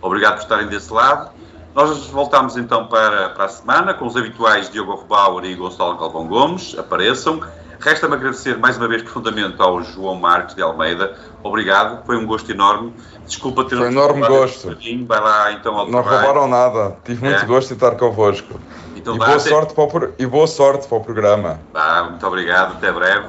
Obrigado 0.00 0.34
por 0.34 0.42
estarem 0.42 0.68
desse 0.68 0.92
lado. 0.92 1.32
Nós 1.74 2.06
voltamos 2.08 2.56
então 2.56 2.86
para, 2.86 3.30
para 3.30 3.44
a 3.44 3.48
semana 3.48 3.94
com 3.94 4.06
os 4.06 4.16
habituais 4.16 4.68
Diogo 4.70 4.96
Rebauer 4.96 5.44
e 5.44 5.54
Gonçalo 5.54 5.96
Galvão 5.96 6.26
Gomes. 6.26 6.76
Apareçam. 6.78 7.40
Resta-me 7.78 8.14
agradecer 8.14 8.58
mais 8.58 8.76
uma 8.76 8.86
vez 8.86 9.02
profundamente 9.02 9.56
ao 9.58 9.82
João 9.82 10.14
Marques 10.14 10.54
de 10.54 10.60
Almeida. 10.60 11.16
Obrigado, 11.42 12.04
foi 12.04 12.16
um 12.16 12.26
gosto 12.26 12.50
enorme. 12.50 12.92
Desculpa 13.24 13.64
ter 13.64 13.76
Foi 13.76 13.86
um 13.86 13.90
enorme 13.90 14.26
gosto. 14.26 14.76
Vai 15.06 15.20
lá 15.20 15.52
então 15.52 15.74
ao 15.78 15.86
Não 15.86 16.02
trabalho. 16.02 16.26
roubaram 16.26 16.48
nada. 16.48 16.96
Tive 17.04 17.24
muito 17.24 17.42
é. 17.42 17.46
gosto 17.46 17.68
de 17.68 17.74
estar 17.74 17.92
convosco. 17.92 18.60
Então, 18.94 19.14
e, 19.14 19.18
boa 19.18 19.38
sorte 19.38 19.72
para 19.72 19.84
o, 19.84 20.12
e 20.18 20.26
boa 20.26 20.46
sorte 20.46 20.86
para 20.86 20.98
o 20.98 21.00
programa. 21.00 21.58
Bah, 21.72 22.08
muito 22.10 22.26
obrigado, 22.26 22.72
até 22.72 22.92
breve. 22.92 23.28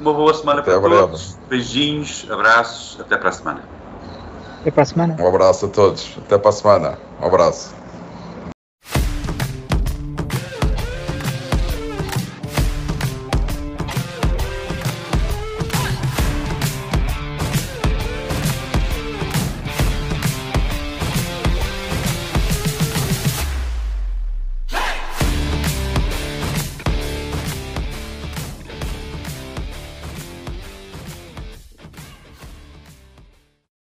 Uma 0.00 0.14
boa 0.14 0.32
semana 0.32 0.60
até 0.60 0.70
para 0.70 0.80
breve. 0.80 1.02
todos. 1.02 1.38
Beijinhos, 1.50 2.26
abraços, 2.30 2.98
até 2.98 3.18
para 3.18 3.28
a 3.28 3.32
semana. 3.32 3.83
Até 4.64 4.70
para 4.70 4.82
a 4.82 4.86
semana. 4.86 5.16
Um 5.20 5.28
abraço 5.28 5.66
a 5.66 5.68
todos. 5.68 6.16
Até 6.24 6.38
para 6.38 6.48
a 6.48 6.52
semana. 6.52 6.98
Um 7.20 7.26
abraço. 7.26 7.83